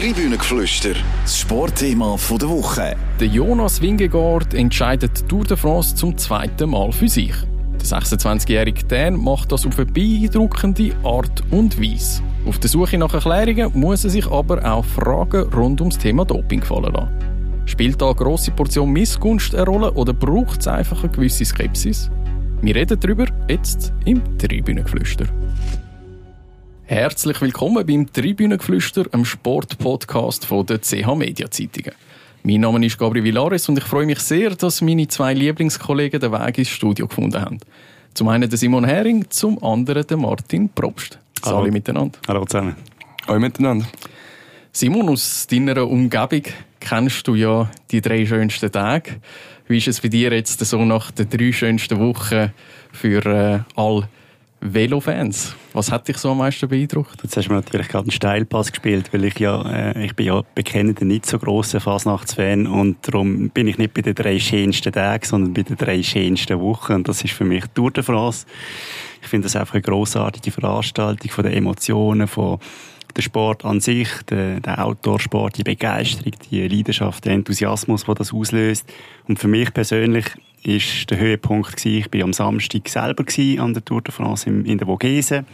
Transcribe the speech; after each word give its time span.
Tribünengeflüster, 0.00 0.94
das 1.24 1.40
Sportthema 1.40 2.16
der 2.30 2.48
Woche. 2.48 2.96
Der 3.20 3.26
Jonas 3.26 3.82
Wingegaard 3.82 4.54
entscheidet 4.54 5.28
Tour 5.28 5.44
de 5.44 5.58
France 5.58 5.94
zum 5.94 6.16
zweiten 6.16 6.70
Mal 6.70 6.90
für 6.90 7.06
sich. 7.06 7.34
Der 7.74 7.86
26-jährige 8.00 8.82
Dan 8.84 9.22
macht 9.22 9.52
das 9.52 9.66
auf 9.66 9.78
eine 9.78 9.84
beeindruckende 9.84 10.94
Art 11.04 11.42
und 11.50 11.78
Weise. 11.78 12.22
Auf 12.46 12.58
der 12.58 12.70
Suche 12.70 12.96
nach 12.96 13.12
Erklärungen 13.12 13.78
muss 13.78 14.04
er 14.04 14.08
sich 14.08 14.26
aber 14.26 14.64
auch 14.64 14.86
Fragen 14.86 15.42
rund 15.52 15.82
ums 15.82 15.98
Thema 15.98 16.24
Doping 16.24 16.62
fallen 16.62 16.94
lassen. 16.94 17.66
Spielt 17.66 18.00
da 18.00 18.06
eine 18.06 18.14
grosse 18.14 18.52
Portion 18.52 18.90
Missgunst 18.90 19.54
eine 19.54 19.66
Rolle 19.66 19.92
oder 19.92 20.14
braucht 20.14 20.60
es 20.60 20.66
einfach 20.66 21.02
eine 21.02 21.12
gewisse 21.12 21.44
Skepsis? 21.44 22.10
Wir 22.62 22.74
reden 22.74 22.98
darüber 22.98 23.26
jetzt 23.50 23.92
im 24.06 24.22
Tribünengeflüster. 24.38 25.26
Herzlich 26.90 27.40
willkommen 27.40 27.86
beim 27.86 28.12
Tribünengeflüster, 28.12 29.04
einem 29.12 29.24
Sportpodcast 29.24 30.44
von 30.44 30.66
der 30.66 30.80
CH 30.80 31.14
Media 31.14 31.48
Zeitungen. 31.48 31.92
Mein 32.42 32.62
Name 32.62 32.84
ist 32.84 32.98
Gabriel 32.98 33.22
Villares 33.22 33.68
und 33.68 33.78
ich 33.78 33.84
freue 33.84 34.06
mich 34.06 34.18
sehr, 34.18 34.56
dass 34.56 34.82
meine 34.82 35.06
zwei 35.06 35.32
Lieblingskollegen 35.32 36.18
den 36.18 36.32
Weg 36.32 36.58
ins 36.58 36.68
Studio 36.68 37.06
gefunden 37.06 37.40
haben. 37.40 37.60
Zum 38.12 38.26
einen 38.26 38.50
der 38.50 38.58
Simon 38.58 38.84
Hering, 38.84 39.24
zum 39.30 39.62
anderen 39.62 40.04
der 40.04 40.16
Martin 40.16 40.68
Probst. 40.68 41.20
Hallo 41.44 41.70
miteinander. 41.70 42.18
Hallo 42.26 42.44
zusammen. 42.44 42.74
Hallo 43.28 43.38
miteinander. 43.38 43.86
Simon, 44.72 45.10
aus 45.10 45.46
deiner 45.46 45.88
Umgebung 45.88 46.42
kennst 46.80 47.24
du 47.28 47.36
ja 47.36 47.70
die 47.92 48.00
drei 48.00 48.26
schönsten 48.26 48.72
Tage. 48.72 49.20
Wie 49.68 49.78
ist 49.78 49.86
es 49.86 50.00
bei 50.00 50.08
dir 50.08 50.32
jetzt 50.32 50.58
so 50.58 50.84
nach 50.84 51.12
den 51.12 51.30
drei 51.30 51.52
schönsten 51.52 52.00
Wochen 52.00 52.52
für 52.90 53.24
äh, 53.26 53.60
all 53.76 54.08
Velofans. 54.60 55.56
Was 55.72 55.90
hat 55.90 56.06
dich 56.08 56.18
so 56.18 56.32
am 56.32 56.38
meisten 56.38 56.68
beeindruckt? 56.68 57.22
Jetzt 57.22 57.36
hast 57.36 57.46
du 57.46 57.52
mir 57.52 57.60
natürlich 57.60 57.88
gerade 57.88 58.04
einen 58.04 58.10
Steilpass 58.10 58.70
gespielt, 58.70 59.10
weil 59.12 59.24
ich 59.24 59.38
ja, 59.38 59.62
äh, 59.62 60.04
ich 60.04 60.14
bin 60.14 60.26
ja 60.26 60.42
bekennender 60.54 61.06
nicht 61.06 61.24
so 61.24 61.38
grosser 61.38 61.80
Fasnachtsfan 61.80 62.66
und 62.66 62.96
darum 63.02 63.48
bin 63.48 63.68
ich 63.68 63.78
nicht 63.78 63.94
bei 63.94 64.02
den 64.02 64.14
drei 64.14 64.38
schönsten 64.38 64.92
Tagen, 64.92 65.24
sondern 65.24 65.54
bei 65.54 65.62
den 65.62 65.76
drei 65.76 66.02
schönsten 66.02 66.60
Wochen 66.60 66.92
und 66.92 67.08
das 67.08 67.24
ist 67.24 67.32
für 67.32 67.44
mich 67.44 67.64
Tour 67.74 67.90
de 67.90 68.02
France. 68.02 68.46
Ich 69.22 69.28
finde 69.28 69.46
das 69.46 69.56
einfach 69.56 69.74
eine 69.74 69.82
grossartige 69.82 70.50
Veranstaltung 70.50 71.30
von 71.30 71.44
den 71.44 71.54
Emotionen, 71.54 72.28
von 72.28 72.58
der 73.16 73.22
Sport 73.22 73.64
an 73.64 73.80
sich, 73.80 74.08
der, 74.28 74.60
der 74.60 74.84
Outdoor-Sport, 74.84 75.58
die 75.58 75.64
Begeisterung, 75.64 76.32
die 76.50 76.68
Leidenschaft, 76.68 77.24
der 77.24 77.32
Enthusiasmus, 77.32 78.04
der 78.04 78.14
das 78.14 78.32
auslöst. 78.32 78.86
Und 79.26 79.38
für 79.38 79.48
mich 79.48 79.72
persönlich 79.72 80.26
ist 80.62 81.10
der 81.10 81.18
Höhepunkt 81.18 81.76
gewesen, 81.76 82.04
ich 82.06 82.12
war 82.12 82.24
am 82.24 82.32
Samstag 82.32 82.88
selber 82.88 83.24
an 83.62 83.74
der 83.74 83.84
Tour 83.84 84.02
de 84.02 84.12
France 84.12 84.48
in, 84.48 84.78
der 84.78 84.86
Vogese. 84.86 85.44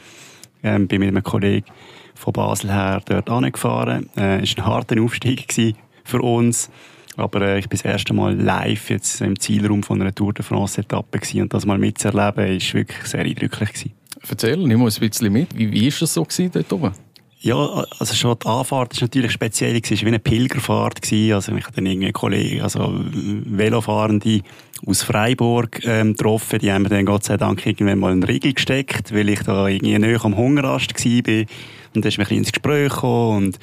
Ähm, 0.62 0.88
bin 0.88 1.00
mit 1.00 1.08
einem 1.08 1.22
Kollegen 1.22 1.66
von 2.14 2.32
Basel 2.32 2.72
her 2.72 3.00
dort 3.04 3.30
angefahren. 3.30 4.08
Äh, 4.16 4.42
es 4.42 4.56
war 4.56 4.64
ein 4.64 4.70
harter 4.70 5.02
Aufstieg 5.02 5.76
für 6.04 6.20
uns. 6.20 6.70
Aber 7.16 7.40
äh, 7.42 7.58
ich 7.58 7.68
bin 7.68 7.78
das 7.78 7.84
erste 7.84 8.12
Mal 8.12 8.34
live 8.34 8.90
jetzt 8.90 9.20
im 9.20 9.38
Zielraum 9.38 9.82
von 9.82 10.00
einer 10.00 10.14
Tour 10.14 10.32
de 10.32 10.44
France 10.44 10.80
Etappe 10.80 11.18
gewesen. 11.18 11.42
und 11.42 11.54
das 11.54 11.64
mal 11.66 11.78
mitzuerleben, 11.78 12.56
ist 12.56 12.74
wirklich 12.74 13.04
sehr 13.06 13.20
eindrücklich 13.20 13.72
gewesen. 13.72 13.92
Erzähl, 14.28 14.56
nimm 14.56 14.82
uns 14.82 15.00
ein 15.00 15.08
bisschen 15.08 15.32
mit. 15.32 15.56
Wie, 15.56 15.70
wie 15.70 15.86
ist 15.86 16.02
das 16.02 16.14
so 16.14 16.24
gewesen 16.24 16.50
dort 16.52 16.72
oben? 16.72 16.92
Ja, 17.40 17.84
also 17.98 18.14
schon 18.14 18.36
die 18.42 18.46
Anfahrt 18.46 18.94
ist 18.94 19.02
natürlich 19.02 19.30
speziell, 19.30 19.76
es 19.76 19.90
war 19.90 19.98
wie 20.00 20.06
eine 20.06 20.18
Pilgerfahrt. 20.18 21.00
Gewesen. 21.00 21.34
Also 21.34 21.54
ich 21.54 21.64
hatte 21.64 21.76
dann 21.76 21.86
irgendwie 21.86 22.12
Kollegen, 22.12 22.62
also 22.62 22.92
Velofahrende 22.92 24.40
aus 24.86 25.02
Freiburg 25.02 25.80
ähm, 25.84 26.12
getroffen, 26.12 26.58
die 26.58 26.72
haben 26.72 26.82
mir 26.82 26.88
dann 26.88 27.06
Gott 27.06 27.24
sei 27.24 27.36
Dank 27.36 27.64
irgendwann 27.64 27.98
mal 27.98 28.12
einen 28.12 28.22
Riegel 28.22 28.52
gesteckt, 28.52 29.14
weil 29.14 29.28
ich 29.28 29.40
da 29.40 29.68
irgendwie 29.68 29.98
näher 29.98 30.24
am 30.24 30.36
Hungerast 30.36 30.92
war. 30.94 31.46
Und 31.94 32.04
dann 32.04 32.08
ist 32.08 32.18
mir 32.18 32.28
ein 32.28 32.36
ins 32.36 32.52
Gespräch 32.52 32.92
gekommen 32.92 33.36
und 33.36 33.58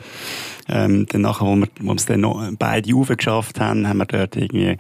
ähm, 0.70 1.06
dann 1.08 1.22
nachher, 1.22 1.46
wo 1.46 1.56
wir, 1.56 1.68
wo 1.82 1.90
wir 1.90 1.96
es 1.96 2.06
dann 2.06 2.22
noch 2.22 2.42
beide 2.58 2.96
aufgeschafft 2.96 3.60
haben, 3.60 3.88
haben 3.88 3.98
wir 3.98 4.06
dort 4.06 4.36
irgendwie 4.36 4.78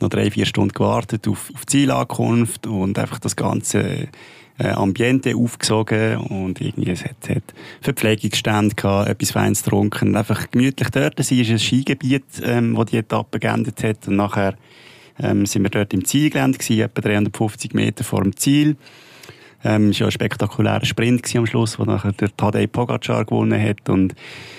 noch 0.00 0.08
drei, 0.08 0.30
vier 0.30 0.46
Stunden 0.46 0.72
gewartet 0.72 1.28
auf, 1.28 1.50
auf 1.54 1.66
Zielankunft 1.66 2.66
und 2.66 2.98
einfach 2.98 3.18
das 3.18 3.36
Ganze 3.36 4.08
äh, 4.58 4.68
Ambiente 4.68 5.36
aufgesogen 5.36 6.16
und 6.16 6.60
irgendwie 6.60 6.90
es 6.90 7.04
hat, 7.04 7.28
hat 7.28 7.42
Verpflegungsstände 7.80 8.74
gehabt, 8.74 9.08
etwas 9.08 9.30
Feins 9.32 9.62
getrunken, 9.62 10.16
einfach 10.16 10.50
gemütlich 10.50 10.88
dort 10.90 11.22
sein. 11.22 11.38
Ist 11.38 11.50
ein 11.50 11.58
Skigebiet, 11.58 12.24
ähm, 12.42 12.76
wo 12.76 12.84
die 12.84 12.96
Etappe 12.96 13.38
geendet 13.38 13.82
hat 13.84 14.08
und 14.08 14.16
nachher 14.16 14.56
ähm, 15.20 15.46
sind 15.46 15.62
wir 15.62 15.70
dort 15.70 15.94
im 15.94 16.04
Zielgelände 16.04 16.58
gewesen, 16.58 16.80
etwa 16.80 17.00
350 17.00 17.74
Meter 17.74 18.04
vor 18.04 18.22
dem 18.22 18.36
Ziel. 18.36 18.76
Ähm, 19.64 19.90
es 19.90 19.96
war 19.96 20.04
ja 20.04 20.06
ein 20.06 20.12
spektakulärer 20.12 20.84
Sprint 20.84 21.34
am 21.34 21.46
Schluss, 21.46 21.78
wo 21.78 21.84
nachher 21.84 22.12
der 22.12 22.34
Tadej 22.36 22.68
Pogacar 22.68 23.24
gewonnen 23.24 23.60
hat. 23.60 23.88
Und 23.88 24.14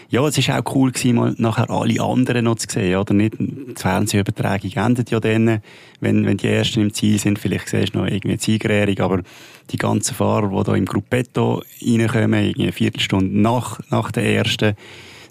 ja, 0.10 0.26
es 0.28 0.48
war 0.48 0.60
auch 0.60 0.76
cool 0.76 0.92
gewesen, 0.92 1.16
mal 1.16 1.36
nachher 1.38 1.70
alle 1.70 2.02
anderen 2.02 2.46
noch 2.46 2.56
zu 2.56 2.68
sehen, 2.70 2.98
oder? 2.98 3.14
Nicht, 3.14 3.36
die 3.40 3.74
Fernsehübertragung 3.76 4.72
endet 4.74 5.12
ja 5.12 5.20
dann, 5.20 5.62
wenn, 6.02 6.26
wenn 6.26 6.38
die 6.38 6.48
Ersten 6.48 6.82
im 6.82 6.94
Ziel 6.94 7.20
sind. 7.20 7.40
Vielleicht 7.40 7.70
siehst 7.70 7.96
du 7.96 8.00
noch 8.00 8.08
irgendwie 8.08 8.32
eine 8.32 8.40
Siegerehrung, 8.40 9.00
aber 9.00 9.22
die 9.70 9.78
ganzen 9.78 10.14
Fahrer, 10.14 10.50
die 10.50 10.64
da 10.64 10.76
im 10.76 10.86
Gruppetto 10.86 11.62
reinkommen, 11.82 12.44
irgendwie 12.44 12.64
eine 12.64 12.72
Viertelstunde 12.72 13.40
nach, 13.40 13.80
nach 13.90 14.12
der 14.12 14.26
Ersten, 14.26 14.76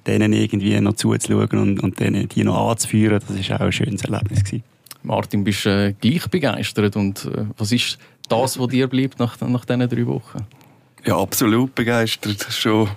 denen 0.07 0.33
irgendwie 0.33 0.81
noch 0.81 0.95
zuzuschauen 0.95 1.59
und, 1.59 1.83
und 1.83 2.01
denen 2.01 2.29
die 2.29 2.45
noch 2.45 2.71
anzuführen, 2.71 3.21
das 3.27 3.51
war 3.51 3.61
auch 3.61 3.67
ein 3.67 3.73
schönes 3.73 4.03
Erlebnis 4.03 4.45
gewesen. 4.45 4.76
Martin, 5.07 5.45
bist 5.45 5.65
du 5.65 5.71
äh, 5.71 5.93
gleich 5.93 6.27
begeistert 6.29 6.97
und 6.97 7.27
äh, 7.27 7.47
was 7.57 7.71
ist 7.71 7.97
das, 8.29 8.59
was 8.59 8.69
dir 8.69 8.89
bleibt 8.89 9.21
nach, 9.21 9.41
nach 9.41 9.65
diesen 9.65 9.89
drei 9.89 10.07
Wochen? 10.07 10.45
Ja, 11.05 11.17
absolut 11.17 11.77
begeistert. 11.77 12.45
Schon, 12.51 12.89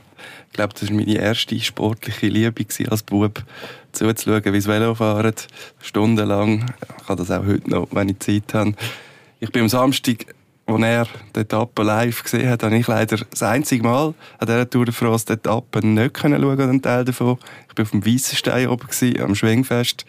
ich 0.47 0.53
glaube, 0.53 0.73
das 0.73 0.89
war 0.89 0.95
meine 0.95 1.15
erste 1.15 1.59
sportliche 1.59 2.27
Liebe 2.27 2.65
als 2.89 3.03
Bub, 3.03 3.43
zuzuschauen, 3.91 4.53
wie 4.53 4.59
sie 4.59 4.67
Velo 4.67 4.95
fahren, 4.95 5.35
stundenlang. 5.81 6.73
Ich 6.99 7.07
habe 7.07 7.23
das 7.23 7.29
auch 7.29 7.45
heute 7.45 7.69
noch, 7.69 7.87
wenn 7.91 8.09
ich 8.09 8.19
Zeit 8.19 8.55
habe. 8.55 8.73
Ich 9.39 9.51
bin 9.51 9.61
am 9.61 9.69
Samstag, 9.69 10.25
als 10.65 10.81
er 10.81 11.07
die 11.35 11.39
Etappe 11.41 11.83
live 11.83 12.23
gesehen 12.23 12.49
hat, 12.49 12.63
habe 12.63 12.75
ich 12.75 12.87
leider 12.87 13.17
das 13.17 13.43
einzige 13.43 13.83
Mal 13.83 14.15
an 14.39 14.47
dieser 14.47 14.67
Tour 14.67 14.85
de 14.85 14.93
France 14.95 15.27
die 15.27 15.33
Etappe 15.33 15.85
nicht 15.85 16.15
können 16.15 16.41
schauen, 16.41 16.59
einen 16.59 16.81
Teil 16.81 17.05
davon. 17.05 17.37
Ich 17.69 17.77
war 17.77 17.83
auf 17.83 17.91
dem 17.91 18.03
Weissenstein 18.03 18.67
oben, 18.67 18.87
am 19.21 19.35
Schwingfest. 19.35 20.05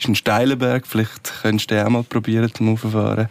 Das 0.00 0.06
ist 0.06 0.12
ein 0.12 0.14
steiler 0.14 0.56
Berg, 0.56 0.86
vielleicht 0.86 1.42
könntest 1.42 1.70
du 1.70 1.74
den 1.74 1.84
auch 1.84 1.90
mal 1.90 2.02
probieren 2.02 2.50
zum 2.54 2.72
Auffahren. 2.72 3.28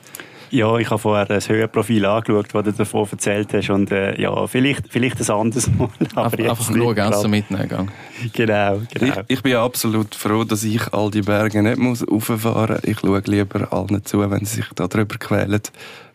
Ja, 0.51 0.77
ich 0.77 0.87
habe 0.91 0.99
vorher 0.99 1.25
das 1.25 1.49
Höhenprofil 1.49 2.05
angeschaut, 2.05 2.53
das 2.53 2.63
du 2.63 2.71
davon 2.71 3.07
erzählt 3.11 3.51
hast. 3.55 3.71
Und 3.71 3.91
äh, 3.91 4.21
ja, 4.21 4.45
vielleicht, 4.45 4.87
vielleicht 4.87 5.19
ein 5.19 5.35
anderes 5.35 5.67
Mal. 5.67 5.89
Aber 6.13 6.37
einfach 6.37 6.49
einfach 6.51 6.69
nur 6.69 6.93
ganz 6.93 7.25
mitnehmen. 7.27 7.89
Genau, 8.33 8.81
genau. 8.93 9.13
Ich, 9.27 9.37
ich, 9.37 9.41
bin 9.41 9.55
absolut 9.55 10.13
froh, 10.13 10.43
dass 10.43 10.63
ich 10.63 10.93
all 10.93 11.09
die 11.09 11.23
Berge 11.23 11.63
nicht 11.63 11.79
muss 11.79 12.07
rauffahren 12.07 12.75
muss. 12.75 12.83
Ich 12.83 12.99
schaue 12.99 13.21
lieber 13.25 13.73
allen 13.73 14.05
zu, 14.05 14.29
wenn 14.29 14.45
sie 14.45 14.57
sich 14.57 14.65
da 14.75 14.87
drüber 14.87 15.17
quälen. 15.17 15.61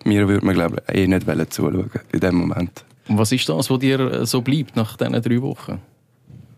Mir 0.04 0.28
würde 0.28 0.47
man, 0.47 0.54
glaube 0.54 0.84
ich, 0.88 0.94
eh 0.94 1.06
nicht 1.09 1.53
zuschauen 1.53 1.91
in 2.12 2.20
dem 2.20 2.37
Moment. 2.37 2.84
Und 3.09 3.19
was 3.19 3.32
ist 3.32 3.48
das, 3.48 3.69
was 3.69 3.78
dir 3.81 4.25
so 4.25 4.41
bleibt 4.41 4.76
nach 4.76 4.97
diesen 4.97 5.20
drei 5.20 5.43
Wochen? 5.43 5.81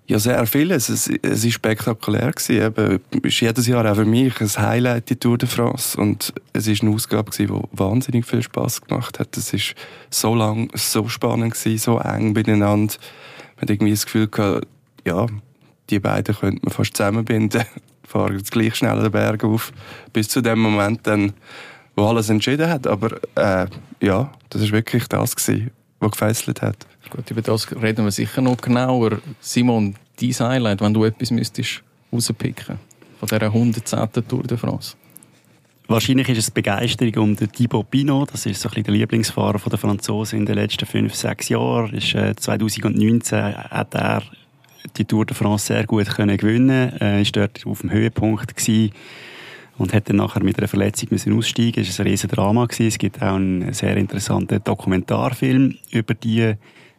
Ja, 0.09 0.21
sehr 0.21 0.47
vieles. 0.47 0.89
Es, 0.89 1.09
es 1.09 1.45
ist 1.45 1.55
spektakulär 1.55 2.31
gewesen. 2.31 2.63
Eben, 2.63 3.01
ist 3.23 3.41
jedes 3.41 3.67
Jahr 3.67 3.91
auch 3.91 3.97
für 3.97 4.05
mich 4.05 4.41
ein 4.41 4.49
Highlight, 4.49 5.11
die 5.11 5.17
Tour 5.17 5.37
de 5.37 5.49
France. 5.49 6.01
Und 6.01 6.33
es 6.53 6.69
ist 6.69 6.83
eine 6.83 6.93
Ausgabe 6.93 7.33
gewesen, 7.33 7.53
die 7.53 7.79
wahnsinnig 7.79 8.25
viel 8.25 8.43
Spaß 8.43 8.83
gemacht 8.83 9.19
hat. 9.19 9.37
Es 9.37 9.53
ist 9.53 9.75
so 10.09 10.37
lang, 10.37 10.71
so 10.75 11.09
spannend 11.09 11.55
gewesen, 11.55 11.79
so 11.79 11.99
eng 11.99 12.35
beieinander. 12.35 12.95
Man 13.57 13.63
hat 13.63 13.71
irgendwie 13.71 13.91
das 13.91 14.05
Gefühl 14.05 14.29
gehabt, 14.29 14.69
ja, 15.05 15.27
die 15.91 15.99
beiden 15.99 16.37
könnte 16.37 16.61
man 16.63 16.73
fast 16.73 16.97
zusammenbinden. 16.97 17.65
Fahren 18.07 18.37
jetzt 18.37 18.53
gleich 18.53 18.77
schnell 18.77 19.03
den 19.03 19.11
Berg 19.11 19.43
auf. 19.43 19.73
Bis 20.13 20.29
zu 20.29 20.41
dem 20.41 20.61
Moment 20.61 21.05
dann, 21.09 21.33
wo 21.97 22.07
alles 22.07 22.29
entschieden 22.29 22.71
hat. 22.71 22.87
Aber, 22.87 23.17
äh, 23.35 23.67
ja, 24.01 24.31
das 24.51 24.63
ist 24.63 24.71
wirklich 24.71 25.09
das 25.09 25.35
gewesen, 25.35 25.73
was 25.99 26.13
gefesselt 26.13 26.63
hat. 26.63 26.87
Gut, 27.11 27.31
über 27.31 27.43
das 27.43 27.71
reden 27.71 28.05
wir 28.05 28.11
sicher 28.11 28.43
noch 28.43 28.57
genauer. 28.57 29.19
Simon, 29.41 29.95
dein 30.21 30.31
Highlight, 30.31 30.81
wenn 30.81 30.95
du 30.95 31.05
etwas 31.05 31.31
müsstest 31.31 31.83
rauspicken 32.13 32.79
von 33.19 33.29
dieser 33.29 33.47
110. 33.47 34.09
Tour 34.29 34.43
de 34.43 34.57
France? 34.57 34.97
Wahrscheinlich 35.89 36.29
ist 36.29 36.39
es 36.39 36.51
Begeisterung 36.51 37.17
um 37.23 37.37
den 37.37 37.53
Thibaut 37.53 37.91
Pinot. 37.91 38.33
Das 38.33 38.45
ist 38.45 38.61
so 38.61 38.69
ein 38.69 38.71
bisschen 38.71 38.85
der 38.85 38.95
Lieblingsfahrer 38.95 39.59
der 39.59 39.79
Franzosen 39.79 40.41
in 40.41 40.47
den 40.47 40.57
letzten 40.57 40.85
fünf, 40.85 41.15
sechs 41.15 41.49
Jahren. 41.49 41.95
Ist, 41.95 42.13
äh, 42.15 42.35
2019 42.35 43.55
hat 43.55 43.95
er 43.95 44.23
die 44.97 45.05
Tour 45.05 45.27
de 45.27 45.37
France 45.37 45.67
sehr 45.67 45.87
gut 45.87 46.07
können 46.07 46.37
gewinnen. 46.37 46.93
Er 46.99 47.19
äh, 47.19 47.23
ist 47.23 47.37
dort 47.37 47.65
auf 47.67 47.83
dem 47.83 47.93
Höhepunkt 47.93 48.57
gewesen 48.57 48.93
und 49.79 49.95
hat 49.95 50.09
dann 50.09 50.17
nachher 50.17 50.43
mit 50.43 50.59
einer 50.59 50.67
Verletzung 50.67 51.11
müssen 51.13 51.37
aussteigen. 51.37 51.83
Es 51.83 51.99
war 51.99 52.05
ein 52.05 52.11
riesen 52.11 52.31
Drama 52.31 52.67
gewesen. 52.67 52.89
Es 52.89 52.99
gibt 52.99 53.23
auch 53.23 53.37
einen 53.37 53.73
sehr 53.73 53.97
interessanten 53.97 54.65
Dokumentarfilm 54.65 55.77
über 55.93 56.15
die 56.15 56.55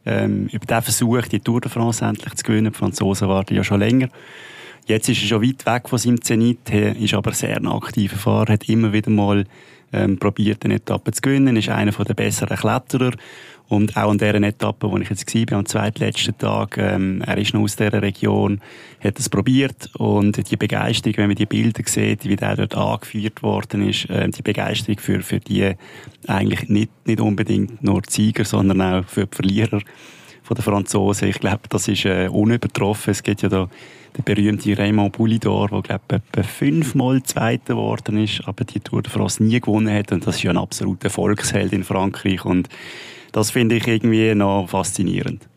ähm, 0.07 0.47
über 0.51 0.65
den 0.65 0.81
Versuch, 0.81 1.27
die 1.27 1.41
Tour 1.41 1.61
de 1.61 1.69
France 1.69 2.03
endlich 2.03 2.33
zu 2.35 2.43
gewinnen. 2.43 2.71
Die 2.71 2.77
Franzosen 2.77 3.27
warten 3.27 3.55
ja 3.55 3.63
schon 3.63 3.79
länger. 3.79 4.07
Jetzt 4.85 5.09
ist 5.09 5.21
er 5.21 5.27
schon 5.27 5.43
weit 5.43 5.65
weg 5.65 5.89
von 5.89 5.99
seinem 5.99 6.21
Zenit, 6.21 6.69
ist 6.69 7.13
aber 7.13 7.33
sehr 7.33 7.57
ein 7.57 7.67
aktiver 7.67 8.15
Fahrer, 8.15 8.53
hat 8.53 8.69
immer 8.69 8.93
wieder 8.93 9.11
mal 9.11 9.43
ähm, 9.91 10.17
probiert, 10.17 10.63
eine 10.63 10.75
Etappe 10.75 11.11
zu 11.11 11.21
gewinnen, 11.21 11.57
ist 11.57 11.67
einer 11.67 11.91
der 11.91 12.13
besseren 12.13 12.55
Kletterer 12.55 13.11
Und 13.69 13.97
auch 13.97 14.09
an 14.09 14.17
dieser 14.17 14.35
Etappe, 14.35 14.89
wo 14.89 14.97
ich 14.97 15.09
jetzt 15.09 15.33
war, 15.33 15.57
am 15.57 15.65
zweitletzten 15.65 16.37
Tag, 16.37 16.77
ähm, 16.77 17.21
er 17.25 17.37
ist 17.37 17.53
noch 17.53 17.61
aus 17.61 17.75
dieser 17.75 18.01
Region, 18.01 18.61
hat 19.03 19.19
es 19.19 19.29
probiert 19.29 19.89
und 19.97 20.49
die 20.49 20.55
Begeisterung, 20.55 21.17
wenn 21.17 21.27
man 21.27 21.35
die 21.35 21.45
Bilder 21.45 21.83
sieht, 21.85 22.25
wie 22.25 22.35
der 22.37 22.55
dort 22.55 22.75
angeführt 22.75 23.43
worden 23.43 23.87
ist, 23.87 24.09
äh, 24.09 24.29
die 24.29 24.41
Begeisterung 24.41 24.99
für, 24.99 25.21
für 25.21 25.39
die 25.39 25.73
eigentlich 26.27 26.69
nicht, 26.69 26.91
nicht 27.05 27.19
unbedingt 27.19 27.83
nur 27.83 28.01
die 28.01 28.13
Sieger, 28.13 28.45
sondern 28.45 28.81
auch 28.81 29.05
für 29.05 29.25
die 29.25 29.35
Verlierer 29.35 29.81
von 30.43 30.55
den 30.55 30.63
Franzosen. 30.63 31.27
Ich 31.27 31.39
glaube, 31.39 31.63
das 31.69 31.89
ist 31.89 32.05
äh, 32.05 32.29
unübertroffen. 32.31 33.11
Es 33.11 33.21
gibt 33.21 33.41
ja 33.41 33.49
da 33.49 33.69
den 34.17 34.23
berühmten 34.23 34.73
Raymond 34.73 35.13
Poulidor, 35.13 35.67
der 35.67 35.81
glaube 35.81 36.15
etwa 36.15 36.43
fünfmal 36.43 37.21
Zweiter 37.23 37.73
geworden 37.73 38.17
ist, 38.17 38.41
aber 38.45 38.63
die 38.63 38.79
Tour 38.79 39.01
de 39.01 39.11
France 39.11 39.43
nie 39.43 39.59
gewonnen 39.59 39.93
hat 39.93 40.11
und 40.11 40.25
das 40.25 40.37
ist 40.37 40.43
ja 40.43 40.51
ein 40.51 40.57
absoluter 40.57 41.09
Volksheld 41.09 41.73
in 41.73 41.83
Frankreich 41.83 42.45
und 42.45 42.69
das 43.37 43.51
finde 43.51 43.75
ich 43.75 43.87
irgendwie 43.87 44.33
noch 44.33 44.67
faszinierend. 44.67 45.47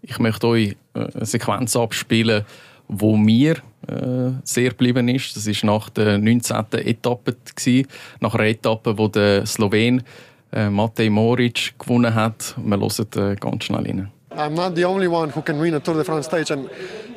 Ich 0.00 0.20
möchte 0.20 0.46
euch 0.46 0.76
äh, 0.94 1.00
eine 1.12 1.26
Sequenz 1.26 1.74
abspielen, 1.74 2.44
wo 2.86 3.16
mir 3.16 3.56
äh, 3.88 4.30
sehr 4.44 4.70
geblieben 4.70 5.08
ist. 5.08 5.34
Das 5.34 5.48
ist 5.48 5.64
nach 5.64 5.90
der 5.90 6.18
19. 6.18 6.56
Etappe 6.72 7.34
gewesen, 7.56 7.88
nach 8.20 8.36
einer 8.36 8.46
Etappe, 8.46 8.96
wo 8.96 9.08
der 9.08 9.44
Slowen 9.44 10.04
äh, 10.52 10.70
Matej 10.70 11.10
Moric 11.10 11.74
gewonnen 11.80 12.14
hat. 12.14 12.54
Wir 12.58 12.78
hören 12.78 13.32
äh, 13.32 13.34
ganz 13.34 13.64
schnell 13.64 13.82
rein. 13.82 14.08
I'm 14.30 14.54
not 14.54 14.76
the 14.76 14.84
only 14.84 15.08
one 15.08 15.32
who 15.34 15.42
can 15.42 15.60
win 15.60 15.74
a 15.74 15.80
Tour 15.80 15.96
de 15.96 16.04
France 16.04 16.26
stage, 16.26 16.52
and 16.52 16.68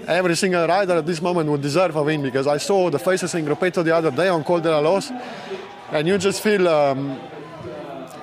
every 0.07 0.35
single 0.35 0.65
rider 0.65 0.97
at 0.97 1.05
this 1.05 1.21
moment 1.21 1.49
would 1.49 1.61
deserve 1.61 1.95
a 1.95 2.03
win 2.03 2.23
because 2.23 2.47
I 2.47 2.57
saw 2.57 2.89
the 2.89 2.97
faces 2.97 3.35
in 3.35 3.45
Gruppetto 3.45 3.83
the 3.83 3.95
other 3.95 4.09
day 4.09 4.29
on 4.29 4.43
Col 4.43 4.61
de 4.61 4.71
la 4.71 4.79
Los, 4.79 5.11
and 5.91 6.07
you 6.07 6.17
just 6.17 6.41
feel 6.41 6.67
um, 6.67 7.19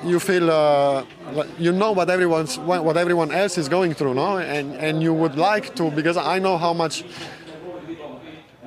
you 0.07 0.21
feel 0.21 0.51
uh, 0.51 1.05
you 1.59 1.73
know 1.73 1.93
what 1.93 2.09
everyone's 2.11 2.59
what 2.59 2.97
everyone 2.97 3.33
else 3.33 3.59
is 3.59 3.69
going 3.69 3.95
through, 3.95 4.15
no? 4.15 4.39
And 4.39 4.75
and 4.75 5.03
you 5.03 5.13
would 5.13 5.37
like 5.37 5.75
to 5.77 5.91
because 5.91 6.17
I 6.17 6.39
know 6.39 6.57
how 6.59 6.73
much 6.73 7.05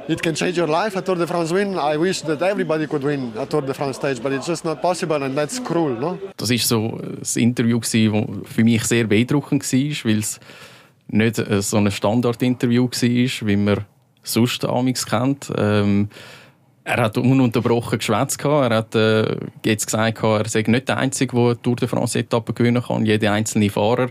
it 0.08 0.22
can 0.22 0.34
change 0.36 0.58
your 0.58 0.68
life. 0.68 0.96
A 0.96 1.02
Tour 1.02 1.16
de 1.16 1.28
France 1.28 1.54
win. 1.54 1.78
I 1.78 1.96
wish 1.98 2.22
that 2.22 2.42
everybody 2.42 2.88
could 2.88 3.04
win 3.04 3.32
a 3.38 3.46
Tour 3.46 3.62
de 3.62 3.74
France 3.74 3.98
stage, 3.98 4.22
but 4.22 4.32
it's 4.32 4.48
just 4.48 4.66
not 4.66 4.82
possible, 4.82 5.22
and 5.24 5.38
that's 5.38 5.60
cruel, 5.60 5.96
no? 6.00 6.18
Das 6.38 6.50
ist 6.50 6.68
so 6.68 7.00
das 7.20 7.36
Interview 7.36 7.80
das 7.80 7.92
für 7.92 8.64
mich 8.64 8.84
sehr 8.86 9.06
beeindruckend 9.06 9.64
war, 9.64 10.06
weil 10.06 10.18
es 10.18 10.40
nicht 11.08 11.36
so 11.36 11.78
ein 11.78 11.92
Standardinterview 11.92 12.86
war, 12.86 13.48
wie 13.48 13.56
man 13.56 13.86
sonst 14.24 14.66
amigs 14.66 15.06
kennt. 15.06 15.52
Ähm, 15.58 16.10
er 16.90 17.04
hat 17.04 17.18
ununterbrochen 17.20 18.00
geschwätzt. 18.00 18.44
Er 18.44 18.70
hat 18.70 18.96
äh, 18.96 19.38
jetzt 19.64 19.86
gesagt, 19.86 20.24
er 20.24 20.50
sei 20.50 20.64
nicht 20.66 20.88
der 20.88 20.98
Einzige, 20.98 21.36
der 21.36 21.62
Tour 21.62 21.76
de 21.76 21.88
France-Etappe 21.88 22.54
gewinnen 22.54 22.82
kann. 22.82 23.06
Jeder 23.06 23.32
einzelne 23.32 23.70
Fahrer 23.70 24.10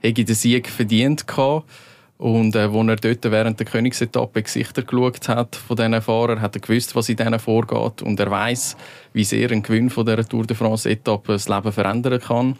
hätte 0.00 0.24
den 0.24 0.34
Sieg 0.34 0.68
verdient 0.68 1.28
gehabt. 1.28 1.70
Und 2.16 2.56
äh, 2.56 2.62
als 2.62 2.74
er 2.74 2.96
dort 2.96 3.30
während 3.30 3.60
der 3.60 3.66
Königsetappe 3.66 4.42
Gesichter 4.42 4.82
geschaut 4.82 5.28
hat 5.28 5.54
von 5.54 5.76
diesen 5.76 6.02
Fahrern, 6.02 6.40
hat 6.40 6.56
er 6.56 6.60
gewusst, 6.60 6.96
was 6.96 7.08
in 7.08 7.16
denen 7.16 7.38
vorgeht. 7.38 8.02
Und 8.02 8.18
er 8.18 8.28
weiß, 8.28 8.76
wie 9.12 9.22
sehr 9.22 9.52
ein 9.52 9.62
Gewinn 9.62 9.88
von 9.88 10.04
dieser 10.04 10.28
Tour 10.28 10.44
de 10.44 10.56
France-Etappe 10.56 11.34
das 11.34 11.48
Leben 11.48 11.70
verändern 11.70 12.20
kann. 12.20 12.58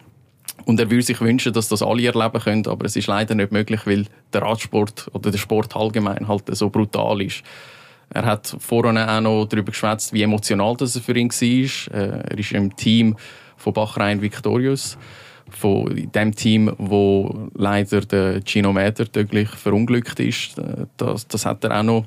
Und 0.63 0.79
er 0.79 0.89
würde 0.89 1.03
sich 1.03 1.19
wünschen, 1.19 1.51
dass 1.51 1.67
das 1.67 1.81
alle 1.81 2.05
erleben 2.07 2.39
können, 2.41 2.67
aber 2.67 2.85
es 2.85 2.95
ist 2.95 3.07
leider 3.07 3.35
nicht 3.35 3.51
möglich, 3.51 3.81
weil 3.85 4.05
der 4.31 4.41
Radsport 4.41 5.09
oder 5.11 5.31
der 5.31 5.37
Sport 5.37 5.75
allgemein 5.75 6.29
halt 6.29 6.43
so 6.55 6.69
brutal 6.69 7.21
ist. 7.21 7.43
Er 8.11 8.25
hat 8.25 8.55
vorher 8.59 9.17
auch 9.17 9.21
noch 9.21 9.45
darüber 9.45 9.71
geschwätzt, 9.71 10.13
wie 10.13 10.23
emotional 10.23 10.75
das 10.75 10.97
für 10.97 11.15
ihn 11.15 11.29
war. 11.29 11.97
Äh, 11.97 12.29
er 12.29 12.37
ist 12.37 12.51
im 12.51 12.75
Team 12.75 13.15
von 13.57 13.73
Bachrhein 13.73 14.21
Victorious, 14.21 14.97
von 15.49 16.09
dem 16.13 16.35
Team, 16.35 16.73
wo 16.77 17.49
leider 17.53 18.01
der 18.01 18.41
Gino 18.43 18.73
Mäder 18.73 19.11
tödlich 19.11 19.49
verunglückt 19.49 20.19
ist. 20.19 20.57
Äh, 20.57 20.85
das, 20.97 21.27
das 21.27 21.45
hat 21.45 21.63
er 21.63 21.79
auch 21.79 21.83
noch 21.83 22.05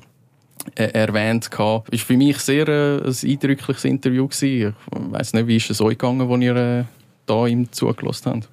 äh, 0.75 0.85
erwähnt 0.85 1.51
gehabt. 1.51 1.89
Ist 1.89 2.03
für 2.03 2.17
mich 2.17 2.37
sehr 2.39 2.67
äh, 2.67 2.97
ein 2.97 3.15
eindrückliches 3.31 3.85
Interview. 3.85 4.27
Ich 4.41 4.67
weiß 4.91 5.33
nicht, 5.33 5.47
wie 5.47 5.57
ist 5.57 5.69
es 5.69 5.81
euch 5.81 5.97
gegangen, 5.97 6.29
als 6.29 6.41
ihr 6.41 6.85
da 7.25 7.47
ihm 7.47 7.71
zugelassen 7.71 8.31
habt? 8.33 8.49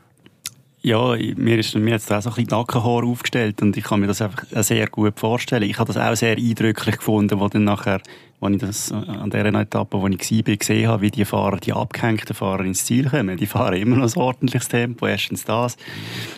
Ja, 0.83 1.15
mir 1.37 1.59
ist 1.59 1.75
mir 1.75 1.91
jetzt 1.91 2.11
auch 2.11 2.23
so 2.23 2.31
ein 2.31 2.37
bisschen 2.37 2.59
Nackenhaar 2.59 3.05
aufgestellt 3.05 3.61
und 3.61 3.77
ich 3.77 3.85
kann 3.85 4.01
mir 4.01 4.07
das 4.07 4.23
einfach 4.23 4.45
sehr 4.63 4.89
gut 4.89 5.21
vorstellen. 5.21 5.65
Ich 5.65 5.79
habe 5.79 5.93
das 5.93 6.03
auch 6.03 6.17
sehr 6.17 6.39
eindrücklich 6.39 6.97
gefunden, 6.97 7.39
wo 7.39 7.49
dann 7.49 7.65
nachher, 7.65 8.01
als 8.41 8.55
ich 8.55 8.61
das 8.61 8.91
an 8.91 9.29
der 9.29 9.45
Etappe, 9.45 10.01
wo 10.01 10.09
ich 10.09 10.47
war, 10.47 10.57
gesehen 10.57 10.89
habe, 10.89 11.03
wie 11.03 11.11
die 11.11 11.27
Fahrer, 11.27 11.59
die 11.59 11.75
abgehängten 11.75 12.35
Fahrer 12.35 12.65
ins 12.65 12.87
Ziel 12.87 13.11
kommen. 13.11 13.37
Die 13.37 13.45
fahren 13.45 13.75
immer 13.75 13.97
noch 13.97 14.11
ein 14.11 14.19
ordentliches 14.19 14.69
Tempo, 14.69 15.07
erstens 15.07 15.45
das. 15.45 15.77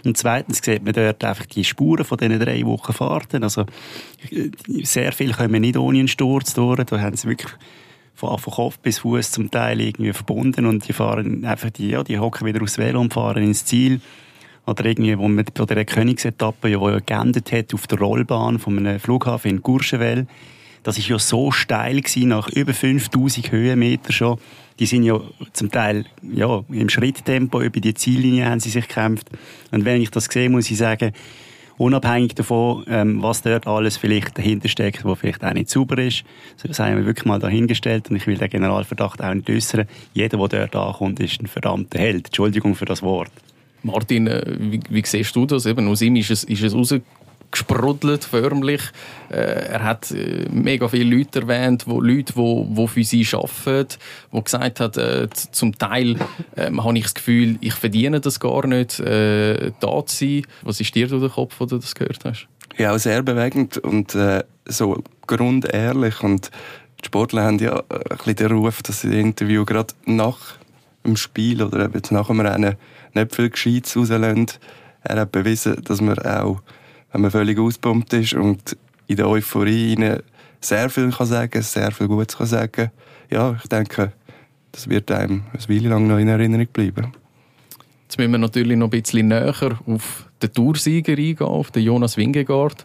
Und 0.04 0.16
zweitens 0.16 0.58
sieht 0.58 0.82
man 0.82 0.92
dort 0.92 1.22
einfach 1.22 1.46
die 1.46 1.62
Spuren 1.62 2.04
von 2.04 2.18
diesen 2.18 2.40
drei 2.40 2.64
Wochen 2.66 2.92
Fahrten. 2.92 3.44
Also, 3.44 3.64
sehr 4.66 5.12
viel 5.12 5.34
kommen 5.34 5.60
nicht 5.60 5.76
ohne 5.76 6.00
einen 6.00 6.08
Sturz 6.08 6.52
durch. 6.54 6.82
Da 6.82 7.00
haben 7.00 7.16
sie 7.16 7.28
wirklich 7.28 7.52
von, 8.16 8.36
von 8.38 8.52
Kopf 8.54 8.80
bis 8.80 8.98
Fuß 8.98 9.30
zum 9.30 9.52
Teil 9.52 9.80
irgendwie 9.80 10.12
verbunden 10.12 10.66
und 10.66 10.88
die 10.88 10.92
fahren 10.92 11.44
einfach 11.44 11.70
die, 11.70 11.90
ja, 11.90 12.02
die 12.02 12.18
hocken 12.18 12.44
wieder 12.44 12.60
aufs 12.60 12.76
Velo 12.76 13.00
und 13.00 13.14
fahren 13.14 13.44
ins 13.44 13.64
Ziel 13.64 14.00
oder 14.66 14.84
irgendwie, 14.84 15.18
wo 15.18 15.28
man 15.28 15.44
bei 15.44 15.74
der 15.74 15.84
Königsetappe, 15.84 16.78
wo 16.78 16.90
ja 16.90 17.00
geendet 17.00 17.52
hat 17.52 17.74
auf 17.74 17.86
der 17.86 17.98
Rollbahn 17.98 18.58
von 18.58 18.78
einem 18.78 19.00
Flughafen 19.00 19.50
in 19.50 19.62
Courchevel, 19.62 20.26
das 20.82 20.98
ist 20.98 21.08
ja 21.08 21.18
so 21.18 21.52
steil 21.52 22.00
gewesen, 22.00 22.28
nach 22.28 22.48
über 22.48 22.74
5000 22.74 23.52
Höhenmeter 23.52 24.12
schon. 24.12 24.38
Die 24.78 24.86
sind 24.86 25.04
ja 25.04 25.20
zum 25.52 25.70
Teil, 25.70 26.06
ja, 26.22 26.64
im 26.70 26.88
Schritttempo 26.88 27.60
über 27.60 27.78
die 27.78 27.94
Ziellinie 27.94 28.46
haben 28.46 28.58
sie 28.58 28.70
sich 28.70 28.88
gekämpft. 28.88 29.28
Und 29.70 29.84
wenn 29.84 30.02
ich 30.02 30.10
das 30.10 30.24
sehe, 30.24 30.50
muss 30.50 30.70
ich 30.70 30.78
sagen, 30.78 31.12
unabhängig 31.78 32.34
davon, 32.34 32.84
ähm, 32.88 33.22
was 33.22 33.42
dort 33.42 33.66
alles 33.66 33.96
vielleicht 33.96 34.38
dahinter 34.38 34.68
steckt, 34.68 35.04
wo 35.04 35.14
vielleicht 35.14 35.44
auch 35.44 35.52
nicht 35.52 35.70
sauber 35.70 35.98
ist, 35.98 36.24
das 36.62 36.80
haben 36.80 36.96
wir 36.96 37.06
wirklich 37.06 37.26
mal 37.26 37.38
dahingestellt 37.38 38.10
und 38.10 38.16
ich 38.16 38.26
will 38.26 38.38
den 38.38 38.50
Generalverdacht 38.50 39.22
auch 39.22 39.34
nicht 39.34 39.48
äußern. 39.48 39.86
Jeder, 40.14 40.38
der 40.48 40.66
dort 40.66 40.76
ankommt, 40.76 41.20
ist 41.20 41.40
ein 41.40 41.46
verdammter 41.46 41.98
Held. 41.98 42.26
Entschuldigung 42.26 42.74
für 42.74 42.86
das 42.86 43.02
Wort. 43.02 43.30
Martin, 43.82 44.26
äh, 44.26 44.42
wie, 44.58 44.80
wie 44.88 45.02
siehst 45.04 45.34
du 45.36 45.46
das? 45.46 45.66
Eben, 45.66 45.88
aus 45.88 46.00
ihm 46.02 46.16
ist 46.16 46.30
es, 46.30 46.44
ist 46.44 46.62
es 46.62 46.74
rausgesprudelt, 46.74 48.24
förmlich. 48.24 48.82
Äh, 49.30 49.36
er 49.36 49.82
hat 49.82 50.10
äh, 50.10 50.46
mega 50.50 50.88
viele 50.88 51.16
Leute 51.16 51.40
erwähnt, 51.40 51.86
wo, 51.86 52.00
Leute, 52.00 52.32
die 52.32 52.36
wo, 52.36 52.66
wo 52.70 52.86
für 52.86 53.04
sie 53.04 53.26
arbeiten, 53.32 53.98
die 54.32 54.44
gesagt 54.44 54.80
haben, 54.80 55.00
äh, 55.00 55.28
zum 55.30 55.76
Teil 55.78 56.16
äh, 56.56 56.70
habe 56.70 56.96
ich 56.96 57.04
das 57.04 57.14
Gefühl, 57.14 57.56
ich 57.60 57.74
verdiene 57.74 58.20
das 58.20 58.40
gar 58.40 58.66
nicht, 58.66 59.00
äh, 59.00 59.72
da 59.80 60.06
zu 60.06 60.16
sein. 60.16 60.46
Was 60.62 60.80
ist 60.80 60.94
dir 60.94 61.08
durch 61.08 61.22
den 61.22 61.32
Kopf, 61.32 61.56
wo 61.58 61.66
du 61.66 61.78
das 61.78 61.94
gehört 61.94 62.24
hast? 62.24 62.46
Ja, 62.78 62.98
sehr 62.98 63.22
bewegend 63.22 63.78
und 63.78 64.14
äh, 64.14 64.44
so 64.66 65.02
grundehrlich. 65.26 66.22
Und 66.22 66.50
die 67.00 67.06
Sportler 67.06 67.42
haben 67.42 67.58
ja 67.58 67.82
ein 67.88 68.16
bisschen 68.16 68.36
den 68.36 68.52
Ruf, 68.52 68.82
dass 68.82 69.02
sie 69.02 69.08
das 69.08 69.16
Interview 69.16 69.64
gerade 69.64 69.92
nach 70.06 70.54
dem 71.04 71.16
Spiel 71.16 71.62
oder 71.62 71.84
eben 71.84 72.02
nach 72.10 72.26
dem 72.26 72.40
Rennen 72.40 72.76
nicht 73.14 73.34
viel 73.34 73.50
Gescheites 73.50 73.96
rauslassen. 73.96 74.46
Er 75.02 75.20
hat 75.20 75.32
bewiesen, 75.32 75.82
dass 75.84 76.00
man 76.00 76.18
auch, 76.18 76.62
wenn 77.12 77.22
man 77.22 77.30
völlig 77.30 77.58
auspumpt 77.58 78.12
ist 78.12 78.34
und 78.34 78.76
in 79.06 79.16
der 79.16 79.28
Euphorie 79.28 79.96
sehr 80.60 80.88
viel 80.88 81.10
kann 81.10 81.26
sagen 81.26 81.60
sehr 81.62 81.90
viel 81.90 82.06
Gutes 82.06 82.36
kann 82.36 82.46
sagen 82.46 82.90
Ja, 83.30 83.56
ich 83.60 83.68
denke, 83.68 84.12
das 84.70 84.88
wird 84.88 85.10
einem 85.10 85.42
eine 85.52 85.68
Weile 85.68 85.88
lang 85.88 86.06
noch 86.06 86.18
in 86.18 86.28
Erinnerung 86.28 86.68
bleiben. 86.72 87.12
Jetzt 88.04 88.18
müssen 88.18 88.32
wir 88.32 88.38
natürlich 88.38 88.76
noch 88.76 88.88
ein 88.88 89.02
bisschen 89.02 89.28
näher 89.28 89.78
auf 89.86 90.28
den 90.42 90.52
Toursieger 90.52 91.12
eingehen, 91.12 91.46
auf 91.46 91.70
den 91.70 91.82
Jonas 91.82 92.16
Wingegaard. 92.16 92.84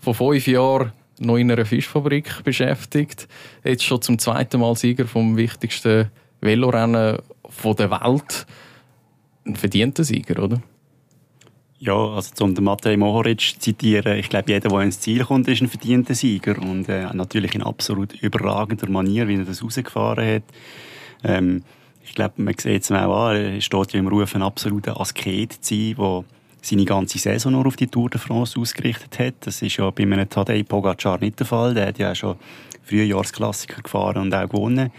Vor 0.00 0.14
fünf 0.14 0.46
Jahren 0.46 0.92
noch 1.18 1.36
in 1.36 1.50
einer 1.50 1.64
Fischfabrik 1.64 2.42
beschäftigt. 2.44 3.28
Jetzt 3.64 3.84
schon 3.84 4.02
zum 4.02 4.18
zweiten 4.18 4.60
Mal 4.60 4.76
Sieger 4.76 5.06
vom 5.06 5.36
wichtigsten 5.36 6.10
Velorennen 6.40 7.18
der 7.62 7.90
Welt 7.90 8.46
ein 9.46 9.56
verdienter 9.56 10.04
Sieger, 10.04 10.42
oder? 10.42 10.60
Ja, 11.78 11.94
also 11.94 12.34
zum 12.34 12.54
Matej 12.64 12.96
Mohoric 12.96 13.40
zu 13.40 13.58
zitieren, 13.58 14.16
ich 14.16 14.30
glaube, 14.30 14.50
jeder, 14.50 14.70
der 14.70 14.80
ins 14.80 15.00
Ziel 15.00 15.24
kommt, 15.24 15.46
ist 15.46 15.60
ein 15.60 15.68
verdienter 15.68 16.14
Sieger 16.14 16.58
und 16.58 16.88
äh, 16.88 17.06
natürlich 17.12 17.54
in 17.54 17.62
absolut 17.62 18.14
überragender 18.14 18.88
Manier, 18.88 19.28
wie 19.28 19.36
er 19.36 19.44
das 19.44 19.62
rausgefahren 19.62 20.36
hat. 20.36 20.42
Ähm, 21.22 21.62
ich 22.02 22.14
glaube, 22.14 22.40
man 22.42 22.54
sieht 22.56 22.82
es 22.82 22.90
auch 22.90 23.28
an, 23.28 23.36
er 23.36 23.60
steht 23.60 23.92
ja 23.92 23.98
im 23.98 24.08
Ruf, 24.08 24.34
ein 24.34 24.42
absoluter 24.42 24.98
Asket 24.98 25.52
zu 25.52 25.74
sein, 25.74 25.94
der 25.98 26.24
seine 26.62 26.84
ganze 26.84 27.18
Saison 27.18 27.52
nur 27.52 27.66
auf 27.66 27.76
die 27.76 27.86
Tour 27.86 28.10
de 28.10 28.20
France 28.20 28.58
ausgerichtet 28.58 29.18
hat. 29.18 29.34
Das 29.40 29.62
ist 29.62 29.76
ja 29.76 29.90
bei 29.90 30.02
einem 30.02 30.28
Tadej 30.28 30.64
Pogacar 30.64 31.18
nicht 31.20 31.38
der 31.38 31.46
Fall. 31.46 31.74
Der 31.74 31.88
hat 31.88 31.98
ja 31.98 32.14
schon 32.14 32.36
Frühjahrsklassiker 32.84 33.82
gefahren 33.82 34.22
und 34.22 34.34
auch 34.34 34.48
gewonnen. 34.48 34.90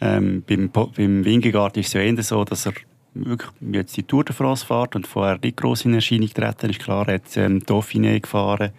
Ähm, 0.00 0.42
beim, 0.46 0.70
beim 0.70 1.24
Wingegaard 1.24 1.76
ist 1.76 1.88
es 1.88 1.92
ja 1.92 2.00
eher 2.00 2.22
so, 2.22 2.44
dass 2.44 2.66
er 2.66 2.72
wirklich 3.14 3.50
jetzt 3.72 3.96
die 3.96 4.02
Tour 4.02 4.24
de 4.24 4.34
France 4.34 4.64
fährt 4.64 4.96
und 4.96 5.06
vorher 5.06 5.38
nicht 5.42 5.56
gross 5.56 5.84
in 5.84 5.94
Erscheinung 5.94 6.28
getreten 6.28 6.70
ist. 6.70 6.80
Klar, 6.80 7.08
er 7.08 7.14
hat 7.14 7.36
ähm, 7.36 7.60
Dauphiné 7.60 8.20
gefahren, 8.20 8.70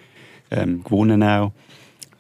ähm, 0.50 0.84
gewonnen 0.84 1.24
auch. 1.24 1.52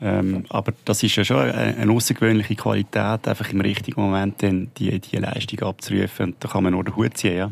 Ähm, 0.03 0.45
aber 0.49 0.73
das 0.83 1.03
ist 1.03 1.15
ja 1.15 1.23
schon 1.23 1.37
eine, 1.37 1.77
eine 1.77 1.91
außergewöhnliche 1.91 2.55
Qualität, 2.55 3.27
einfach 3.27 3.51
im 3.51 3.61
richtigen 3.61 4.01
Moment 4.01 4.41
dann 4.41 4.71
die, 4.77 4.99
Leistung 5.17 5.59
abzurufen. 5.59 6.27
Und 6.27 6.35
da 6.39 6.47
kann 6.47 6.63
man 6.63 6.73
nur 6.73 6.83
den 6.83 6.95
Hut 6.95 7.17
ziehen, 7.17 7.37
ja. 7.37 7.51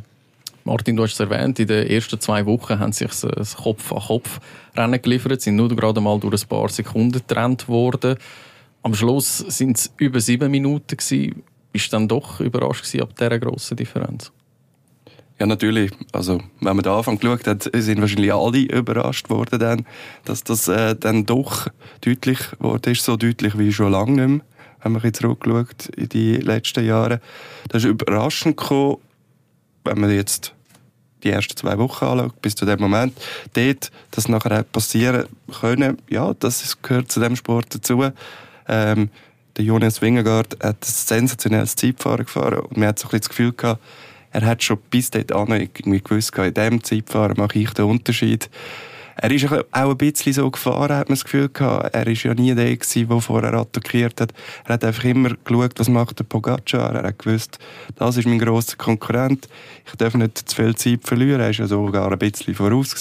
Martin, 0.65 0.95
du 0.95 1.03
hast 1.03 1.13
es 1.13 1.19
erwähnt, 1.19 1.59
in 1.59 1.67
den 1.67 1.87
ersten 1.87 2.19
zwei 2.19 2.45
Wochen 2.45 2.77
haben 2.79 2.91
sich 2.91 3.09
ein 3.23 3.45
Kopf-an-Kopf-Rennen 3.63 5.01
geliefert, 5.01 5.41
sind 5.41 5.55
nur 5.55 5.69
gerade 5.69 6.01
mal 6.01 6.19
durch 6.19 6.43
ein 6.43 6.47
paar 6.47 6.69
Sekunden 6.69 7.13
getrennt 7.13 7.67
worden. 7.67 8.17
Am 8.81 8.93
Schluss 8.93 9.39
sind 9.39 9.77
es 9.77 9.91
über 9.97 10.19
sieben 10.19 10.51
Minuten 10.51 10.95
gewesen. 10.95 11.43
Bist 11.71 11.87
du 11.87 11.97
dann 11.97 12.07
doch 12.07 12.39
überrascht 12.39 12.83
gewesen 12.83 13.01
ab 13.01 13.15
dieser 13.15 13.37
grossen 13.39 13.77
Differenz? 13.77 14.31
Ja, 15.39 15.45
natürlich. 15.45 15.91
Also, 16.11 16.41
wenn 16.59 16.75
man 16.75 16.83
den 16.83 16.91
Anfang 16.91 17.17
geschaut 17.17 17.47
hat, 17.47 17.69
sind 17.73 18.01
wahrscheinlich 18.01 18.33
alle 18.33 18.59
überrascht 18.59 19.29
worden, 19.29 19.59
dann, 19.59 19.85
dass 20.25 20.43
das 20.43 20.67
äh, 20.67 20.95
dann 20.95 21.25
doch 21.25 21.67
deutlich 22.01 22.39
wurde, 22.59 22.91
ist 22.91 23.05
so 23.05 23.15
deutlich 23.15 23.57
wie 23.57 23.71
schon 23.71 23.93
lange 23.93 24.11
nicht 24.11 24.27
mehr, 24.27 24.45
wenn 24.83 24.91
man 24.91 25.01
jetzt 25.01 25.21
zurückschaut 25.21 25.87
in 25.95 26.09
die 26.09 26.35
letzten 26.37 26.85
Jahre. 26.85 27.21
Das 27.69 27.83
ist 27.83 27.89
überraschend 27.89 28.57
gekommen, 28.57 28.97
wenn 29.85 30.01
man 30.01 30.11
jetzt 30.11 30.53
die 31.23 31.29
ersten 31.29 31.55
zwei 31.55 31.77
Wochen 31.77 32.05
anschaut, 32.05 32.41
bis 32.41 32.55
zu 32.55 32.65
dem 32.65 32.81
Moment, 32.81 33.13
dort, 33.53 33.91
das 34.11 34.27
nachher 34.27 34.63
passieren 34.63 35.25
können, 35.61 35.99
ja, 36.09 36.33
das 36.33 36.81
gehört 36.81 37.11
zu 37.11 37.21
dem 37.21 37.37
Sport 37.37 37.75
dazu. 37.75 38.11
Ähm, 38.69 39.09
der 39.57 39.65
Jonas 39.65 40.01
Wingegaard 40.01 40.57
hat 40.63 40.77
ein 40.77 40.77
sensationelles 40.81 41.75
Zeitfahren 41.75 42.25
gefahren 42.25 42.59
und 42.59 42.77
man 42.77 42.87
hat 42.87 42.99
so 42.99 43.09
ein 43.09 43.19
das 43.19 43.27
Gefühl 43.27 43.51
gehabt, 43.51 43.81
er 44.31 44.45
hat 44.45 44.63
schon 44.63 44.77
bis 44.89 45.11
an 45.13 45.51
irgendwie 45.51 46.01
gewusst, 46.01 46.37
in 46.37 46.53
diesem 46.53 46.83
Zeitfahren 46.83 47.35
mache 47.37 47.59
ich 47.59 47.71
den 47.71 47.85
Unterschied. 47.85 48.49
Er 49.21 49.31
ist 49.31 49.47
auch 49.51 49.89
ein 49.89 49.97
bisschen 49.97 50.31
so 50.31 50.49
gefahren, 50.49 50.95
hat 50.95 51.09
man 51.09 51.15
das 51.15 51.25
Gefühl 51.25 51.49
gehabt. 51.49 51.93
Er 51.93 52.05
war 52.05 52.13
ja 52.13 52.33
nie 52.33 52.55
der 52.55 52.77
der 52.77 53.19
vorher 53.19 53.53
attackiert 53.53 54.21
hat. 54.21 54.33
Er 54.65 54.75
hat 54.75 54.85
einfach 54.85 55.03
immer 55.03 55.31
geschaut, 55.43 55.73
was 55.77 55.89
macht 55.89 56.19
der 56.19 56.23
Pogacar. 56.23 56.95
Er 56.95 57.03
hat 57.03 57.19
gewusst, 57.19 57.59
das 57.97 58.15
ist 58.15 58.27
mein 58.27 58.39
grosser 58.39 58.77
Konkurrent. 58.77 59.49
Ich 59.85 59.95
darf 59.97 60.13
nicht 60.13 60.37
zu 60.37 60.55
viel 60.55 60.73
Zeit 60.75 61.01
verlieren. 61.03 61.41
Er 61.41 61.47
war 61.47 61.51
ja 61.51 61.67
sogar 61.67 62.09
ein 62.09 62.17
bisschen 62.17 62.55
voraus. 62.55 62.95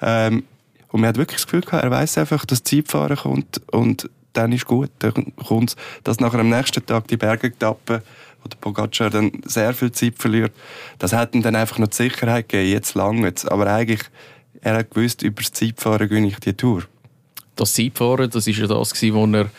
Ähm, 0.00 0.44
und 0.92 1.00
man 1.00 1.08
hat 1.08 1.16
wirklich 1.16 1.38
das 1.38 1.46
Gefühl 1.46 1.62
gehabt, 1.62 1.82
er 1.82 1.90
weiß 1.90 2.18
einfach, 2.18 2.44
dass 2.44 2.62
Zeitfahren 2.62 3.16
kommt 3.16 3.60
und 3.72 4.08
dann 4.34 4.52
ist 4.52 4.66
gut. 4.66 4.90
Dann 4.98 5.32
kommt 5.36 5.76
dass 6.04 6.20
nachher 6.20 6.40
am 6.40 6.50
nächsten 6.50 6.84
Tag 6.84 7.08
die 7.08 7.16
Berge 7.16 7.56
tappen 7.58 8.02
wo 8.44 8.48
der 8.48 8.56
Pogacar 8.58 9.10
dann 9.10 9.32
sehr 9.46 9.72
viel 9.72 9.90
Zeit 9.90 10.14
verliert. 10.18 10.52
Das 10.98 11.12
hat 11.12 11.34
ihm 11.34 11.42
dann 11.42 11.56
einfach 11.56 11.78
noch 11.78 11.88
die 11.88 11.96
Sicherheit 11.96 12.48
gegeben, 12.48 12.70
jetzt 12.70 12.94
lange. 12.94 13.32
Aber 13.46 13.66
eigentlich, 13.66 14.02
er 14.60 14.76
hat 14.76 14.90
gewusst, 14.90 15.22
über 15.22 15.42
das 15.42 15.52
Zeitfahren 15.52 16.08
gewinne 16.08 16.28
ich 16.28 16.38
die 16.40 16.52
Tour. 16.52 16.84
Das 17.56 17.72
Zeitfahren, 17.72 18.30
das 18.30 18.46
war 18.46 18.54
ja 18.54 18.66
das, 18.66 19.02
wo 19.02 19.26
er 19.26 19.50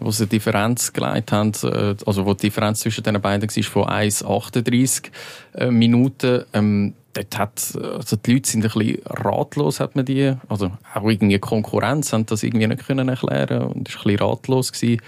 wo 0.00 0.10
sie 0.10 0.24
eine 0.24 0.28
Differenz 0.28 0.92
geleitet 0.92 1.32
haben, 1.32 1.52
äh, 1.64 1.94
also 2.06 2.26
wo 2.26 2.34
die 2.34 2.42
Differenz 2.42 2.80
zwischen 2.80 3.04
den 3.04 3.20
beiden 3.20 3.48
war 3.48 3.62
von 3.64 3.84
1,38 3.84 5.10
äh, 5.54 5.70
Minuten. 5.70 6.44
Ähm, 6.52 6.94
dort 7.12 7.38
hat, 7.38 7.78
also 7.96 8.16
die 8.16 8.34
Leute 8.34 8.48
sind 8.48 8.64
ein 8.64 8.70
bisschen 8.70 9.02
ratlos, 9.06 9.80
hat 9.80 9.96
man 9.96 10.04
die, 10.04 10.34
also 10.48 10.70
auch 10.94 11.08
irgendwie 11.08 11.38
Konkurrenz, 11.38 12.12
haben 12.12 12.26
das 12.26 12.42
irgendwie 12.42 12.66
nicht 12.66 12.86
können 12.86 13.08
erklären 13.08 13.62
und 13.62 13.88
ist 13.88 13.96
ein 13.96 14.04
bisschen 14.04 14.18
ratlos 14.18 14.72
gewesen. 14.72 15.02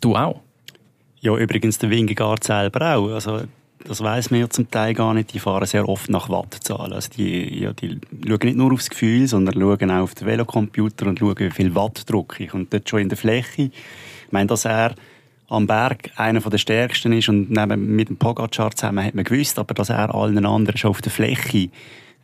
Du 0.00 0.16
auch? 0.16 0.40
Ja, 1.20 1.36
übrigens 1.36 1.78
der 1.78 1.90
Wingegaard 1.90 2.44
selber 2.44 2.96
auch. 2.96 3.08
Also, 3.10 3.42
das 3.84 4.00
weiß 4.02 4.30
man 4.30 4.40
ja 4.40 4.48
zum 4.48 4.70
Teil 4.70 4.94
gar 4.94 5.14
nicht. 5.14 5.32
Die 5.32 5.38
fahren 5.38 5.66
sehr 5.66 5.88
oft 5.88 6.10
nach 6.10 6.28
Wattzahlen. 6.28 6.92
Also 6.92 7.10
die, 7.16 7.60
ja, 7.60 7.72
die 7.72 7.98
schauen 8.26 8.38
nicht 8.42 8.56
nur 8.56 8.72
aufs 8.72 8.90
Gefühl, 8.90 9.26
sondern 9.26 9.54
schauen 9.54 9.90
auch 9.90 10.02
auf 10.02 10.14
den 10.14 10.26
Velocomputer 10.26 11.06
und 11.06 11.18
schauen, 11.18 11.38
wie 11.38 11.50
viel 11.50 11.74
Watt 11.74 12.08
drücke 12.08 12.44
ich. 12.44 12.54
Und 12.54 12.72
dort 12.72 12.88
schon 12.88 13.00
in 13.00 13.08
der 13.08 13.18
Fläche. 13.18 13.62
Ich 13.62 14.32
meine, 14.32 14.46
dass 14.46 14.64
er 14.64 14.94
am 15.48 15.66
Berg 15.66 16.10
einer 16.16 16.40
der 16.40 16.58
stärksten 16.58 17.12
ist 17.12 17.28
und 17.28 17.50
neben, 17.50 17.96
mit 17.96 18.08
dem 18.08 18.16
Pogacar 18.16 18.70
zusammen 18.70 19.04
hat 19.04 19.14
man 19.14 19.24
gewusst, 19.24 19.58
aber 19.58 19.74
dass 19.74 19.90
er 19.90 20.14
allen 20.14 20.46
anderen 20.46 20.76
schon 20.76 20.90
auf 20.90 21.02
der 21.02 21.10
Fläche 21.10 21.70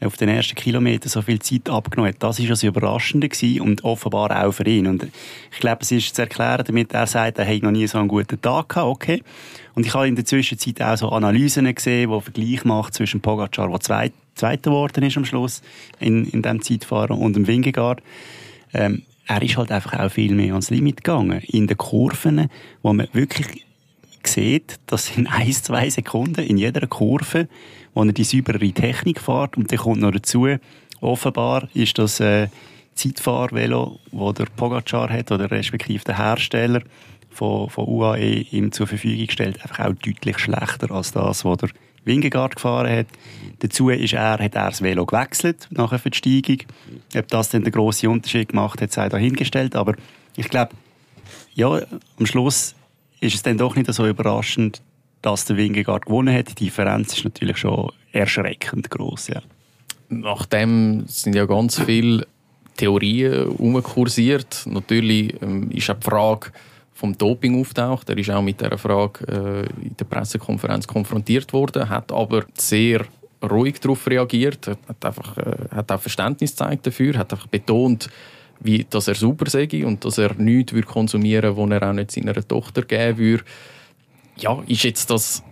auf 0.00 0.16
den 0.16 0.28
ersten 0.28 0.54
Kilometern 0.54 1.08
so 1.08 1.22
viel 1.22 1.38
Zeit 1.38 1.70
abgenommen 1.70 2.12
hat. 2.12 2.22
Das 2.22 2.38
war 2.38 2.46
das 2.46 2.62
Überraschende 2.62 3.28
und 3.60 3.82
offenbar 3.84 4.44
auch 4.44 4.52
für 4.52 4.66
ihn. 4.66 4.86
Und 4.86 5.04
ich 5.52 5.58
glaube, 5.58 5.78
es 5.82 5.90
ist 5.90 6.14
zu 6.14 6.22
erklären, 6.22 6.64
damit 6.66 6.92
er 6.92 7.06
sagt, 7.06 7.38
er 7.38 7.46
hat 7.46 7.62
noch 7.62 7.70
nie 7.70 7.86
so 7.86 7.98
einen 7.98 8.08
guten 8.08 8.40
Tag 8.40 8.68
gehabt, 8.68 8.86
okay. 8.86 9.22
Und 9.74 9.86
ich 9.86 9.94
habe 9.94 10.08
in 10.08 10.16
der 10.16 10.24
Zwischenzeit 10.24 10.82
auch 10.82 10.96
so 10.96 11.08
Analysen 11.10 11.72
gesehen, 11.74 12.10
die 12.10 12.20
Vergleich 12.20 12.64
macht 12.64 12.94
zwischen 12.94 13.20
Pogacar, 13.20 13.68
der 13.68 13.80
zweit, 13.80 14.12
Zweiter 14.34 14.70
geworden 14.70 15.02
ist 15.02 15.16
am 15.16 15.24
Schluss 15.24 15.62
in, 15.98 16.26
in 16.26 16.42
diesem 16.42 16.60
Zeitfahren, 16.60 17.16
und 17.16 17.34
dem 17.36 17.46
Wingegaard. 17.46 18.02
Ähm, 18.74 19.02
er 19.26 19.42
ist 19.42 19.56
halt 19.56 19.72
einfach 19.72 19.98
auch 19.98 20.10
viel 20.10 20.34
mehr 20.34 20.52
ans 20.52 20.70
Limit 20.70 20.98
gegangen. 20.98 21.40
In 21.40 21.66
den 21.66 21.76
Kurven, 21.76 22.48
wo 22.82 22.92
man 22.92 23.08
wirklich 23.12 23.64
sieht, 24.22 24.78
das 24.86 25.06
sind 25.06 25.26
ein, 25.28 25.52
zwei 25.52 25.88
Sekunden 25.88 26.44
in 26.44 26.58
jeder 26.58 26.86
Kurve, 26.86 27.48
wo 27.96 28.04
er 28.04 28.12
die 28.12 28.24
saubere 28.24 28.70
Technik 28.72 29.20
fährt. 29.20 29.56
Und 29.56 29.72
dann 29.72 29.78
kommt 29.78 30.00
noch 30.00 30.10
dazu, 30.10 30.46
offenbar 31.00 31.66
ist 31.72 31.98
das 31.98 32.20
äh, 32.20 32.48
Zeitfahrvelo, 32.94 33.98
das 34.12 34.34
der 34.34 34.44
Pogacar 34.54 35.08
hat, 35.08 35.32
oder 35.32 35.50
respektive 35.50 36.04
der 36.04 36.18
Hersteller 36.18 36.82
von, 37.30 37.70
von 37.70 37.88
UAE 37.88 38.46
ihm 38.50 38.70
zur 38.70 38.86
Verfügung 38.86 39.30
stellt, 39.30 39.62
einfach 39.62 39.86
auch 39.86 39.94
deutlich 39.94 40.38
schlechter 40.38 40.90
als 40.90 41.12
das, 41.12 41.44
was 41.46 41.56
der 41.56 41.70
Wingegaard 42.04 42.56
gefahren 42.56 42.98
hat. 42.98 43.06
Dazu 43.60 43.88
ist 43.88 44.12
er, 44.12 44.32
hat 44.32 44.40
er 44.40 44.48
das 44.48 44.82
Velo 44.82 45.06
gewechselt 45.06 45.66
nach 45.70 45.88
der 45.88 45.98
Versteigung. 45.98 46.58
Ob 47.16 47.28
das 47.28 47.48
dann 47.48 47.64
den 47.64 47.72
grossen 47.72 48.10
Unterschied 48.10 48.50
gemacht 48.50 48.82
hat, 48.82 48.92
sei 48.92 49.08
dahingestellt. 49.08 49.74
Aber 49.74 49.94
ich 50.36 50.50
glaube, 50.50 50.72
ja, 51.54 51.80
am 52.18 52.26
Schluss 52.26 52.74
ist 53.20 53.34
es 53.34 53.42
dann 53.42 53.56
doch 53.56 53.74
nicht 53.74 53.92
so 53.92 54.06
überraschend, 54.06 54.82
dass 55.26 55.44
der 55.44 55.56
Wingegaard 55.56 56.06
gewonnen 56.06 56.32
hat. 56.32 56.50
Die 56.50 56.66
Differenz 56.66 57.14
ist 57.14 57.24
natürlich 57.24 57.56
schon 57.56 57.90
erschreckend 58.12 58.88
groß. 58.90 59.28
Ja. 59.28 59.42
Nachdem 60.08 61.04
sind 61.08 61.34
ja 61.34 61.46
ganz 61.46 61.80
viele 61.80 62.28
Theorien 62.76 63.48
umkursiert. 63.48 64.62
Natürlich 64.66 65.34
ähm, 65.42 65.68
ist 65.72 65.90
auch 65.90 65.96
die 65.96 66.04
Frage 66.04 66.52
vom 66.94 67.18
Doping 67.18 67.60
auftaucht. 67.60 68.08
Er 68.08 68.16
ist 68.16 68.30
auch 68.30 68.40
mit 68.40 68.60
dieser 68.60 68.78
Frage 68.78 69.26
äh, 69.26 69.84
in 69.84 69.96
der 69.96 70.04
Pressekonferenz 70.04 70.86
konfrontiert 70.86 71.52
worden, 71.52 71.88
hat 71.88 72.12
aber 72.12 72.44
sehr 72.54 73.04
ruhig 73.42 73.80
darauf 73.80 74.06
reagiert, 74.06 74.68
hat 74.68 75.04
einfach 75.04 75.36
äh, 75.38 75.56
hat 75.74 75.90
auch 75.90 76.00
Verständnis 76.00 76.52
gezeigt 76.52 76.86
dafür, 76.86 77.18
hat 77.18 77.32
einfach 77.32 77.48
betont, 77.48 78.08
wie, 78.60 78.86
dass 78.88 79.08
er 79.08 79.16
super 79.16 79.50
sei 79.50 79.68
und 79.84 80.04
dass 80.04 80.18
er 80.18 80.34
nichts 80.34 80.72
konsumieren 80.86 81.56
würde, 81.56 81.72
was 81.72 81.82
er 81.82 81.90
auch 81.90 81.94
nicht 81.94 82.12
seiner 82.12 82.34
Tochter 82.46 82.82
geben 82.82 83.18
würde 83.18 83.44
ja, 84.36 84.62
ist 84.66 84.84
jetzt 84.84 85.10
das, 85.10 85.42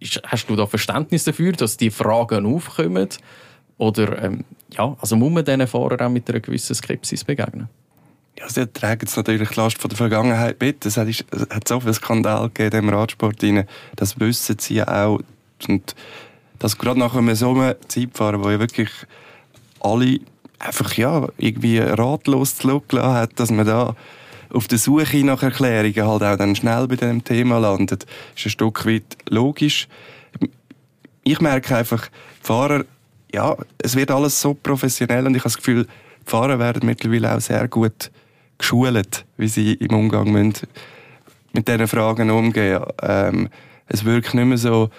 ist, 0.00 0.20
hast 0.24 0.48
du 0.48 0.56
da 0.56 0.66
Verständnis 0.66 1.24
dafür, 1.24 1.52
dass 1.52 1.76
die 1.76 1.90
Fragen 1.90 2.46
aufkommen? 2.46 3.08
Oder, 3.78 4.22
ähm, 4.22 4.44
ja, 4.72 4.96
also 5.00 5.16
muss 5.16 5.32
man 5.32 5.44
diesen 5.44 5.66
Fahrern 5.66 6.00
auch 6.00 6.10
mit 6.10 6.28
einer 6.28 6.40
gewissen 6.40 6.74
Skepsis 6.74 7.24
begegnen? 7.24 7.68
Ja, 8.38 8.48
sie 8.48 8.66
tragen 8.72 9.00
jetzt 9.02 9.16
natürlich 9.16 9.48
die 9.48 9.54
Last 9.60 9.78
von 9.78 9.88
der 9.88 9.96
Vergangenheit 9.96 10.60
mit. 10.60 10.86
Es 10.86 10.96
hat, 10.96 11.08
hat 11.08 11.66
so 11.66 11.80
viel 11.80 11.92
Skandal 11.92 12.50
gegeben 12.50 12.88
im 12.88 12.94
Radsport 12.94 13.42
rein. 13.42 13.66
Das 13.96 14.18
wissen 14.20 14.58
sie 14.58 14.74
ja 14.74 15.06
auch. 15.06 15.20
Und 15.66 15.94
das 16.58 16.78
gerade 16.78 17.00
nach 17.00 17.14
einem 17.14 17.34
so 17.34 17.50
einem 17.50 17.74
Zeitfahren, 17.88 18.42
wo 18.44 18.50
ja 18.50 18.60
wirklich 18.60 18.90
alle 19.80 20.20
einfach, 20.58 20.92
ja, 20.94 21.28
irgendwie 21.36 21.78
ratlos 21.78 22.56
zurückgelassen 22.56 23.14
hat, 23.14 23.40
dass 23.40 23.50
man 23.50 23.66
da 23.66 23.96
auf 24.52 24.68
der 24.68 24.78
Suche 24.78 25.24
nach 25.24 25.42
Erklärungen 25.42 26.06
halt 26.06 26.22
auch 26.22 26.36
dann 26.36 26.56
schnell 26.56 26.86
bei 26.88 26.96
diesem 26.96 27.24
Thema 27.24 27.58
landet, 27.58 28.06
ist 28.36 28.46
ein 28.46 28.50
Stück 28.50 28.86
weit 28.86 29.16
logisch. 29.28 29.88
Ich 31.24 31.40
merke 31.40 31.76
einfach, 31.76 32.06
die 32.06 32.46
Fahrer, 32.46 32.84
ja, 33.32 33.56
es 33.82 33.96
wird 33.96 34.10
alles 34.10 34.40
so 34.40 34.54
professionell 34.54 35.26
und 35.26 35.34
ich 35.34 35.40
habe 35.40 35.50
das 35.50 35.58
Gefühl, 35.58 35.84
die 35.84 36.30
Fahrer 36.30 36.58
werden 36.58 36.86
mittlerweile 36.86 37.34
auch 37.34 37.40
sehr 37.40 37.68
gut 37.68 38.10
geschult, 38.56 39.24
wie 39.36 39.48
sie 39.48 39.74
im 39.74 39.94
Umgang 39.94 40.32
mit, 40.32 40.66
diesen 41.52 41.88
Fragen 41.88 42.30
umgehen. 42.30 42.82
Ähm, 43.02 43.48
es 43.86 44.04
wirkt 44.04 44.34
nicht 44.34 44.46
mehr 44.46 44.58
so, 44.58 44.90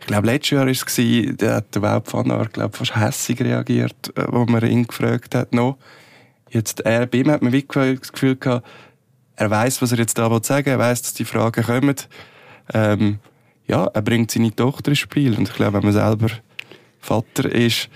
ich 0.00 0.06
glaube, 0.06 0.26
letztes 0.26 0.50
Jahr 0.50 0.66
war 0.66 0.72
es, 0.72 1.36
da 1.36 1.54
hat 1.56 1.74
der 1.74 1.82
Weltpfanner, 1.82 2.46
glaube 2.46 2.76
fast 2.76 2.96
hässig 2.96 3.40
reagiert, 3.40 4.12
äh, 4.16 4.24
wo 4.28 4.44
man 4.46 4.66
ihn 4.66 4.86
gefragt 4.86 5.34
hat 5.34 5.54
noch. 5.54 5.76
Jetzt, 6.50 6.80
er, 6.80 7.06
bei 7.06 7.18
ihm 7.18 7.30
hat 7.30 7.42
man 7.42 7.52
wirklich 7.52 8.00
das 8.00 8.12
Gefühl 8.12 8.36
gehabt, 8.36 8.66
er 9.36 9.50
weiß, 9.50 9.82
was 9.82 9.92
er 9.92 9.98
jetzt 9.98 10.18
da 10.18 10.42
sagen 10.42 10.68
er 10.68 10.78
weiß, 10.78 11.02
dass 11.02 11.14
die 11.14 11.24
Fragen 11.24 11.64
kommen. 11.64 11.96
Ähm, 12.74 13.18
ja, 13.66 13.86
er 13.86 14.02
bringt 14.02 14.30
seine 14.30 14.54
Tochter 14.54 14.90
ins 14.90 14.98
Spiel. 14.98 15.36
Und 15.36 15.48
ich 15.48 15.54
glaube, 15.54 15.74
wenn 15.74 15.84
man 15.84 15.92
selber 15.92 16.28
Vater 16.98 17.50
ist, 17.50 17.88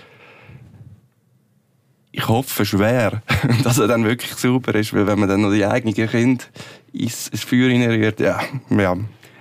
ich 2.11 2.27
hoffe 2.27 2.65
schwer, 2.65 3.21
dass 3.63 3.77
er 3.77 3.87
dann 3.87 4.03
wirklich 4.03 4.33
sauber 4.33 4.73
ist, 4.75 4.93
weil 4.93 5.07
wenn 5.07 5.19
man 5.19 5.29
dann 5.29 5.41
noch 5.41 5.51
die 5.51 5.65
eigenen 5.65 5.93
Kinder 5.93 6.43
ins 6.91 7.29
Feuer 7.35 7.69
rührt, 7.69 8.19
ja, 8.19 8.39
ja. 8.69 8.97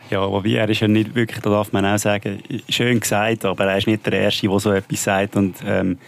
Ja, 0.09 0.21
wobei 0.31 0.51
er 0.51 0.69
ist 0.69 0.81
ja 0.81 0.87
nicht 0.87 1.15
wirklich, 1.17 1.41
da 1.41 1.51
darf 1.51 1.73
man 1.73 1.85
auch 1.85 1.99
sagen, 1.99 2.41
schön 2.69 3.01
gesagt, 3.01 3.45
aber 3.45 3.65
er 3.65 3.79
ist 3.79 3.89
nicht 3.89 4.07
der 4.07 4.13
Erste, 4.13 4.47
der 4.47 4.61
so 4.61 4.71
etwas 4.71 5.03
sagt 5.03 5.35
und 5.35 5.57
ähm, 5.67 5.99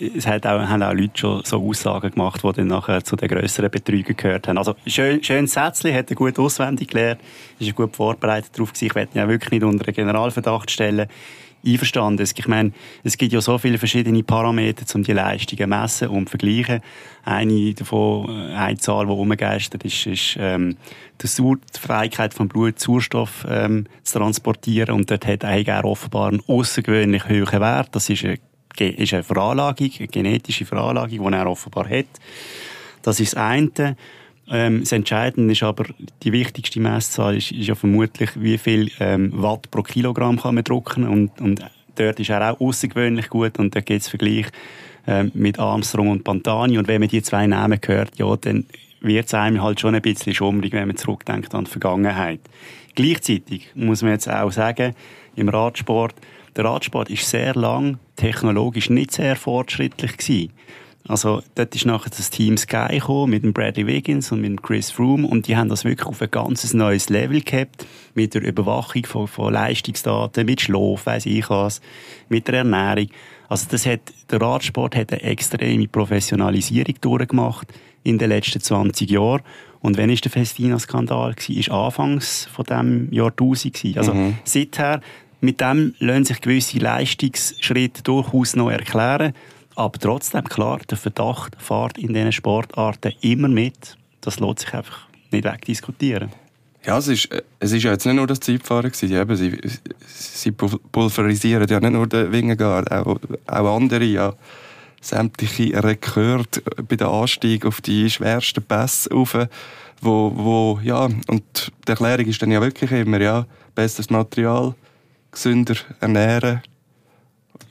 es 0.00 0.26
hat 0.26 0.46
auch, 0.46 0.60
haben 0.60 0.82
auch 0.82 0.92
Leute 0.92 1.18
schon 1.18 1.42
so 1.44 1.62
Aussagen 1.62 2.10
gemacht, 2.10 2.42
die 2.42 2.52
dann 2.52 2.68
nachher 2.68 3.04
zu 3.04 3.16
den 3.16 3.28
grösseren 3.28 3.70
Betrügern 3.70 4.16
gehört 4.16 4.48
haben. 4.48 4.58
Also, 4.58 4.74
schön, 4.86 5.22
schönes 5.22 5.52
Sätzchen, 5.52 5.94
hat 5.94 6.10
er 6.10 6.16
gut 6.16 6.38
auswendig 6.38 6.88
gelernt, 6.88 7.20
ist 7.58 7.74
gut 7.74 7.94
vorbereitet 7.94 8.50
darauf 8.54 8.72
gewesen. 8.72 8.86
Ich 8.86 8.94
werde 8.94 9.12
ihn 9.14 9.18
ja 9.18 9.28
wirklich 9.28 9.50
nicht 9.50 9.64
unter 9.64 9.86
einen 9.86 9.94
Generalverdacht 9.94 10.70
stellen. 10.70 11.08
einverstanden. 11.64 12.26
Ich 12.34 12.48
meine, 12.48 12.72
es 13.04 13.18
gibt 13.18 13.32
ja 13.32 13.40
so 13.40 13.58
viele 13.58 13.78
verschiedene 13.78 14.22
Parameter, 14.22 14.84
um 14.94 15.02
die 15.02 15.12
Leistungen 15.12 15.58
zu 15.58 15.66
messen 15.66 16.08
und 16.08 16.26
zu 16.26 16.30
vergleichen. 16.30 16.80
Eine 17.22 17.74
davon, 17.74 18.30
äh, 18.30 18.54
eine 18.54 18.78
Zahl, 18.78 19.06
die 19.06 19.12
umgeistert 19.12 19.84
ist, 19.84 20.06
ist 20.06 20.36
ähm, 20.38 20.76
die, 21.20 21.26
Sauer 21.26 21.56
die 21.56 21.78
Fähigkeit 21.78 22.32
vom 22.32 22.48
Blut, 22.48 22.78
Sauerstoff 22.78 23.46
ähm, 23.48 23.86
zu 24.02 24.18
transportieren. 24.18 24.94
Und 24.94 25.10
dort 25.10 25.26
hat 25.26 25.44
er 25.44 25.84
offenbar 25.84 26.28
einen 26.28 26.42
außergewöhnlich 26.46 27.28
hohen 27.28 27.60
Wert. 27.60 27.88
Das 27.92 28.08
ist 28.08 28.24
eine, 28.24 28.38
ist 28.78 29.14
eine 29.14 29.22
Veranlagung, 29.22 29.90
eine 29.98 30.08
genetische 30.08 30.64
Veranlagung, 30.64 31.30
die 31.30 31.36
er 31.36 31.46
offenbar 31.46 31.88
hat. 31.88 32.06
Das 33.02 33.20
ist 33.20 33.34
das 33.34 33.42
eine. 33.42 33.96
Ähm, 34.50 34.80
das 34.80 34.92
Entscheidende 34.92 35.52
ist 35.52 35.62
aber, 35.62 35.84
die 36.22 36.32
wichtigste 36.32 36.80
Messzahl 36.80 37.36
ist, 37.36 37.52
ist 37.52 37.68
ja 37.68 37.74
vermutlich, 37.74 38.30
wie 38.34 38.58
viel 38.58 38.90
ähm, 38.98 39.30
Watt 39.34 39.70
pro 39.70 39.82
Kilogramm 39.82 40.40
kann 40.40 40.56
man 40.56 40.64
drucken 40.64 41.06
und, 41.06 41.40
und 41.40 41.64
dort 41.94 42.18
ist 42.18 42.30
er 42.30 42.52
auch 42.52 42.60
außergewöhnlich 42.60 43.28
gut 43.28 43.58
und 43.58 43.76
da 43.76 43.80
gibt 43.80 44.02
es 44.02 44.08
Vergleich 44.08 44.46
ähm, 45.06 45.30
mit 45.34 45.58
Armstrong 45.60 46.08
und 46.08 46.24
Pantani 46.24 46.78
und 46.78 46.88
wenn 46.88 47.00
man 47.00 47.08
die 47.08 47.22
zwei 47.22 47.46
Namen 47.46 47.78
hört, 47.86 48.18
ja, 48.18 48.34
dann 48.36 48.66
wird 49.00 49.26
es 49.26 49.34
einem 49.34 49.62
halt 49.62 49.80
schon 49.80 49.94
ein 49.94 50.02
bisschen 50.02 50.34
schummrig, 50.34 50.72
wenn 50.72 50.88
man 50.88 50.96
zurückdenkt 50.96 51.54
an 51.54 51.64
die 51.64 51.70
Vergangenheit. 51.70 52.40
Gleichzeitig 52.94 53.70
muss 53.74 54.02
man 54.02 54.12
jetzt 54.12 54.28
auch 54.28 54.50
sagen, 54.50 54.94
im 55.36 55.48
Radsport, 55.48 56.14
der 56.60 56.68
Radsport 56.68 57.08
ist 57.08 57.26
sehr 57.26 57.54
lang 57.54 57.98
technologisch 58.16 58.90
nicht 58.90 59.12
sehr 59.12 59.34
fortschrittlich 59.34 60.18
gewesen. 60.18 60.52
Also, 61.08 61.42
dort 61.54 61.74
ist 61.74 61.86
nachher 61.86 62.10
das 62.10 62.28
Team 62.28 62.58
Sky 62.58 62.98
gekommen, 62.98 63.30
mit 63.30 63.42
dem 63.42 63.54
Bradley 63.54 63.86
Wiggins 63.86 64.30
und 64.30 64.42
mit 64.42 64.50
dem 64.50 64.60
Chris 64.60 64.90
Froome, 64.90 65.26
und 65.26 65.48
die 65.48 65.56
haben 65.56 65.70
das 65.70 65.86
wirklich 65.86 66.06
auf 66.06 66.20
ein 66.20 66.30
ganz 66.30 66.74
neues 66.74 67.08
Level 67.08 67.40
gehabt, 67.40 67.86
mit 68.12 68.34
der 68.34 68.42
Überwachung 68.42 69.06
von, 69.06 69.26
von 69.26 69.54
Leistungsdaten, 69.54 70.44
mit 70.44 70.60
Schlaf, 70.60 71.06
weiss 71.06 71.24
ich 71.24 71.48
was, 71.48 71.80
mit 72.28 72.46
der 72.46 72.56
Ernährung. 72.56 73.08
Also, 73.48 73.66
das 73.70 73.86
hat, 73.86 74.00
der 74.30 74.42
Radsport 74.42 74.94
hat 74.94 75.12
eine 75.12 75.22
extreme 75.22 75.88
Professionalisierung 75.88 76.94
durchgemacht 77.00 77.68
in 78.04 78.18
den 78.18 78.28
letzten 78.28 78.60
20 78.60 79.10
Jahren. 79.10 79.40
Und 79.80 79.96
wenn 79.96 80.10
ist 80.10 80.24
der 80.24 80.30
Festina-Skandal 80.30 81.34
war, 81.34 81.56
ist 81.56 81.70
anfangs 81.70 82.46
von 82.52 82.66
dem 82.66 83.10
Jahrtausend 83.10 83.72
gewesen. 83.72 83.98
Also, 83.98 84.12
mhm. 84.12 84.36
seither, 84.44 85.00
mit 85.40 85.60
dem 85.60 85.94
lassen 85.98 86.24
sich 86.24 86.40
gewisse 86.40 86.78
Leistungsschritte 86.78 88.02
durchaus 88.02 88.56
noch 88.56 88.70
erklären. 88.70 89.34
Aber 89.76 89.98
trotzdem, 89.98 90.44
klar, 90.44 90.80
der 90.90 90.98
Verdacht 90.98 91.56
fährt 91.58 91.96
in 91.98 92.12
diesen 92.12 92.32
Sportarten 92.32 93.12
immer 93.20 93.48
mit. 93.48 93.96
Das 94.20 94.40
lässt 94.40 94.60
sich 94.60 94.74
einfach 94.74 95.06
nicht 95.30 95.44
wegdiskutieren. 95.44 96.30
Ja, 96.84 96.98
es 96.98 97.08
ist, 97.08 97.28
es 97.58 97.72
ist 97.72 97.82
ja 97.82 97.92
jetzt 97.92 98.06
nicht 98.06 98.14
nur 98.14 98.26
das 98.26 98.40
Zeitfahren 98.40 98.90
gewesen. 98.90 99.36
Sie, 99.36 99.82
sie 100.06 100.50
pulverisieren 100.50 101.68
ja 101.68 101.78
nicht 101.78 101.92
nur 101.92 102.06
den 102.06 102.32
Wingegaard, 102.32 102.90
auch, 102.90 103.18
auch 103.46 103.76
andere, 103.76 104.04
ja. 104.04 104.34
Sämtliche 105.02 105.82
Rekorde 105.82 106.60
bei 106.86 106.96
der 106.96 107.08
Anstieg 107.08 107.64
auf 107.64 107.80
die 107.80 108.10
schwersten 108.10 108.62
Pässe 108.62 109.10
rauf, 109.10 109.34
wo, 110.02 110.32
wo, 110.34 110.80
ja, 110.82 111.08
und 111.26 111.72
die 111.86 111.90
Erklärung 111.90 112.26
ist 112.26 112.42
dann 112.42 112.50
ja 112.50 112.60
wirklich 112.60 112.92
immer, 112.92 113.18
ja, 113.18 113.46
bestes 113.74 114.10
Material, 114.10 114.74
gesünder 115.30 115.76
ernähren, 116.00 116.62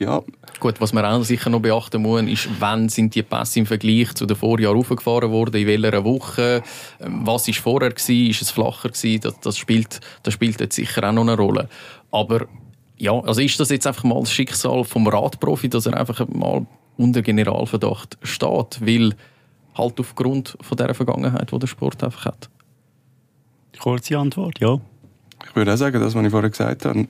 ja. 0.00 0.22
Gut, 0.60 0.80
was 0.80 0.92
man 0.92 1.04
auch 1.04 1.22
sicher 1.22 1.50
noch 1.50 1.60
beachten 1.60 2.02
muss, 2.02 2.22
ist, 2.22 2.48
wann 2.58 2.88
sind 2.88 3.14
die 3.14 3.22
Pässe 3.22 3.60
im 3.60 3.66
Vergleich 3.66 4.14
zu 4.14 4.24
den 4.26 4.36
Vorjahren 4.36 4.78
aufgefahren 4.78 5.30
worden, 5.30 5.56
in 5.56 5.66
welcher 5.66 6.04
Woche, 6.04 6.62
ähm, 7.00 7.20
was 7.26 7.48
ist 7.48 7.58
vorher 7.58 7.90
gewesen, 7.90 8.30
ist 8.30 8.42
es 8.42 8.50
flacher 8.50 8.88
gewesen, 8.88 9.20
das, 9.20 9.38
das, 9.40 9.58
spielt, 9.58 10.00
das 10.22 10.34
spielt 10.34 10.58
jetzt 10.60 10.74
sicher 10.74 11.06
auch 11.06 11.12
noch 11.12 11.22
eine 11.22 11.36
Rolle. 11.36 11.68
Aber 12.10 12.46
ja, 12.96 13.12
also 13.12 13.40
ist 13.40 13.60
das 13.60 13.68
jetzt 13.70 13.86
einfach 13.86 14.04
mal 14.04 14.20
das 14.20 14.32
Schicksal 14.32 14.84
vom 14.84 15.06
Radprofi, 15.06 15.68
dass 15.68 15.86
er 15.86 15.98
einfach 15.98 16.26
mal 16.28 16.66
unter 16.96 17.22
Generalverdacht 17.22 18.18
steht, 18.22 18.80
weil 18.80 19.14
halt 19.74 20.00
aufgrund 20.00 20.56
von 20.60 20.76
der 20.76 20.94
Vergangenheit, 20.94 21.52
die 21.52 21.58
der 21.58 21.66
Sport 21.66 22.02
einfach 22.02 22.24
hat? 22.24 22.50
Kurze 23.78 24.18
Antwort, 24.18 24.60
ja. 24.60 24.80
Ich 25.46 25.56
würde 25.56 25.72
auch 25.72 25.78
sagen, 25.78 26.00
das, 26.00 26.14
was 26.14 26.24
ich 26.24 26.30
vorher 26.30 26.50
gesagt 26.50 26.84
habe, 26.84 27.06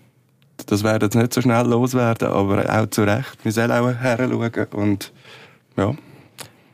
das 0.66 0.82
werden 0.82 1.04
jetzt 1.04 1.14
nicht 1.14 1.32
so 1.32 1.40
schnell 1.40 1.66
loswerden, 1.66 2.28
aber 2.28 2.64
auch 2.68 2.86
zu 2.90 3.02
Recht. 3.02 3.38
Wir 3.42 3.52
sollen 3.52 3.70
auch 3.70 3.92
heranschauen 3.92 4.66
und 4.72 5.12
ja. 5.76 5.94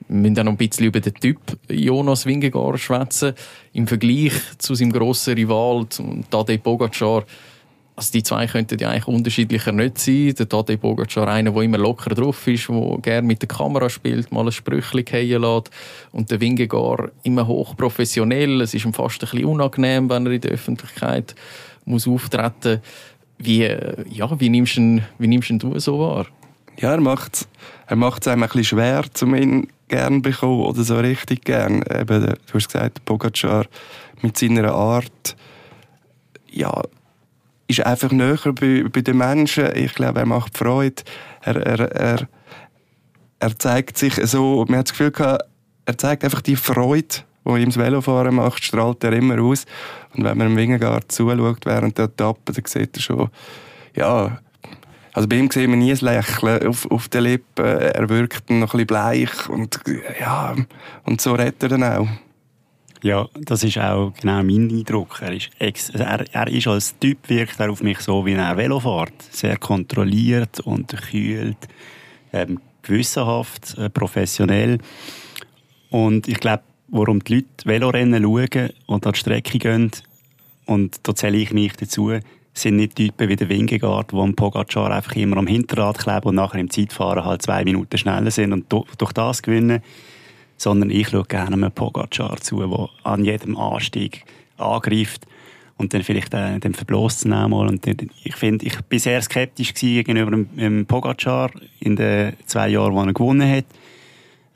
Wir 0.09 0.16
müssen 0.16 0.38
auch 0.38 0.44
noch 0.44 0.53
ein 0.53 0.57
bisschen 0.57 0.87
über 0.87 1.01
den 1.01 1.14
Typ 1.14 1.40
Jonas 1.68 2.27
Wingegaard 2.27 2.79
schwätzen. 2.79 3.35
Im 3.72 3.87
Vergleich 3.88 4.33
zu 4.59 4.75
seinem 4.75 4.92
grossen 4.92 5.35
Rival, 5.35 5.87
Tadej 6.31 6.59
Pogacar, 6.59 7.25
also 7.96 8.12
die 8.12 8.22
zwei 8.22 8.46
könnten 8.46 8.79
ja 8.79 8.90
eigentlich 8.90 9.09
unterschiedlicher 9.09 9.72
nicht 9.72 9.99
sein. 9.99 10.35
Der 10.38 10.49
Tadej 10.49 10.77
Pogacar, 10.77 11.29
einer, 11.29 11.51
der 11.51 11.62
immer 11.62 11.79
locker 11.79 12.14
drauf 12.14 12.46
ist, 12.46 12.68
der 12.68 12.99
gerne 13.01 13.27
mit 13.27 13.40
der 13.40 13.49
Kamera 13.49 13.88
spielt, 13.88 14.31
mal 14.31 14.44
ein 14.44 14.53
Sprüchchen 14.53 15.07
fallen 15.07 15.40
lässt. 15.40 15.70
Und 16.12 16.31
der 16.31 16.40
Wingegaard 16.40 17.12
immer 17.22 17.46
hochprofessionell. 17.46 18.61
Es 18.61 18.75
ist 18.75 18.85
ihm 18.85 18.92
fast 18.92 19.22
ein 19.25 19.31
bisschen 19.31 19.46
unangenehm, 19.46 20.11
wenn 20.11 20.27
er 20.27 20.33
in 20.33 20.40
der 20.42 20.51
Öffentlichkeit 20.53 21.35
muss 21.87 22.07
auftreten 22.07 22.75
muss. 22.75 22.81
Wie, 23.38 23.68
ja, 24.11 24.40
wie, 24.40 24.49
nimmst 24.49 24.77
du, 24.77 25.03
wie 25.18 25.27
nimmst 25.27 25.51
du 25.51 25.79
so 25.79 25.99
wahr? 25.99 26.27
Ja, 26.79 26.92
er 26.92 27.01
macht 27.01 27.35
es 27.35 27.49
er 27.87 27.92
einem 27.92 28.42
ein 28.42 28.49
bisschen 28.49 28.64
schwer, 28.64 29.05
um 29.22 29.35
ihn 29.35 29.68
gern 29.88 30.22
bekommen 30.22 30.61
oder 30.61 30.83
so 30.83 30.99
richtig 30.99 31.44
gern. 31.44 31.83
Eben, 31.83 32.27
du 32.27 32.55
hast 32.55 32.72
gesagt, 32.72 33.05
Pogacar 33.05 33.66
mit 34.22 34.37
seiner 34.37 34.72
Art, 34.72 35.37
ja, 36.51 36.83
ist 37.68 37.81
einfach 37.81 38.12
näher 38.12 38.53
bei, 38.53 38.85
bei 38.90 39.01
den 39.01 39.18
Menschen. 39.18 39.75
Ich 39.75 39.94
glaube, 39.94 40.20
er 40.20 40.27
macht 40.27 40.57
Freude. 40.57 41.03
Er, 41.42 41.57
er, 41.57 41.81
er, 41.92 42.29
er 43.38 43.59
zeigt 43.59 43.99
sich 43.99 44.14
so, 44.14 44.64
man 44.68 44.79
hat 44.79 44.88
das 44.88 44.92
Gefühl 44.92 45.11
gehabt, 45.11 45.44
er 45.85 45.99
zeigt 45.99 46.25
einfach 46.25 46.42
die 46.42 46.57
Freude, 46.57 47.16
die 47.54 47.62
ihm 47.62 47.68
das 47.68 47.78
Velofahren 47.78 48.35
macht, 48.35 48.64
strahlt 48.64 49.04
er 49.04 49.12
immer 49.12 49.40
aus. 49.40 49.64
Und 50.14 50.24
wenn 50.24 50.37
man 50.37 50.48
im 50.48 50.56
Wingegaard 50.56 51.11
zuschaut 51.12 51.64
während 51.64 51.98
der 51.98 52.06
Etappe, 52.06 52.52
dann 52.52 52.64
sieht 52.64 52.96
er 52.96 53.00
schon, 53.00 53.28
ja, 53.94 54.38
also 55.12 55.28
bei 55.28 55.37
ihm 55.37 55.50
sehen 55.50 55.70
wir 55.70 55.78
nie 55.78 55.92
ein 55.92 55.98
Lächeln 55.98 56.66
auf, 56.66 56.90
auf 56.90 57.09
den 57.09 57.22
Lippen. 57.22 57.64
Er 57.64 58.09
wirkt 58.11 58.50
noch 58.50 58.56
ein 58.56 58.61
bisschen 58.61 58.87
bleich 58.87 59.48
und, 59.48 59.80
ja, 60.20 60.54
und 61.04 61.20
so 61.22 61.32
redet 61.32 61.62
er 61.62 61.68
dann 61.70 61.85
auch. 61.85 62.09
Ja, 63.02 63.26
das 63.35 63.62
ist 63.62 63.78
auch 63.78 64.12
genau 64.20 64.42
mein 64.42 64.70
Eindruck. 64.70 65.20
Er 65.22 65.32
ist, 65.32 65.50
ex 65.59 65.90
er, 65.90 66.24
er 66.32 66.48
ist 66.48 66.66
als 66.66 66.98
Typ 66.98 67.28
wirkt 67.28 67.61
er 67.61 67.70
auf 67.70 67.82
mich 67.82 68.00
so, 68.00 68.26
wie 68.26 68.32
er 68.32 68.56
Velo 68.56 68.80
fährt. 68.80 69.22
Sehr 69.30 69.56
kontrolliert, 69.56 70.61
unterkühlt, 70.61 71.68
ähm, 72.32 72.61
gewissenhaft, 72.82 73.78
äh, 73.78 73.88
professionell. 73.88 74.78
Und 75.90 76.28
ich 76.28 76.40
glaube, 76.40 76.62
warum 76.88 77.22
die 77.22 77.37
Leute 77.37 77.46
Velorennen 77.64 78.22
schauen 78.22 78.70
und 78.87 79.07
an 79.07 79.12
die 79.12 79.18
Strecke 79.18 79.59
gehen, 79.59 79.90
und 80.66 80.99
da 81.05 81.14
zähle 81.14 81.38
ich 81.38 81.53
mich 81.53 81.75
dazu, 81.75 82.12
sind 82.53 82.77
nicht 82.77 82.96
Typen 82.96 83.29
wie 83.29 83.37
der 83.37 83.49
Wingegaard, 83.49 84.12
die 84.12 84.16
am 84.16 84.35
Pogacar 84.35 84.90
einfach 84.90 85.14
immer 85.14 85.37
am 85.37 85.46
Hinterrad 85.46 85.99
kleben 85.99 86.29
und 86.29 86.35
nachher 86.37 86.59
im 86.59 86.70
Zeitfahren 86.70 87.25
halt 87.25 87.42
zwei 87.42 87.64
Minuten 87.64 87.99
schneller 87.99 88.31
sind 88.31 88.53
und 88.53 88.72
durch 88.72 89.12
das 89.12 89.42
gewinnen, 89.42 89.83
sondern 90.57 90.90
ich 90.90 91.09
schaue 91.09 91.25
gerne 91.25 91.55
einem 91.55 91.70
Pogacar 91.70 92.38
zu, 92.38 92.66
der 92.66 92.88
an 93.05 93.25
jedem 93.25 93.57
Anstieg 93.57 94.25
angreift 94.57 95.27
und 95.77 95.92
dann 95.92 96.03
vielleicht 96.03 96.33
äh, 96.33 96.59
den 96.59 96.72
verblost 96.72 97.20
zu 97.20 97.29
nehmen. 97.29 97.53
Und 97.53 97.87
ich 98.25 98.37
finde, 98.37 98.64
ich 98.64 98.81
bin 98.83 98.99
sehr 98.99 99.20
skeptisch 99.20 99.75
gegenüber 99.75 100.31
dem, 100.31 100.57
dem 100.57 100.87
Pogacar 100.87 101.51
in 101.81 101.96
den 101.96 102.33
zwei 102.46 102.68
Jahren, 102.68 102.94
wo 102.94 103.03
er 103.03 103.12
gewonnen 103.12 103.49
hat. 103.51 103.66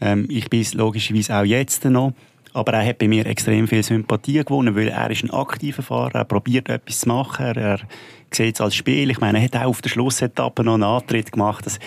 Ähm, 0.01 0.27
ich 0.29 0.49
bin 0.51 0.61
es 0.61 0.75
logischerweise 0.75 1.37
auch 1.37 1.45
jetzt 1.45 1.85
noch. 1.85 2.13
Aber 2.53 2.73
er 2.73 2.85
hat 2.85 2.99
bei 2.99 3.07
mir 3.07 3.27
extrem 3.27 3.69
viel 3.69 3.83
Sympathie 3.83 4.43
gewonnen, 4.45 4.75
weil 4.75 4.89
er 4.89 5.11
ist 5.11 5.23
ein 5.23 5.31
aktiver 5.31 5.83
Fahrer, 5.83 6.17
er 6.17 6.25
probiert 6.25 6.69
etwas 6.69 7.01
zu 7.01 7.09
machen, 7.09 7.55
er, 7.55 7.79
sieht 8.33 8.57
es 8.57 8.61
als 8.61 8.75
Spiel. 8.75 9.11
Ich 9.11 9.21
meine, 9.21 9.39
er 9.39 9.45
hat 9.45 9.57
auch 9.57 9.69
auf 9.69 9.83
der 9.83 9.89
Schlussetappe 9.89 10.65
noch 10.65 10.75
einen 10.75 10.83
Antritt 10.83 11.33
gemacht. 11.33 11.67
Das 11.67 11.79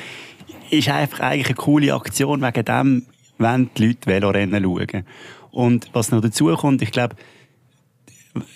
ist 0.69 0.89
einfach 0.89 1.19
eigentlich 1.19 1.47
eine 1.47 1.55
coole 1.55 1.93
Aktion, 1.93 2.41
wegen 2.41 2.65
dem 2.65 3.05
wenn 3.37 3.69
die 3.75 3.87
Leute 3.87 4.07
Velorennen 4.07 4.63
schauen. 4.63 5.05
Und 5.51 5.89
was 5.93 6.11
noch 6.11 6.21
dazu 6.21 6.53
kommt, 6.55 6.81
ich 6.81 6.91
glaube, 6.91 7.15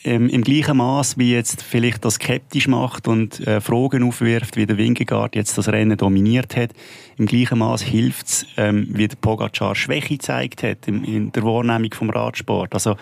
im, 0.03 0.29
im 0.29 0.43
gleichen 0.43 0.77
Maß 0.77 1.17
wie 1.17 1.33
jetzt 1.33 1.61
vielleicht 1.61 2.03
das 2.03 2.15
skeptisch 2.15 2.67
macht 2.67 3.07
und 3.07 3.45
äh, 3.45 3.61
Fragen 3.61 4.03
aufwirft, 4.03 4.57
wie 4.57 4.65
der 4.65 4.77
Wingegaard 4.77 5.35
jetzt 5.35 5.57
das 5.57 5.69
Rennen 5.69 5.97
dominiert 5.97 6.55
hat, 6.55 6.71
im 7.17 7.25
gleichen 7.25 7.59
Maß 7.59 7.83
hilft 7.83 8.27
es, 8.27 8.45
ähm, 8.57 8.87
wie 8.91 9.07
der 9.07 9.17
Pogacar 9.17 9.75
Schwäche 9.75 10.17
gezeigt 10.17 10.63
hat 10.63 10.87
in, 10.87 11.03
in 11.03 11.31
der 11.31 11.43
Wahrnehmung 11.43 11.93
vom 11.93 12.09
Radsport. 12.09 12.73
Also 12.73 12.95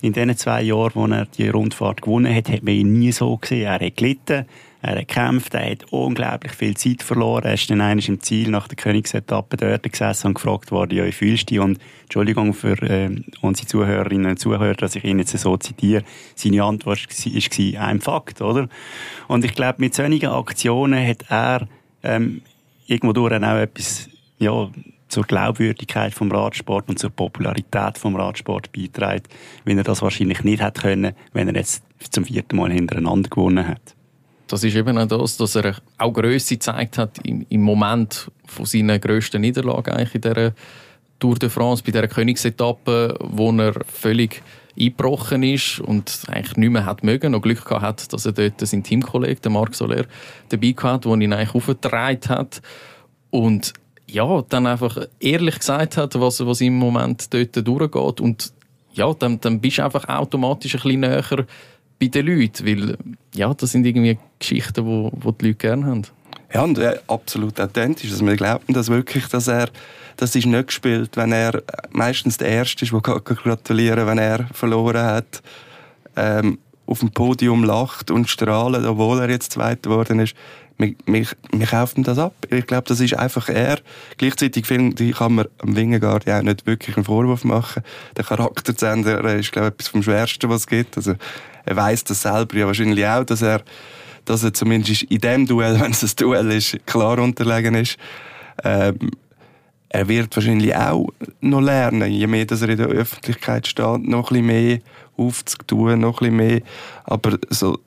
in 0.00 0.12
den 0.12 0.36
zwei 0.36 0.62
Jahren, 0.62 0.92
wo 0.94 1.06
er 1.06 1.26
die 1.26 1.48
Rundfahrt 1.48 2.02
gewonnen 2.02 2.34
hat, 2.34 2.48
hat 2.48 2.62
man 2.62 2.74
ihn 2.74 2.92
nie 2.92 3.12
so 3.12 3.36
gesehen. 3.36 3.66
Er 3.66 3.80
hat 3.80 3.96
gelitten, 3.96 4.46
er 4.80 4.90
hat 4.92 5.08
gekämpft, 5.08 5.54
er 5.54 5.72
hat 5.72 5.92
unglaublich 5.92 6.52
viel 6.52 6.76
Zeit 6.76 7.02
verloren. 7.02 7.44
Er 7.44 7.54
ist 7.54 7.68
dann 7.68 7.80
einmal 7.80 8.04
im 8.04 8.20
Ziel 8.20 8.50
nach 8.50 8.68
der 8.68 8.76
Königsetappe 8.76 9.56
dort 9.56 9.90
gesessen 9.90 10.28
und 10.28 10.34
gefragt 10.34 10.70
worden, 10.70 10.96
ja, 10.96 11.04
wie 11.04 11.12
fühlst 11.12 11.50
du 11.50 11.54
dich? 11.54 11.60
Und 11.60 11.78
Entschuldigung 12.02 12.54
für 12.54 12.80
äh, 12.82 13.10
unsere 13.40 13.66
Zuhörerinnen 13.66 14.30
und 14.30 14.38
Zuhörer, 14.38 14.74
dass 14.74 14.94
ich 14.94 15.04
ihn 15.04 15.18
jetzt 15.18 15.36
so 15.36 15.56
zitiere. 15.56 16.04
Seine 16.36 16.62
Antwort 16.62 17.00
war 17.08 17.86
ein 17.86 18.00
Fakt, 18.00 18.40
oder? 18.40 18.68
Und 19.26 19.44
ich 19.44 19.54
glaube, 19.54 19.80
mit 19.80 19.94
solchen 19.94 20.26
Aktionen 20.26 21.06
hat 21.06 21.24
er 21.28 21.66
ähm, 22.04 22.42
irgendwo 22.86 23.12
durch 23.12 23.34
auch 23.34 23.56
etwas 23.56 24.08
ja, 24.38 24.70
zur 25.08 25.24
Glaubwürdigkeit 25.24 26.14
vom 26.14 26.30
Radsport 26.30 26.88
und 26.88 26.98
zur 26.98 27.10
Popularität 27.10 27.98
vom 27.98 28.14
Radsport 28.14 28.70
beitragen, 28.72 29.24
wenn 29.64 29.78
er 29.78 29.84
das 29.84 30.02
wahrscheinlich 30.02 30.44
nicht 30.44 30.62
hätte 30.62 30.82
können, 30.82 31.14
wenn 31.32 31.48
er 31.48 31.56
jetzt 31.56 31.82
zum 32.10 32.24
vierten 32.24 32.56
Mal 32.56 32.70
hintereinander 32.70 33.28
gewonnen 33.28 33.66
hat. 33.66 33.97
Das 34.48 34.64
ist 34.64 34.74
eben 34.74 34.98
auch 34.98 35.06
das, 35.06 35.36
dass 35.36 35.54
er 35.56 35.76
auch 35.98 36.12
Größe 36.12 36.54
gezeigt 36.54 36.98
hat 36.98 37.18
im, 37.22 37.46
im 37.48 37.62
Moment 37.62 38.30
von 38.46 38.66
seiner 38.66 38.98
grössten 38.98 39.42
Niederlage 39.42 39.92
eigentlich 39.92 40.14
in 40.16 40.20
dieser 40.22 40.52
Tour 41.18 41.36
de 41.36 41.48
France, 41.48 41.82
bei 41.84 41.92
dieser 41.92 42.08
Königsetappe, 42.08 43.16
wo 43.20 43.52
er 43.52 43.74
völlig 43.86 44.42
eingebrochen 44.78 45.42
ist 45.42 45.80
und 45.80 46.20
eigentlich 46.28 46.56
nicht 46.56 46.70
mehr 46.70 46.86
hat 46.86 47.02
mögen, 47.02 47.32
noch 47.32 47.42
Glück 47.42 47.64
gehabt 47.64 47.82
hat, 47.82 48.12
dass 48.12 48.26
er 48.26 48.32
dort 48.32 48.60
seinen 48.60 48.84
Teamkollegen, 48.84 49.52
Marc 49.52 49.74
Soler, 49.74 50.06
dabei 50.48 50.74
hat, 50.82 51.04
der 51.04 51.12
ihn 51.12 51.32
eigentlich 51.32 51.54
aufgetragen 51.54 52.28
hat. 52.28 52.62
Und 53.30 53.72
ja, 54.06 54.42
dann 54.48 54.66
einfach 54.66 54.96
ehrlich 55.20 55.58
gesagt 55.58 55.96
hat, 55.96 56.18
was, 56.18 56.44
was 56.46 56.60
im 56.60 56.78
Moment 56.78 57.32
dort 57.34 57.66
durchgeht. 57.66 58.20
Und 58.20 58.52
ja, 58.92 59.12
dann, 59.14 59.40
dann 59.40 59.60
bist 59.60 59.78
du 59.78 59.84
einfach 59.84 60.08
automatisch 60.08 60.74
ein 60.74 60.82
bisschen 60.82 61.00
näher 61.00 61.46
bei 61.98 62.06
den 62.06 62.26
Leuten, 62.26 62.66
weil 62.66 62.96
ja, 63.34 63.52
das 63.52 63.72
sind 63.72 63.86
irgendwie 63.86 64.18
Geschichten, 64.38 64.84
wo, 64.84 65.10
wo 65.14 65.32
die 65.32 65.46
Leute 65.46 65.58
gerne 65.58 65.86
haben. 65.86 66.02
Ja, 66.52 66.62
und 66.62 66.78
äh, 66.78 66.98
absolut 67.08 67.60
authentisch. 67.60 68.10
Also 68.10 68.26
wir 68.26 68.36
glauben 68.36 68.72
das 68.72 68.88
wirklich, 68.88 69.26
dass 69.28 69.48
er 69.48 69.68
das 70.16 70.34
ist 70.34 70.46
nicht 70.46 70.66
gespielt, 70.66 71.16
wenn 71.16 71.30
er 71.30 71.62
meistens 71.90 72.38
der 72.38 72.48
Erste 72.48 72.84
ist, 72.84 72.92
der 72.92 73.00
gratulieren 73.00 74.06
wenn 74.06 74.18
er 74.18 74.48
verloren 74.52 75.04
hat. 75.04 75.42
Ähm, 76.16 76.58
auf 76.86 77.00
dem 77.00 77.10
Podium 77.10 77.64
lacht 77.64 78.10
und 78.10 78.28
strahlt, 78.28 78.84
obwohl 78.86 79.20
er 79.20 79.30
jetzt 79.30 79.52
Zweiter 79.52 79.90
geworden 79.90 80.20
ist 80.20 80.34
wir, 80.78 80.94
wir, 81.06 81.26
wir 81.52 81.66
kaufen 81.66 82.04
das 82.04 82.18
ab. 82.18 82.34
Ich 82.50 82.66
glaube, 82.66 82.84
das 82.86 83.00
ist 83.00 83.14
einfach 83.14 83.48
er. 83.48 83.80
Gleichzeitig 84.16 84.64
finde 84.66 85.02
ich, 85.04 85.16
kann 85.16 85.34
man 85.34 85.46
am 85.58 85.76
Wingegaard 85.76 86.26
ja 86.26 86.38
auch 86.38 86.42
nicht 86.42 86.66
wirklich 86.66 86.96
einen 86.96 87.04
Vorwurf 87.04 87.44
machen. 87.44 87.82
Der 88.16 88.24
Charakter 88.24 88.74
zu 88.76 88.86
ändern 88.86 89.26
ist, 89.38 89.52
glaube 89.52 89.68
ich, 89.68 89.74
etwas 89.74 89.88
vom 89.88 90.02
Schwersten, 90.02 90.48
was 90.48 90.62
es 90.62 90.66
gibt. 90.68 90.96
Also, 90.96 91.14
er 91.68 91.76
weiß 91.76 92.04
das 92.04 92.22
selber 92.22 92.56
ja 92.56 92.66
wahrscheinlich 92.66 93.06
auch, 93.06 93.24
dass 93.24 93.42
er, 93.42 93.62
dass 94.24 94.42
er 94.42 94.54
zumindest 94.54 95.02
in 95.02 95.20
dem 95.20 95.46
Duell, 95.46 95.78
wenn 95.80 95.92
es 95.92 96.02
ein 96.02 96.10
Duell 96.16 96.50
ist, 96.50 96.78
klar 96.86 97.18
unterlegen 97.18 97.74
ist. 97.74 97.98
Ähm, 98.64 99.10
er 99.90 100.08
wird 100.08 100.34
wahrscheinlich 100.34 100.74
auch 100.74 101.08
noch 101.40 101.60
lernen, 101.60 102.10
je 102.10 102.26
mehr 102.26 102.46
dass 102.46 102.62
er 102.62 102.70
in 102.70 102.78
der 102.78 102.88
Öffentlichkeit 102.88 103.66
steht, 103.66 104.06
noch 104.06 104.30
ein 104.30 104.42
bisschen 104.42 104.46
mehr 104.46 104.78
aufzutun, 105.16 106.00
noch 106.00 106.20
ein 106.20 106.30
bisschen 106.30 106.36
mehr. 106.36 106.60
Aber 107.04 107.38
so 107.50 107.78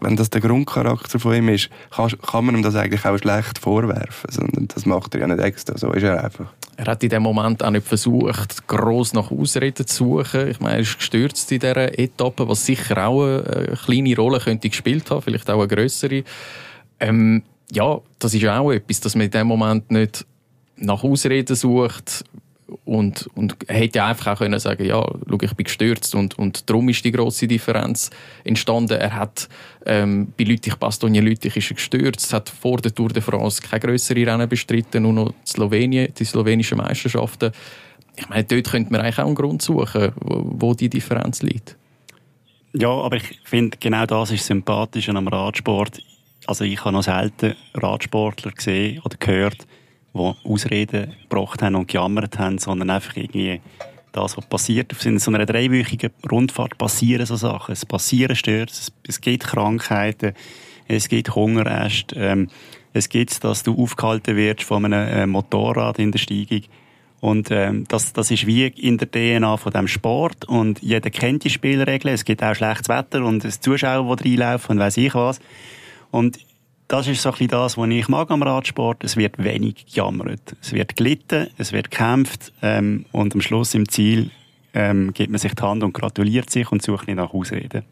wenn 0.00 0.16
das 0.16 0.30
der 0.30 0.40
Grundcharakter 0.40 1.18
von 1.18 1.34
ihm 1.34 1.48
ist, 1.48 1.70
kann, 1.90 2.10
kann 2.26 2.44
man 2.44 2.56
ihm 2.56 2.62
das 2.62 2.74
eigentlich 2.74 3.04
auch 3.04 3.18
schlecht 3.18 3.58
vorwerfen. 3.58 4.30
Sondern 4.30 4.68
das 4.68 4.86
macht 4.86 5.14
er 5.14 5.22
ja 5.22 5.26
nicht 5.26 5.40
extra, 5.40 5.76
so 5.76 5.92
ist 5.92 6.02
er 6.02 6.22
einfach. 6.22 6.52
Er 6.76 6.86
hat 6.86 7.02
in 7.02 7.10
dem 7.10 7.22
Moment 7.22 7.62
auch 7.62 7.70
nicht 7.70 7.86
versucht, 7.86 8.66
gross 8.66 9.12
nach 9.12 9.30
Ausreden 9.30 9.86
zu 9.86 9.96
suchen. 9.96 10.48
Ich 10.48 10.60
meine, 10.60 10.76
er 10.76 10.80
ist 10.80 10.98
gestürzt 10.98 11.50
in 11.52 11.60
dieser 11.60 11.98
Etappe, 11.98 12.48
was 12.48 12.66
sicher 12.66 13.06
auch 13.06 13.24
eine 13.24 13.78
kleine 13.84 14.16
Rolle 14.16 14.40
könnte 14.40 14.68
gespielt 14.68 15.10
haben, 15.10 15.22
vielleicht 15.22 15.48
auch 15.50 15.60
eine 15.60 15.68
größere. 15.68 16.24
Ähm, 17.00 17.42
ja, 17.70 18.00
das 18.18 18.34
ist 18.34 18.46
auch 18.46 18.72
etwas, 18.72 19.00
dass 19.00 19.14
man 19.14 19.26
in 19.26 19.30
dem 19.30 19.46
Moment 19.46 19.90
nicht 19.90 20.26
nach 20.76 21.04
Ausreden 21.04 21.54
sucht, 21.54 22.24
und, 22.84 23.28
und 23.34 23.56
er 23.66 23.76
hätte 23.76 24.02
einfach 24.02 24.32
auch 24.32 24.38
können 24.38 24.58
sagen 24.58 24.84
ja, 24.86 25.02
schau, 25.02 25.38
ich 25.40 25.54
bin 25.54 25.64
gestürzt 25.64 26.14
und, 26.14 26.38
und 26.38 26.68
darum 26.68 26.88
ist 26.88 27.04
die 27.04 27.12
große 27.12 27.46
Differenz 27.46 28.10
entstanden. 28.42 28.98
Er 28.98 29.14
hat 29.14 29.48
ähm, 29.84 30.32
bei 30.36 30.44
Lüttich, 30.44 30.74
Bastogne 30.76 31.20
Lüttich 31.20 31.56
ist 31.56 31.70
er 31.70 31.74
gestürzt, 31.74 32.32
hat 32.32 32.48
vor 32.48 32.78
der 32.78 32.94
Tour 32.94 33.10
de 33.10 33.22
France 33.22 33.60
keine 33.60 33.80
größere 33.80 34.26
Rennen 34.26 34.48
bestritten, 34.48 35.02
nur 35.02 35.12
noch 35.12 35.34
Slowenien, 35.46 36.12
die 36.18 36.24
slowenischen 36.24 36.78
Meisterschaften. 36.78 37.52
Ich 38.16 38.28
meine, 38.28 38.44
dort 38.44 38.70
könnte 38.70 38.92
man 38.92 39.02
eigentlich 39.02 39.18
auch 39.18 39.26
einen 39.26 39.34
Grund 39.34 39.60
suchen, 39.60 40.12
wo, 40.20 40.44
wo 40.46 40.74
die 40.74 40.88
Differenz 40.88 41.42
liegt. 41.42 41.76
Ja, 42.72 42.88
aber 42.88 43.16
ich 43.16 43.40
finde, 43.44 43.76
genau 43.78 44.06
das 44.06 44.30
ist 44.30 44.46
sympathisch 44.46 45.08
am 45.08 45.28
Radsport. 45.28 46.00
Also 46.46 46.64
ich 46.64 46.80
habe 46.84 46.92
noch 46.92 47.02
selten 47.02 47.54
Radsportler 47.74 48.52
gesehen 48.52 49.00
oder 49.04 49.16
gehört, 49.16 49.66
die 50.14 50.34
Ausreden 50.44 51.14
gebracht 51.28 51.62
haben 51.62 51.74
und 51.74 51.88
gejammert 51.88 52.38
haben, 52.38 52.58
sondern 52.58 52.90
einfach 52.90 53.16
irgendwie 53.16 53.60
das, 54.12 54.36
was 54.36 54.46
passiert. 54.46 54.92
Auf 54.92 55.02
so 55.02 55.30
einer 55.30 55.44
dreiwöchigen 55.44 56.10
Rundfahrt 56.30 56.78
passieren 56.78 57.26
so 57.26 57.36
Sachen. 57.36 57.72
Es 57.72 57.84
passieren 57.84 58.36
Stürze, 58.36 58.92
es, 59.06 59.20
gibt 59.20 59.44
Krankheiten, 59.44 60.34
es 60.86 61.08
gibt 61.08 61.34
Hungeräste, 61.34 62.14
ähm, 62.16 62.48
es 62.92 63.08
gibt, 63.08 63.42
dass 63.42 63.64
du 63.64 63.74
aufgehalten 63.76 64.36
wirst 64.36 64.62
von 64.62 64.84
einem 64.84 65.08
äh, 65.08 65.26
Motorrad 65.26 65.98
in 65.98 66.12
der 66.12 66.20
Steigung. 66.20 66.62
Und 67.20 67.50
ähm, 67.50 67.86
das, 67.88 68.12
das 68.12 68.30
ist 68.30 68.46
wie 68.46 68.66
in 68.66 68.98
der 68.98 69.10
DNA 69.10 69.56
von 69.56 69.72
dem 69.72 69.88
Sport 69.88 70.44
und 70.44 70.82
jeder 70.82 71.10
kennt 71.10 71.42
die 71.44 71.50
Spielregeln. 71.50 72.14
Es 72.14 72.24
gibt 72.24 72.42
auch 72.42 72.54
schlechtes 72.54 72.88
Wetter 72.88 73.24
und 73.24 73.44
es 73.44 73.60
Zuschauer, 73.60 74.16
die 74.16 74.36
reinlaufen 74.36 74.76
und 74.76 74.78
weiß 74.78 74.98
ich 74.98 75.14
was. 75.14 75.40
Und 76.10 76.38
das 76.88 77.06
ist 77.06 77.22
so 77.22 77.30
ein 77.30 77.32
bisschen 77.32 77.48
das, 77.48 77.78
was 77.78 77.88
ich 77.88 78.08
mag 78.08 78.30
am 78.30 78.42
Radsport. 78.42 79.04
Es 79.04 79.16
wird 79.16 79.42
wenig 79.42 79.86
gejammert. 79.86 80.56
Es 80.60 80.72
wird 80.72 80.96
gelitten, 80.96 81.48
es 81.56 81.72
wird 81.72 81.90
gekämpft 81.90 82.52
ähm, 82.62 83.06
und 83.12 83.34
am 83.34 83.40
Schluss 83.40 83.74
im 83.74 83.88
Ziel 83.88 84.30
ähm, 84.74 85.12
gibt 85.14 85.30
man 85.30 85.38
sich 85.38 85.54
die 85.54 85.62
Hand 85.62 85.82
und 85.82 85.94
gratuliert 85.94 86.50
sich 86.50 86.70
und 86.70 86.82
sucht 86.82 87.06
nicht 87.06 87.16
nach 87.16 87.32
Ausreden. 87.32 87.84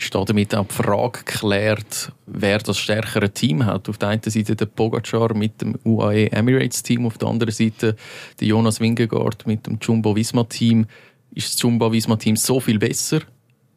Ist 0.00 0.14
damit 0.14 0.54
auch 0.54 0.66
die 0.66 0.74
Frage 0.74 1.24
geklärt, 1.24 2.12
wer 2.26 2.58
das 2.58 2.78
stärkere 2.78 3.30
Team 3.30 3.66
hat? 3.66 3.88
Auf 3.88 3.98
der 3.98 4.10
einen 4.10 4.22
Seite 4.22 4.54
der 4.54 4.66
Pogacar 4.66 5.34
mit 5.34 5.60
dem 5.60 5.76
UAE 5.84 6.30
Emirates 6.30 6.84
Team, 6.84 7.04
auf 7.04 7.18
der 7.18 7.28
anderen 7.28 7.52
Seite 7.52 7.96
der 8.38 8.46
Jonas 8.46 8.78
Wingegaard 8.78 9.44
mit 9.48 9.66
dem 9.66 9.78
Jumbo 9.82 10.14
Visma 10.14 10.44
Team. 10.44 10.86
Ist 11.34 11.52
das 11.52 11.60
Jumbo 11.60 11.90
Visma 11.90 12.14
Team 12.14 12.36
so 12.36 12.60
viel 12.60 12.78
besser 12.78 13.22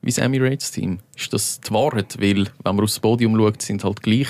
wie 0.03 0.11
das 0.11 0.19
Emirates 0.19 0.69
Team? 0.69 0.99
Ist 1.15 1.33
das 1.33 1.59
die 1.59 1.73
Wahrheit? 1.73 2.21
Weil, 2.21 2.45
wenn 2.63 2.75
man 2.75 2.81
aufs 2.81 2.99
Podium 2.99 3.35
schaut, 3.35 3.61
sind 3.63 3.83
halt 3.83 4.03
gleich 4.03 4.29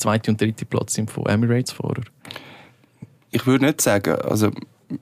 zweite 0.00 0.30
und 0.30 0.40
dritte 0.40 0.64
Platz 0.64 0.94
sind 0.94 1.10
von 1.10 1.26
Emirates-Fahrer? 1.26 2.02
Ich 3.30 3.46
würde 3.46 3.66
nicht 3.66 3.80
sagen. 3.80 4.14
Also, 4.16 4.50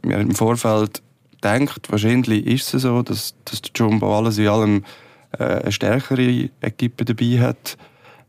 wir 0.02 0.18
im 0.18 0.34
Vorfeld 0.34 1.02
denkt, 1.42 1.90
wahrscheinlich 1.90 2.46
ist 2.46 2.74
es 2.74 2.82
so, 2.82 3.02
dass, 3.02 3.34
dass 3.44 3.62
der 3.62 3.70
Jumbo 3.74 4.16
alles 4.16 4.38
in 4.38 4.48
allem 4.48 4.84
äh, 5.38 5.44
eine 5.44 5.72
stärkere 5.72 6.50
Equipe 6.60 7.04
dabei 7.04 7.40
hat. 7.40 7.76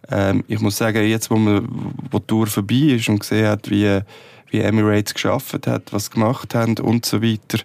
Ähm, 0.10 0.44
ich 0.48 0.60
muss 0.60 0.78
sagen, 0.78 1.06
jetzt, 1.08 1.30
wo, 1.30 1.36
man, 1.36 1.68
wo 2.12 2.20
die 2.20 2.28
Tour 2.28 2.48
vorbei 2.48 2.96
ist 2.96 3.10
und 3.10 3.20
gesehen 3.20 3.48
hat, 3.48 3.70
wie, 3.70 4.00
wie 4.50 4.60
Emirates 4.60 5.14
geschafft 5.14 5.68
hat, 5.68 5.92
was 5.92 6.12
gemacht 6.12 6.56
haben 6.56 6.78
und 6.78 7.06
so 7.06 7.22
weiter, 7.22 7.60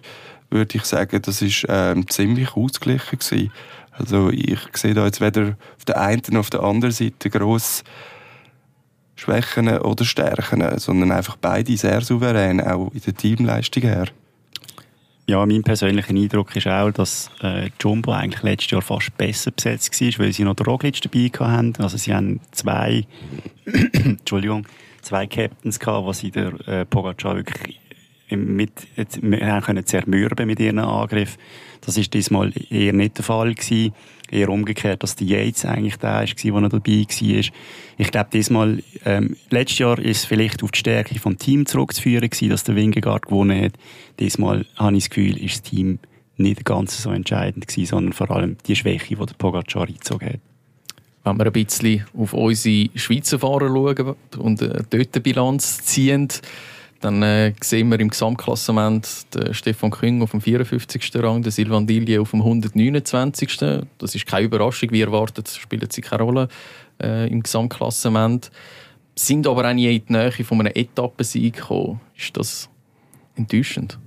würde 0.49 0.77
ich 0.77 0.85
sagen, 0.85 1.21
das 1.21 1.41
ist 1.41 1.65
ähm, 1.69 2.07
ziemlich 2.07 2.55
ausgeglichen 2.55 3.19
gewesen. 3.19 3.51
Also 3.91 4.29
ich 4.29 4.59
sehe 4.73 4.93
da 4.93 5.05
jetzt 5.05 5.21
weder 5.21 5.55
auf 5.77 5.85
der 5.85 5.99
einen 5.99 6.21
noch 6.29 6.41
auf 6.41 6.49
der 6.49 6.63
anderen 6.63 6.93
Seite 6.93 7.29
gross 7.29 7.83
Schwächen 9.25 9.67
oder 9.79 10.05
Stärken, 10.05 10.77
sondern 10.77 11.11
einfach 11.11 11.35
beide 11.37 11.75
sehr 11.75 12.01
souverän, 12.01 12.61
auch 12.61 12.91
in 12.93 13.01
der 13.01 13.15
Teamleistung 13.15 13.83
her. 13.83 14.07
Ja, 15.27 15.43
mein 15.43 15.63
persönlicher 15.63 16.11
Eindruck 16.11 16.55
ist 16.55 16.67
auch, 16.67 16.91
dass 16.91 17.31
äh, 17.41 17.71
Jumbo 17.81 18.11
eigentlich 18.11 18.43
letztes 18.43 18.71
Jahr 18.71 18.81
fast 18.83 19.17
besser 19.17 19.49
besetzt 19.49 19.99
war, 19.99 20.25
weil 20.25 20.33
sie 20.33 20.43
noch 20.43 20.55
Roglic 20.65 21.01
dabei 21.01 21.31
hatten. 21.39 21.81
Also 21.81 21.97
sie 21.97 22.13
haben 22.13 22.39
zwei, 22.51 23.05
Entschuldigung, 23.93 24.67
zwei 25.01 25.25
Captains 25.25 25.79
gehabt, 25.79 26.05
was 26.05 26.19
sie 26.19 26.29
der 26.29 26.53
äh, 26.67 26.85
Pogacar 26.85 27.37
wirklich 27.37 27.79
mit, 28.29 28.87
wir 29.21 29.47
haben 29.47 29.63
können 29.63 29.85
zermürben 29.85 30.45
mit 30.45 30.59
ihren 30.59 30.79
Angriff. 30.79 31.37
Das 31.85 31.97
ist 31.97 32.13
diesmal 32.13 32.51
eher 32.69 32.93
nicht 32.93 33.17
der 33.17 33.23
Fall 33.23 33.53
gewesen. 33.53 33.93
Eher 34.31 34.49
umgekehrt, 34.49 35.03
dass 35.03 35.15
die 35.15 35.27
Yates 35.27 35.65
eigentlich 35.65 35.97
der 35.97 36.13
war, 36.13 36.25
der 36.25 36.51
noch 36.61 36.69
dabei 36.69 37.05
war. 37.07 37.51
Ich 37.97 38.11
glaube, 38.11 38.29
diesmal, 38.33 38.83
ähm, 39.05 39.37
letztes 39.51 39.77
Jahr 39.77 39.99
ist 39.99 40.17
es 40.17 40.25
vielleicht 40.25 40.63
auf 40.63 40.71
die 40.71 40.79
Stärke 40.79 41.19
vom 41.19 41.37
Team 41.37 41.67
zurückzuführen 41.67 42.27
gewesen, 42.27 42.49
dass 42.49 42.63
der 42.63 42.75
Wingegaard 42.75 43.27
gewonnen 43.27 43.65
hat. 43.65 43.73
Diesmal 44.19 44.65
habe 44.77 44.97
ich 44.97 45.03
das 45.03 45.09
Gefühl, 45.11 45.37
ist 45.37 45.53
das 45.53 45.61
Team 45.61 45.99
nicht 46.37 46.65
ganz 46.65 47.01
so 47.01 47.11
entscheidend 47.11 47.67
gewesen, 47.67 47.87
sondern 47.87 48.13
vor 48.13 48.31
allem 48.31 48.57
die 48.65 48.75
Schwäche, 48.75 49.15
die 49.15 49.25
der 49.25 49.35
Pogacar 49.35 49.87
eingezogen 49.87 50.27
hat. 50.27 50.39
Wenn 51.23 51.37
wir 51.37 51.45
ein 51.45 51.51
bisschen 51.53 52.05
auf 52.17 52.33
unsere 52.33 52.89
Schweizer 52.95 53.39
Fahrer 53.39 53.67
schauen 53.67 54.15
und 54.37 54.61
äh, 54.61 54.83
dort 54.89 55.15
eine 55.15 55.21
Bilanz 55.21 55.83
ziehen, 55.83 56.29
dann 57.05 57.21
äh, 57.21 57.53
sehen 57.61 57.89
wir 57.89 57.99
im 57.99 58.09
Gesamtklassement 58.09 59.27
den 59.35 59.53
Stefan 59.53 59.91
Küng 59.91 60.23
auf 60.23 60.31
dem 60.31 60.41
54. 60.41 61.11
Rang, 61.15 61.43
den 61.43 61.51
Silvan 61.51 61.85
Dilje 61.85 62.19
auf 62.19 62.31
dem 62.31 62.41
129. 62.41 63.59
Das 63.99 64.15
ist 64.15 64.25
keine 64.25 64.45
Überraschung, 64.45 64.89
wie 64.89 65.01
erwartet 65.01 65.47
spielen 65.49 65.87
sie 65.91 66.01
keine 66.01 66.23
Rolle 66.23 66.47
äh, 66.99 67.29
im 67.29 67.43
Gesamtklassement. 67.43 68.49
Sind 69.13 69.45
aber 69.45 69.69
auch 69.69 69.73
nie 69.73 69.95
in 69.95 70.03
die 70.03 70.13
Nähe 70.13 70.31
von 70.31 70.61
einem 70.61 70.73
Etappensieg 70.73 71.57
gekommen. 71.57 72.01
Ist 72.17 72.35
das 72.35 72.69
enttäuschend? 73.35 73.99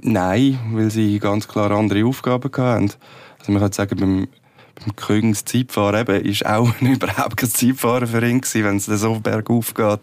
Nein, 0.00 0.58
weil 0.72 0.90
sie 0.90 1.18
ganz 1.18 1.46
klar 1.46 1.70
andere 1.72 2.06
Aufgaben 2.06 2.50
hatten. 2.50 2.90
Also 3.38 3.52
man 3.52 3.60
kann 3.60 3.72
sagen, 3.72 4.00
beim, 4.00 4.28
beim 4.76 4.96
Königs 4.96 5.44
Zeitfahren 5.44 6.00
eben, 6.00 6.24
ist 6.24 6.46
auch 6.46 6.70
überhaupt 6.80 7.36
kein 7.36 7.50
Zeitfahren 7.50 8.06
für 8.06 8.26
ihn 8.26 8.40
wenn 8.40 8.76
es 8.76 8.86
so 8.86 9.20
bergauf 9.20 9.74
geht. 9.74 10.00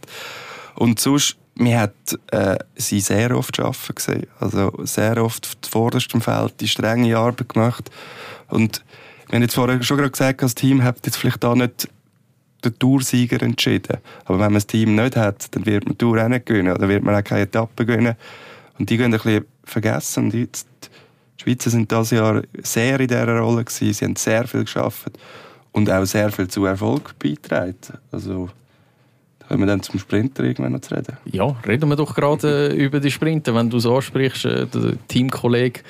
Und 0.75 0.99
sonst, 0.99 1.37
man 1.55 1.79
hat 1.79 2.19
äh, 2.31 2.57
sie 2.75 2.99
sehr 2.99 3.35
oft 3.37 3.59
arbeiten 3.59 3.95
gesehen. 3.95 4.27
Also 4.39 4.71
sehr 4.83 5.23
oft 5.23 5.45
auf 5.45 5.69
vordersten 5.69 6.21
Feld 6.21 6.59
die 6.59 6.67
strenge 6.67 7.17
Arbeit 7.17 7.49
gemacht. 7.49 7.91
Und 8.49 8.83
wir 9.27 9.35
haben 9.35 9.43
jetzt 9.43 9.55
vorher 9.55 9.81
schon 9.83 9.97
gerade 9.97 10.11
gesagt, 10.11 10.41
das 10.41 10.55
Team 10.55 10.83
hat 10.83 11.05
jetzt 11.05 11.17
vielleicht 11.17 11.43
da 11.43 11.55
nicht 11.55 11.89
den 12.63 12.79
Toursieger 12.79 13.41
entschieden. 13.41 13.97
Aber 14.25 14.39
wenn 14.39 14.45
man 14.45 14.55
das 14.55 14.67
Team 14.67 14.95
nicht 14.95 15.15
hat, 15.15 15.53
dann 15.55 15.65
wird 15.65 15.85
man 15.85 15.93
die 15.93 15.97
Tour 15.97 16.23
auch 16.23 16.27
nicht 16.27 16.45
gewinnen. 16.45 16.73
Oder 16.73 16.87
wird 16.87 17.03
man 17.03 17.15
auch 17.15 17.23
keine 17.23 17.41
Etappe 17.41 17.85
gewinnen. 17.85 18.15
Und 18.79 18.89
die 18.89 18.97
gehen 18.97 19.07
ein 19.07 19.11
bisschen 19.11 19.45
vergessen. 19.63 20.25
Und 20.25 20.33
jetzt, 20.33 20.67
die 21.37 21.43
Schweizer 21.43 21.69
sind 21.69 21.91
dieses 21.91 22.11
Jahr 22.11 22.41
sehr 22.63 22.99
in 22.99 23.07
dieser 23.07 23.39
Rolle 23.39 23.63
gewesen. 23.63 23.93
Sie 23.93 24.05
haben 24.05 24.15
sehr 24.15 24.47
viel 24.47 24.63
geschafft 24.63 25.11
und 25.71 25.89
auch 25.89 26.05
sehr 26.05 26.31
viel 26.31 26.47
zu 26.47 26.65
Erfolg 26.65 27.17
beitragen. 27.19 27.75
Also, 28.11 28.49
kommen 29.53 29.67
wir 29.67 29.71
dann 29.71 29.83
zum 29.83 29.99
Sprinter 29.99 30.43
irgendwann 30.43 30.71
noch 30.71 30.81
zu 30.81 30.95
reden. 30.95 31.15
Ja, 31.25 31.55
reden 31.67 31.87
wir 31.87 31.95
doch 31.95 32.15
gerade 32.15 32.71
äh, 32.71 32.75
über 32.75 32.99
die 32.99 33.11
Sprinter. 33.11 33.53
Wenn 33.53 33.69
du 33.69 33.77
es 33.77 33.85
ansprichst, 33.85 34.45
äh, 34.45 34.65
der 34.65 34.95
Teamkollege 35.07 35.81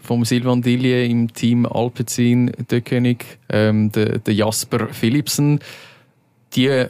vom 0.00 0.24
Silvan 0.24 0.60
Dillier 0.60 1.04
im 1.04 1.32
Team 1.32 1.64
Alpecin, 1.64 2.50
der 2.68 2.80
König, 2.80 3.38
ähm, 3.48 3.92
der, 3.92 4.18
der 4.18 4.34
Jasper 4.34 4.88
Philipsen, 4.88 5.60
die, 6.54 6.66
äh, 6.66 6.88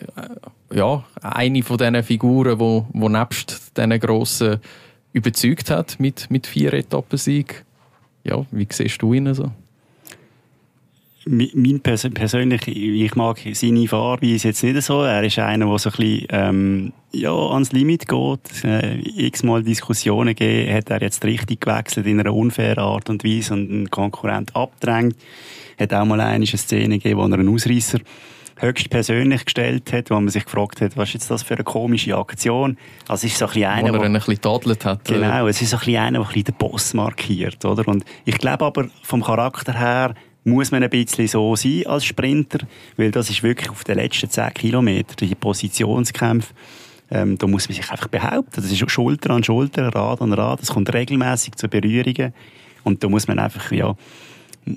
ja, 0.73 1.05
eine 1.21 1.62
von 1.62 1.77
diesen 1.77 2.03
Figuren, 2.03 2.59
wo, 2.59 2.87
wo 2.95 3.11
nebst 3.11 3.77
diesen 3.77 4.01
grossen 4.01 4.57
überzeugt 5.12 5.68
hat 5.68 6.01
mit, 6.01 6.31
mit 6.31 6.47
vier 6.47 6.73
Etappensieg. 6.73 7.66
Ja, 8.25 8.47
wie 8.51 8.66
siehst 8.71 9.03
du 9.03 9.12
ihn 9.12 9.35
so? 9.35 9.51
Mein 11.25 11.81
Pers 11.81 12.09
persönlich, 12.13 12.67
ich 12.67 13.15
mag 13.15 13.39
seine 13.53 13.87
Fahrweise 13.87 14.49
jetzt 14.49 14.63
nicht 14.65 14.83
so. 14.83 15.03
Er 15.03 15.23
ist 15.23 15.39
einer, 15.39 15.67
der 15.67 15.79
so 15.79 15.91
ein 15.91 15.97
bisschen, 15.97 16.27
ähm, 16.31 16.93
ja, 17.13 17.33
ans 17.33 17.71
Limit 17.73 18.09
geht. 18.09 18.65
Äh, 18.65 18.99
x-mal 19.27 19.63
Diskussionen 19.63 20.35
gegeben, 20.35 20.75
hat 20.75 20.91
er 20.91 21.01
jetzt 21.01 21.25
richtig 21.25 21.61
gewechselt 21.61 22.07
in 22.07 22.19
einer 22.19 22.35
unfairen 22.35 22.83
Art 22.83 23.09
und 23.09 23.25
Weise 23.25 23.55
und 23.55 23.71
einen 23.71 23.91
Konkurrent 23.91 24.57
abdrängt. 24.57 25.17
Hat 25.79 25.95
auch 25.95 26.05
mal 26.05 26.21
eine 26.21 26.47
Szene 26.47 26.99
gegeben, 26.99 27.21
wo 27.21 27.27
er 27.27 27.39
einen 27.39 27.49
Ausreißer 27.49 28.01
höchst 28.57 28.91
persönlich 28.91 29.45
gestellt 29.45 29.93
hat, 29.93 30.11
wo 30.11 30.15
man 30.15 30.29
sich 30.29 30.45
gefragt 30.45 30.81
hat, 30.81 30.97
was 30.97 31.09
ist 31.09 31.15
jetzt 31.15 31.31
das 31.31 31.43
für 31.43 31.55
eine 31.55 31.65
komische 31.65 32.17
Aktion? 32.17 32.77
Also 33.09 33.27
es 33.27 33.33
ist 33.33 33.39
so 33.39 33.47
ein 33.47 33.53
bisschen 33.53 33.71
einer, 33.71 33.93
wo 33.93 33.97
er 33.97 34.05
ein 34.05 34.13
bisschen 34.13 34.41
tadelt 34.41 34.85
hat. 34.85 35.05
Genau, 35.05 35.47
es 35.47 35.61
ist 35.61 35.71
so 35.71 35.77
ein 35.77 35.81
bisschen 35.81 36.01
einer, 36.01 36.19
der 36.19 36.21
ein 36.21 36.33
bisschen 36.33 36.45
den 36.45 36.55
Boss 36.55 36.95
markiert, 36.95 37.65
oder? 37.65 37.87
Und 37.89 38.05
ich 38.25 38.39
glaube 38.39 38.65
aber, 38.65 38.89
vom 39.03 39.23
Charakter 39.23 39.79
her, 39.79 40.15
muss 40.45 40.71
man 40.71 40.83
ein 40.83 40.91
bisschen 40.91 41.29
so 41.29 41.55
sein 41.57 41.87
als 41.87 42.05
Sprinter, 42.05 42.59
weil 42.97 43.11
das 43.11 43.31
ist 43.31 43.43
wirklich 43.43 43.71
auf 43.71 43.85
den 43.85 43.97
letzten 43.97 44.29
10 44.29 44.55
Kilometern, 44.55 45.29
die 45.29 45.35
Positionskämpfe, 45.35 46.53
ähm, 47.11 47.39
da 47.39 47.47
muss 47.47 47.69
man 47.69 47.77
sich 47.77 47.91
einfach 47.91 48.09
behaupten. 48.09 48.61
Das 48.61 48.71
ist 48.71 48.91
Schulter 48.91 49.31
an 49.31 49.45
Schulter, 49.45 49.89
Rad 49.89 50.21
an 50.21 50.33
Rad, 50.33 50.63
es 50.63 50.71
kommt 50.71 50.93
regelmäßig 50.93 51.55
zu 51.57 51.69
Berührungen 51.69 52.33
und 52.85 53.05
da 53.05 53.09
muss 53.09 53.29
man 53.29 53.39
einfach, 53.39 53.71
ja, 53.71 53.95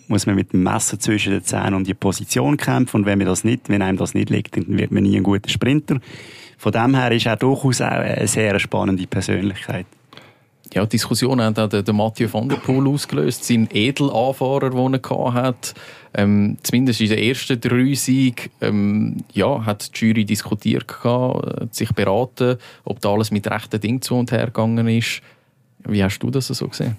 muss 0.07 0.25
man 0.25 0.35
mit 0.35 0.53
dem 0.53 0.63
Messer 0.63 0.99
zwischen 0.99 1.31
den 1.31 1.43
Zähnen 1.43 1.75
um 1.75 1.83
die 1.83 1.93
Position 1.93 2.57
kämpfen. 2.57 2.97
Und 2.97 3.05
wenn, 3.05 3.19
man 3.19 3.27
das 3.27 3.43
nicht, 3.43 3.69
wenn 3.69 3.81
einem 3.81 3.97
das 3.97 4.13
nicht 4.13 4.29
liegt, 4.29 4.57
dann 4.57 4.77
wird 4.77 4.91
man 4.91 5.03
nie 5.03 5.17
ein 5.17 5.23
guter 5.23 5.49
Sprinter. 5.49 5.99
Von 6.57 6.71
dem 6.71 6.95
her 6.95 7.11
ist 7.11 7.25
er 7.25 7.35
durchaus 7.35 7.81
auch 7.81 7.87
eine 7.91 8.27
sehr 8.27 8.59
spannende 8.59 9.05
Persönlichkeit. 9.07 9.85
Ja, 10.73 10.83
die 10.85 10.89
Diskussion 10.89 11.41
hat 11.41 11.59
auch 11.59 11.69
der, 11.69 11.93
Mathieu 11.93 12.27
van 12.31 12.49
der 12.49 12.57
Poel 12.57 12.87
ausgelöst. 12.87 13.43
Sein 13.45 13.69
Edelanfahrer, 13.71 14.71
den 14.71 14.93
er 14.95 15.33
hatte. 15.33 15.73
Ähm, 16.13 16.57
zumindest 16.63 17.01
in 17.01 17.09
den 17.09 17.19
ersten 17.19 17.59
drei 17.59 17.93
Siegen 17.93 18.49
ähm, 18.61 19.17
ja, 19.33 19.65
hat 19.65 19.95
die 19.95 20.05
Jury 20.05 20.25
diskutiert, 20.25 20.87
gehabt, 20.87 21.75
sich 21.75 21.91
beraten, 21.91 22.57
ob 22.83 22.99
da 23.01 23.11
alles 23.11 23.31
mit 23.31 23.47
rechten 23.47 23.79
Dingen 23.79 24.01
zu 24.01 24.15
und 24.15 24.31
her 24.31 24.45
gegangen 24.45 24.87
ist. 24.87 25.21
Wie 25.87 26.03
hast 26.03 26.19
du 26.19 26.31
das 26.31 26.47
so 26.47 26.67
gesehen? 26.67 26.97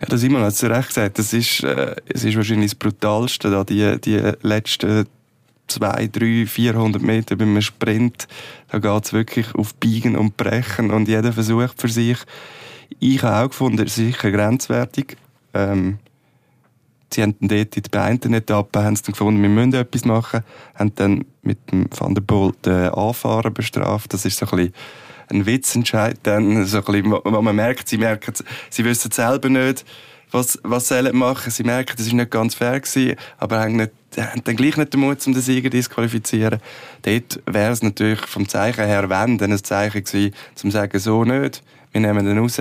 Ja, 0.00 0.06
das 0.08 0.20
Simon 0.20 0.42
hat 0.42 0.52
es 0.52 0.62
recht 0.62 0.88
gesagt. 0.88 1.18
Das 1.18 1.32
ist, 1.32 1.64
äh, 1.64 1.96
es 2.06 2.24
ist 2.24 2.36
wahrscheinlich 2.36 2.72
das 2.72 2.78
Brutalste, 2.78 3.50
da 3.50 3.64
die, 3.64 3.98
die 4.00 4.20
letzten 4.42 5.06
zwei, 5.66 6.08
drei, 6.10 6.46
400 6.46 7.02
Meter 7.02 7.36
beim 7.36 7.60
Sprint. 7.60 8.28
Da 8.70 8.78
geht 8.78 9.04
es 9.04 9.12
wirklich 9.12 9.54
auf 9.54 9.74
Biegen 9.74 10.16
und 10.16 10.36
Brechen 10.36 10.90
und 10.90 11.08
jeder 11.08 11.32
versucht 11.32 11.80
für 11.80 11.88
sich. 11.88 12.18
Ich 13.00 13.22
habe 13.22 13.44
auch 13.44 13.48
gefunden, 13.48 13.82
es 13.82 13.96
ist 13.98 14.06
sicher 14.06 14.30
grenzwertig. 14.30 15.16
Ähm, 15.52 15.98
sie 17.12 17.22
haben 17.22 17.36
dann 17.40 17.48
dort 17.48 17.76
in 17.76 17.82
der 17.92 18.02
einen 18.02 18.34
Etappe 18.34 18.82
haben 18.82 18.94
dann 18.94 19.12
gefunden, 19.12 19.42
wir 19.42 19.48
müssen 19.48 19.74
etwas 19.74 20.04
machen, 20.04 20.40
haben 20.74 20.94
dann 20.94 21.24
mit 21.42 21.70
dem 21.70 21.86
Van 21.96 22.14
der 22.14 22.22
Poel 22.22 22.52
den 22.64 22.88
Anfahrer 22.88 23.50
bestraft. 23.50 24.12
Das 24.12 24.24
ist 24.24 24.38
so 24.38 24.46
ein 24.46 24.56
bisschen 24.56 24.74
ein 25.28 25.46
Witzentscheid 25.46 26.18
dann, 26.22 26.66
so 26.66 26.78
ein 26.78 26.84
bisschen, 26.84 27.12
wo 27.12 27.42
man 27.42 27.56
merkt, 27.56 27.88
sie 27.88 27.98
merken, 27.98 28.34
sie 28.70 28.84
wissen 28.84 29.10
selber 29.10 29.48
nicht, 29.48 29.84
was, 30.30 30.58
was 30.62 30.88
sie 30.88 31.12
machen. 31.12 31.50
Sie 31.50 31.64
merken, 31.64 31.94
das 31.96 32.06
ist 32.06 32.12
nicht 32.12 32.30
ganz 32.30 32.54
fair 32.54 32.80
gewesen, 32.80 33.16
aber 33.38 33.60
haben, 33.60 33.76
nicht, 33.76 33.92
haben 34.16 34.42
dann 34.44 34.56
gleich 34.56 34.76
nicht 34.76 34.92
den 34.92 35.00
Mut, 35.00 35.26
um 35.26 35.32
den 35.32 35.42
Sieger 35.42 35.70
zu 35.70 35.76
disqualifizieren. 35.76 36.60
Dort 37.02 37.40
wäre 37.46 37.72
es 37.72 37.82
natürlich 37.82 38.20
vom 38.20 38.48
Zeichen 38.48 38.84
her, 38.84 39.08
wenn, 39.08 39.38
dann 39.38 39.52
ein 39.52 39.62
Zeichen 39.62 40.04
gewesen, 40.04 40.34
zum 40.54 40.70
zu 40.70 40.76
sagen, 40.76 40.98
so 40.98 41.24
nicht, 41.24 41.62
wir 41.92 42.00
nehmen 42.00 42.24
den 42.24 42.38
raus, 42.38 42.58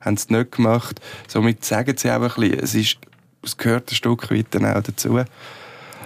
haben 0.00 0.14
es 0.14 0.28
nicht 0.28 0.52
gemacht. 0.52 1.00
Somit 1.26 1.64
sagen 1.64 1.96
sie 1.96 2.10
auch 2.10 2.20
ein 2.20 2.28
bisschen, 2.28 2.58
es 2.60 2.74
ist, 2.74 2.98
es 3.42 3.56
gehört 3.56 3.90
ein 3.90 3.94
Stück 3.94 4.30
weit 4.30 4.46
dann 4.50 4.66
auch 4.66 4.82
dazu. 4.82 5.20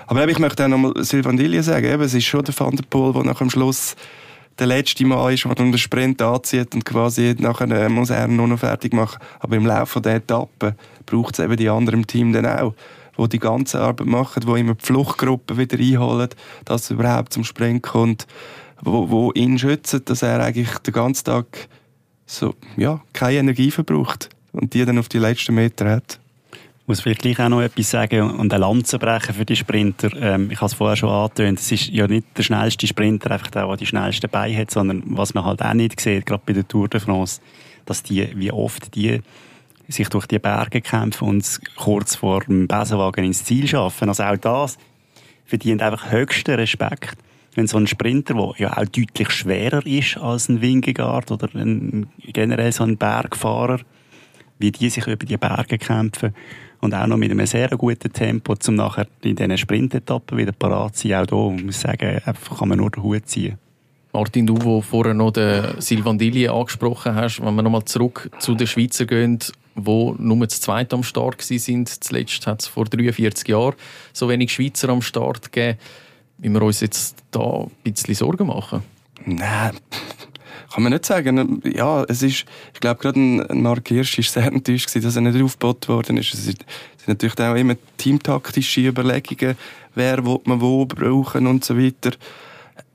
Aber 0.06 0.26
ich 0.26 0.38
möchte 0.38 0.64
auch 0.64 0.68
nochmal 0.68 1.04
Sylvain 1.04 1.36
Dillier 1.36 1.62
sagen, 1.62 1.84
eben, 1.84 2.02
es 2.02 2.14
ist 2.14 2.24
schon 2.24 2.42
der 2.42 2.58
Van 2.58 2.74
der 2.74 2.84
Poel, 2.84 3.12
der 3.12 3.24
nach 3.24 3.38
dem 3.38 3.50
Schluss 3.50 3.94
der 4.58 4.66
letzte 4.66 5.04
Mal 5.04 5.34
ist, 5.34 5.46
man 5.46 5.54
den 5.54 5.78
Sprint 5.78 6.20
anzieht 6.20 6.74
und 6.74 6.84
quasi 6.84 7.34
nachher 7.38 7.70
äh, 7.70 7.88
muss 7.88 8.10
er 8.10 8.28
nur 8.28 8.48
noch 8.48 8.58
fertig 8.58 8.92
machen. 8.92 9.18
Aber 9.40 9.56
im 9.56 9.66
Laufe 9.66 10.00
der 10.00 10.16
Etappe 10.16 10.74
braucht 11.06 11.38
es 11.38 11.44
eben 11.44 11.56
die 11.56 11.68
anderen 11.68 12.00
im 12.00 12.06
Team 12.06 12.32
dann 12.32 12.46
auch, 12.46 12.74
wo 13.16 13.26
die 13.26 13.38
ganze 13.38 13.80
Arbeit 13.80 14.06
machen, 14.06 14.42
wo 14.46 14.56
immer 14.56 14.74
die 14.74 14.84
Fluchtgruppe 14.84 15.56
wieder 15.56 15.78
einholen, 15.78 16.30
dass 16.64 16.82
es 16.82 16.90
überhaupt 16.90 17.32
zum 17.32 17.44
Sprint 17.44 17.82
kommt, 17.82 18.26
wo, 18.80 19.10
wo 19.10 19.32
ihn 19.32 19.58
schützen, 19.58 20.04
dass 20.04 20.22
er 20.22 20.40
eigentlich 20.42 20.76
den 20.78 20.94
ganzen 20.94 21.24
Tag 21.24 21.68
so, 22.26 22.54
ja, 22.76 23.00
keine 23.12 23.38
Energie 23.38 23.70
verbraucht 23.70 24.28
und 24.52 24.74
die 24.74 24.84
dann 24.84 24.98
auf 24.98 25.08
die 25.08 25.18
letzten 25.18 25.54
Meter 25.54 25.90
hat 25.90 26.20
muss 26.88 27.00
vielleicht 27.02 27.20
gleich 27.20 27.38
auch 27.38 27.50
noch 27.50 27.60
etwas 27.60 27.90
sagen 27.90 28.30
und 28.30 28.52
eine 28.52 28.62
Lanze 28.62 28.98
brechen 28.98 29.34
für 29.34 29.44
die 29.44 29.56
Sprinter. 29.56 30.10
Ähm, 30.16 30.50
ich 30.50 30.56
habe 30.56 30.66
es 30.66 30.74
vorher 30.74 30.96
schon 30.96 31.10
angetönt, 31.10 31.60
es 31.60 31.70
ist 31.70 31.88
ja 31.88 32.08
nicht 32.08 32.26
der 32.36 32.42
schnellste 32.42 32.86
Sprinter, 32.86 33.30
einfach 33.30 33.50
der, 33.50 33.66
der 33.66 33.76
die 33.76 33.86
schnellsten 33.86 34.30
Beine 34.30 34.56
hat, 34.56 34.70
sondern 34.70 35.02
was 35.04 35.34
man 35.34 35.44
halt 35.44 35.62
auch 35.62 35.74
nicht 35.74 36.00
sieht, 36.00 36.24
gerade 36.24 36.42
bei 36.46 36.54
der 36.54 36.66
Tour 36.66 36.88
de 36.88 36.98
France, 36.98 37.42
dass 37.84 38.02
die, 38.02 38.28
wie 38.34 38.50
oft 38.50 38.94
die 38.94 39.20
sich 39.86 40.08
durch 40.08 40.26
die 40.26 40.38
Berge 40.38 40.80
kämpfen 40.80 41.28
und 41.28 41.60
kurz 41.76 42.16
vor 42.16 42.40
dem 42.40 42.66
Besenwagen 42.66 43.24
ins 43.24 43.44
Ziel 43.44 43.68
schaffen. 43.68 44.08
Also 44.08 44.22
auch 44.22 44.36
das 44.36 44.78
verdient 45.44 45.82
einfach 45.82 46.10
höchsten 46.10 46.54
Respekt. 46.54 47.18
Wenn 47.54 47.66
so 47.66 47.76
ein 47.76 47.86
Sprinter, 47.86 48.34
der 48.34 48.54
ja 48.58 48.76
auch 48.76 48.84
deutlich 48.84 49.30
schwerer 49.30 49.84
ist 49.84 50.16
als 50.16 50.48
ein 50.48 50.62
Wingegaard 50.62 51.30
oder 51.30 51.48
ein, 51.54 52.06
generell 52.18 52.72
so 52.72 52.84
ein 52.84 52.96
Bergfahrer, 52.96 53.80
wie 54.58 54.72
die 54.72 54.90
sich 54.90 55.06
über 55.06 55.24
die 55.24 55.36
Berge 55.36 55.78
kämpfen, 55.78 56.34
und 56.80 56.94
auch 56.94 57.06
noch 57.06 57.16
mit 57.16 57.30
einem 57.30 57.46
sehr 57.46 57.68
guten 57.70 58.12
Tempo, 58.12 58.54
um 58.66 58.74
nachher 58.74 59.06
in 59.22 59.36
diesen 59.36 59.58
Sprintetappen 59.58 60.38
wieder 60.38 60.52
parat 60.52 60.96
zu 60.96 61.08
sein. 61.08 61.28
Auch 61.28 61.50
hier, 61.50 61.64
muss 61.64 61.76
ich 61.76 61.80
sagen, 61.80 62.20
einfach 62.24 62.58
kann 62.58 62.68
man 62.68 62.78
nur 62.78 62.90
den 62.90 63.02
Hut 63.02 63.26
ziehen. 63.26 63.58
Martin, 64.12 64.46
du, 64.46 64.54
der 64.54 64.82
vorher 64.82 65.14
noch 65.14 65.32
den 65.32 65.80
Silvan 65.80 66.18
Dilli 66.18 66.48
angesprochen 66.48 67.14
hast, 67.14 67.40
wenn 67.40 67.54
wir 67.54 67.62
nochmal 67.62 67.84
zurück 67.84 68.30
zu 68.38 68.54
den 68.54 68.66
Schweizer 68.66 69.04
gehen, 69.04 69.38
wo 69.74 70.14
nur 70.18 70.48
zu 70.48 70.60
zweit 70.60 70.92
am 70.94 71.02
Start 71.02 71.42
sind. 71.42 71.88
Zuletzt 71.88 72.46
hat 72.46 72.62
es 72.62 72.66
vor 72.66 72.86
43 72.86 73.46
Jahren 73.48 73.74
so 74.12 74.28
wenig 74.28 74.52
Schweizer 74.52 74.88
am 74.88 75.02
Start 75.02 75.52
gegeben. 75.52 75.78
Müssen 76.38 76.54
wir 76.54 76.62
uns 76.62 76.80
jetzt 76.80 77.22
da 77.30 77.64
ein 77.64 77.70
bisschen 77.84 78.14
Sorgen 78.14 78.46
machen? 78.46 78.82
Nein, 79.26 79.72
kann 80.72 80.82
man 80.82 80.92
nicht 80.92 81.06
sagen. 81.06 81.62
Ja, 81.64 82.04
es 82.04 82.22
ist, 82.22 82.44
ich 82.74 82.80
glaube, 82.80 83.00
gerade 83.00 83.18
ein 83.18 83.62
Mark 83.62 83.88
Hirsch 83.88 84.18
war 84.18 84.24
sehr 84.24 84.52
enttäuscht, 84.52 84.94
dass 84.94 85.16
er 85.16 85.22
nicht 85.22 85.42
aufgebaut 85.42 85.88
worden 85.88 86.16
ist. 86.16 86.34
Es 86.34 86.44
sind 86.44 86.64
natürlich 87.06 87.38
auch 87.40 87.54
immer 87.54 87.76
teamtaktische 87.96 88.86
Überlegungen, 88.86 89.56
wer 89.94 90.24
will 90.24 90.40
man 90.44 90.60
wo 90.60 90.84
brauchen 90.84 91.46
und 91.46 91.64
so 91.64 91.76
weiter. 91.78 92.12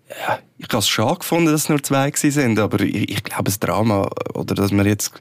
ja, 0.10 0.40
ich 0.58 0.68
habe 0.70 0.78
es 0.78 0.88
schade 0.88 1.20
gefunden, 1.20 1.52
dass 1.52 1.64
es 1.64 1.70
nur 1.70 1.82
zwei 1.82 2.12
sind, 2.14 2.60
aber 2.60 2.80
ich, 2.82 3.10
ich 3.10 3.24
glaube, 3.24 3.46
das 3.46 3.60
Drama, 3.60 4.10
oder 4.34 4.56
dass 4.56 4.72
wir 4.72 4.86
jetzt 4.86 5.12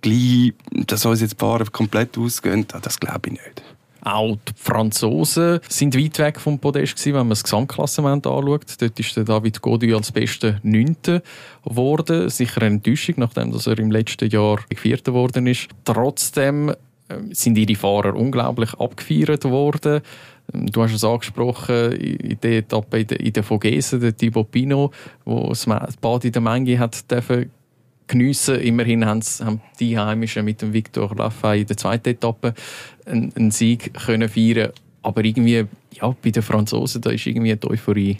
gleich, 0.00 0.54
dass 0.70 1.06
uns 1.06 1.20
jetzt 1.20 1.34
die 1.34 1.38
Fahrer 1.38 1.66
komplett 1.66 2.18
ausgehen, 2.18 2.66
das 2.82 3.00
glaube 3.00 3.28
ich 3.28 3.32
nicht. 3.32 3.62
Auch 4.02 4.36
die 4.36 4.52
Franzosen 4.56 5.60
sind 5.68 5.96
weit 5.96 6.18
weg 6.18 6.40
vom 6.40 6.58
Podest 6.58 6.96
gewesen, 6.96 7.14
wenn 7.14 7.20
man 7.20 7.30
das 7.30 7.42
Gesamtklassement 7.42 8.26
anschaut. 8.26 8.64
Dort 8.80 9.00
ist 9.00 9.16
der 9.16 9.24
David 9.24 9.60
Gaudu 9.60 9.96
als 9.96 10.12
bester 10.12 10.60
Neunte 10.62 11.22
geworden. 11.64 12.28
Sicher 12.28 12.62
eine 12.62 12.76
Enttäuschung, 12.76 13.16
nachdem 13.18 13.52
dass 13.52 13.66
er 13.66 13.78
im 13.78 13.90
letzten 13.90 14.28
Jahr 14.28 14.60
Vierter 14.74 15.12
geworden 15.12 15.46
ist. 15.46 15.68
Trotzdem 15.84 16.72
ähm, 17.10 17.32
sind 17.32 17.58
ihre 17.58 17.74
Fahrer 17.74 18.14
unglaublich 18.14 18.72
abgefeiert 18.74 19.44
worden. 19.44 20.00
Ähm, 20.54 20.66
du 20.66 20.82
hast 20.82 20.94
es 20.94 21.04
angesprochen, 21.04 21.92
in 21.92 22.38
der 22.40 22.58
Etappe 22.58 23.00
in 23.00 23.32
der 23.32 23.42
Vogesen, 23.42 24.00
der 24.00 24.16
Thibaut 24.16 24.50
Pinot, 24.50 24.94
wo 25.24 25.48
das 25.48 25.66
Bad 26.00 26.24
in 26.24 26.32
der 26.32 26.42
Menge 26.42 26.78
hat 26.78 27.10
dürfen 27.10 27.50
geniessen. 28.08 28.60
Immerhin 28.60 29.06
haben 29.06 29.22
die 29.78 29.98
Heimischen 29.98 30.44
mit 30.44 30.62
dem 30.62 30.72
Victor 30.72 31.14
Lafay 31.14 31.60
in 31.60 31.66
der 31.66 31.76
zweiten 31.76 32.08
Etappe 32.08 32.54
einen, 33.06 33.32
einen 33.36 33.50
Sieg 33.50 33.94
können 33.94 34.28
feiern 34.28 34.72
Aber 35.02 35.24
irgendwie, 35.24 35.64
ja, 35.92 36.16
bei 36.22 36.30
den 36.30 36.42
Franzosen, 36.42 37.00
da 37.02 37.10
ist 37.10 37.26
irgendwie 37.26 37.54
die 37.54 37.70
Euphorie 37.70 38.18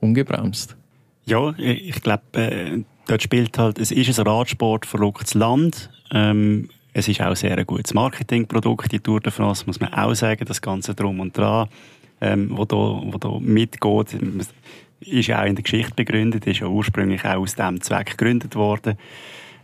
ungebremst. 0.00 0.76
Ja, 1.24 1.52
ich 1.58 2.00
glaube, 2.02 2.22
äh, 2.32 2.82
dort 3.06 3.22
spielt 3.22 3.58
halt, 3.58 3.78
es 3.78 3.90
ist 3.90 4.18
ein 4.18 4.26
Radsport 4.26 4.86
verrücktes 4.86 5.34
Land. 5.34 5.90
Ähm, 6.12 6.68
es 6.92 7.08
ist 7.08 7.20
auch 7.20 7.36
sehr 7.36 7.56
ein 7.56 7.66
gutes 7.66 7.94
Marketingprodukt, 7.94 8.90
die 8.90 8.98
Tour 8.98 9.20
de 9.20 9.30
France, 9.30 9.64
muss 9.66 9.80
man 9.80 9.92
auch 9.92 10.14
sagen, 10.14 10.44
das 10.44 10.60
Ganze 10.60 10.94
drum 10.94 11.20
und 11.20 11.36
dran, 11.36 11.68
ähm, 12.20 12.50
wo, 12.52 12.64
da, 12.64 12.76
wo 12.76 13.16
da 13.18 13.38
mitgeht, 13.38 14.16
ist 15.00 15.30
auch 15.30 15.44
in 15.44 15.56
der 15.56 15.62
Geschichte 15.62 15.94
begründet, 15.94 16.46
ist 16.46 16.60
ja 16.60 16.66
ursprünglich 16.66 17.24
auch 17.24 17.40
aus 17.40 17.54
diesem 17.54 17.80
Zweck 17.80 18.16
gegründet 18.16 18.54
worden. 18.54 18.96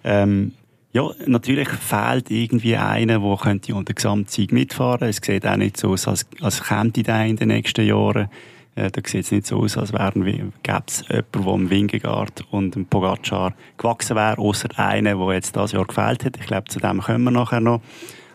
Ähm, 0.05 0.53
ja, 0.93 1.11
natürlich 1.27 1.69
fehlt 1.69 2.31
irgendwie 2.31 2.77
einer, 2.77 3.19
der 3.19 3.37
könnte 3.37 3.75
unter 3.75 3.93
Gesamtsieg 3.93 4.51
mitfahren. 4.51 5.09
Es 5.09 5.21
sieht 5.23 5.47
auch 5.47 5.57
nicht 5.57 5.77
so 5.77 5.93
aus, 5.93 6.09
als, 6.09 6.27
als 6.41 6.63
käme 6.63 6.91
der 6.91 7.27
in 7.27 7.37
den 7.37 7.49
nächsten 7.49 7.87
Jahren. 7.87 8.29
Äh, 8.77 8.91
da 8.91 9.03
sieht 9.05 9.25
es 9.25 9.31
nicht 9.31 9.47
so 9.47 9.59
aus, 9.59 9.77
als 9.77 9.93
gäbe 9.93 10.83
es 10.87 11.05
jemanden, 11.09 11.45
der 11.45 11.55
im 11.55 11.71
Wingegaard 11.71 12.45
und 12.51 12.77
im 12.77 12.87
Pogacar 12.87 13.55
gewachsen 13.77 14.17
wäre, 14.17 14.39
außer 14.39 14.69
einer, 14.77 15.17
der 15.17 15.35
jetzt 15.35 15.55
das 15.55 15.73
Jahr 15.73 15.85
gefehlt 15.85 16.25
hat. 16.25 16.39
Ich 16.39 16.47
glaube, 16.47 16.69
zu 16.69 16.79
dem 16.79 17.03
kommen 17.03 17.25
wir 17.25 17.31
nachher 17.31 17.61
noch. 17.61 17.83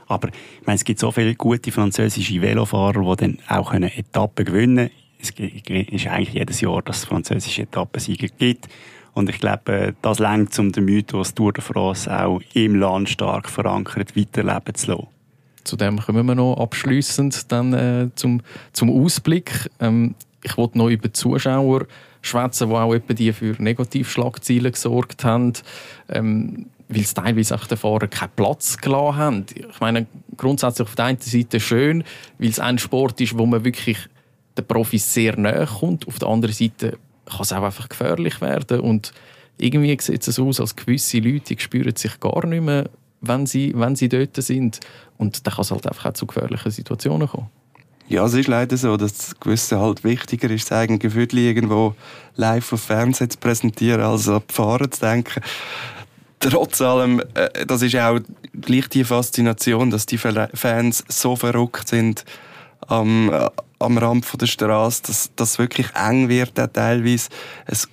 Aber 0.08 0.28
ich 0.28 0.68
meine, 0.68 0.76
es 0.76 0.84
gibt 0.84 1.00
so 1.00 1.10
viele 1.12 1.34
gute 1.36 1.72
französische 1.72 2.42
Velofahrer, 2.42 3.16
die 3.16 3.26
dann 3.26 3.38
auch 3.48 3.74
Etappen 3.74 4.46
gewinnen 4.46 4.90
können. 4.90 5.01
Es 5.22 5.30
ist 5.30 6.08
eigentlich 6.08 6.34
jedes 6.34 6.62
Jahr, 6.62 6.82
dass 6.82 7.00
es 7.00 7.06
französische 7.06 7.64
Etappensieger 7.64 8.28
gibt. 8.38 8.68
Und 9.14 9.30
ich 9.30 9.40
glaube, 9.40 9.94
das 10.02 10.20
längt 10.20 10.58
um 10.58 10.72
den 10.72 10.86
Mythos 10.86 11.34
Tour 11.34 11.54
de 11.54 11.64
France 11.64 12.10
auch 12.12 12.42
im 12.54 12.76
Land 12.76 13.10
stark 13.10 13.50
verankert 13.50 14.16
weiterleben 14.16 14.74
zu 14.74 14.92
lassen. 14.92 15.08
Zu 15.64 15.76
dem 15.76 16.00
kommen 16.00 16.26
wir 16.26 16.36
noch 16.36 16.56
abschließend 16.56 17.52
dann 17.52 17.74
äh, 17.74 18.10
zum, 18.16 18.42
zum 18.74 18.90
Ausblick. 18.90 19.70
Ähm, 19.80 20.16
ich 20.44 20.58
wollte 20.58 20.78
noch 20.78 20.90
über 20.90 21.10
die 21.10 21.14
Zuschauer 21.14 21.86
schwätzen, 22.22 22.70
die 22.70 22.76
auch 22.76 22.94
etwa 22.94 23.14
die 23.14 23.34
für 23.34 23.56
Negativschlagzeilen 23.62 24.72
gesorgt 24.72 25.24
haben. 25.24 25.54
Ähm, 26.10 26.68
weil 26.92 27.02
es 27.02 27.14
teilweise 27.14 27.56
auch 27.56 27.66
den 27.68 27.78
Fahrer 27.78 28.08
keinen 28.08 28.32
Platz 28.36 28.78
gelassen 28.78 29.16
haben. 29.16 29.46
Ich 29.56 29.80
meine, 29.80 30.08
grundsätzlich 30.36 30.88
auf 30.88 30.96
der 30.96 31.06
einen 31.06 31.22
Seite 31.22 31.60
schön, 31.60 32.04
weil 32.38 32.50
es 32.50 32.60
ein 32.60 32.80
Sport 32.80 33.22
ist, 33.22 33.38
wo 33.38 33.46
man 33.46 33.64
wirklich 33.64 33.98
den 34.58 34.66
Profis 34.66 35.14
sehr 35.14 35.38
nahe 35.38 35.66
kommt. 35.66 36.08
Auf 36.08 36.20
der 36.20 36.28
anderen 36.28 36.54
Seite 36.54 36.98
kann 37.26 37.42
es 37.42 37.54
auch 37.54 37.64
einfach 37.64 37.90
gefährlich 37.90 38.42
werden. 38.42 38.80
Und 38.80 39.14
irgendwie 39.58 39.98
sieht 40.00 40.28
es 40.28 40.40
aus, 40.40 40.60
als 40.60 40.76
gewisse 40.76 41.20
Leute 41.20 41.56
spüren 41.60 41.96
sich 41.96 42.20
gar 42.20 42.46
nicht 42.46 42.64
mehr, 42.64 42.90
wenn 43.22 43.46
sie, 43.46 43.74
wenn 43.76 43.96
sie 43.96 44.10
dort 44.10 44.36
sind. 44.36 44.80
Und 45.18 45.46
dann 45.46 45.54
kann 45.54 45.62
es 45.62 45.72
halt 45.72 45.88
einfach 45.88 46.08
auch 46.08 46.14
zu 46.14 46.26
gefährlichen 46.26 46.72
Situationen 46.72 47.28
kommen. 47.28 47.50
Ja, 48.08 48.26
es 48.26 48.34
ist 48.34 48.50
leider 48.50 48.76
so, 48.76 48.98
dass 48.98 49.40
gewisse 49.40 49.80
halt 49.80 50.04
wichtiger 50.04 50.50
ist, 50.50 50.70
das 50.70 50.88
Gefühl 51.00 51.38
irgendwo 51.38 51.96
live 52.36 52.74
auf 52.74 52.82
Fernsehen 52.82 53.30
zu 53.30 53.38
präsentieren, 53.38 54.02
als 54.02 54.28
an 54.28 54.42
die 54.50 54.54
Fahrer 54.54 54.92
zu 54.92 55.00
denken. 55.00 55.42
Trotz 56.42 56.82
allem, 56.82 57.22
äh, 57.36 57.66
das 57.66 57.84
ist 57.84 57.96
auch 57.96 58.20
gleich 58.60 58.90
die 58.90 59.06
Faszination, 59.06 59.92
dass 59.92 60.08
die 60.08 60.18
Fans 60.18 61.06
so 61.08 61.36
verrückt 61.38 61.88
sind 61.88 62.26
am, 62.88 63.30
am 63.82 63.98
Rand 63.98 64.26
der 64.40 64.48
Straße, 64.48 65.04
dass 65.08 65.32
das 65.36 65.60
wirklich 65.60 65.88
eng 65.96 66.30
wird 66.30 66.54
teilweise. 66.74 67.30
Es 67.66 67.90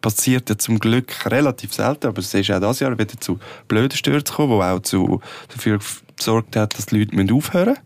passiert 0.00 0.50
ja 0.50 0.58
zum 0.58 0.78
Glück 0.78 1.26
relativ 1.26 1.72
selten, 1.72 2.08
aber 2.08 2.18
es 2.18 2.34
ist 2.34 2.50
auch 2.50 2.60
das 2.60 2.80
Jahr 2.80 2.98
wieder 2.98 3.18
zu 3.18 3.38
blöden 3.68 3.96
Stürzen 3.96 4.24
gekommen, 4.24 4.58
die 4.58 4.64
auch 4.64 4.80
zu, 4.80 5.20
dafür 5.48 5.78
gesorgt 6.16 6.56
hat, 6.56 6.76
dass 6.76 6.86
die 6.86 7.04
Leute 7.04 7.34
aufhören 7.34 7.68
müssen. 7.68 7.82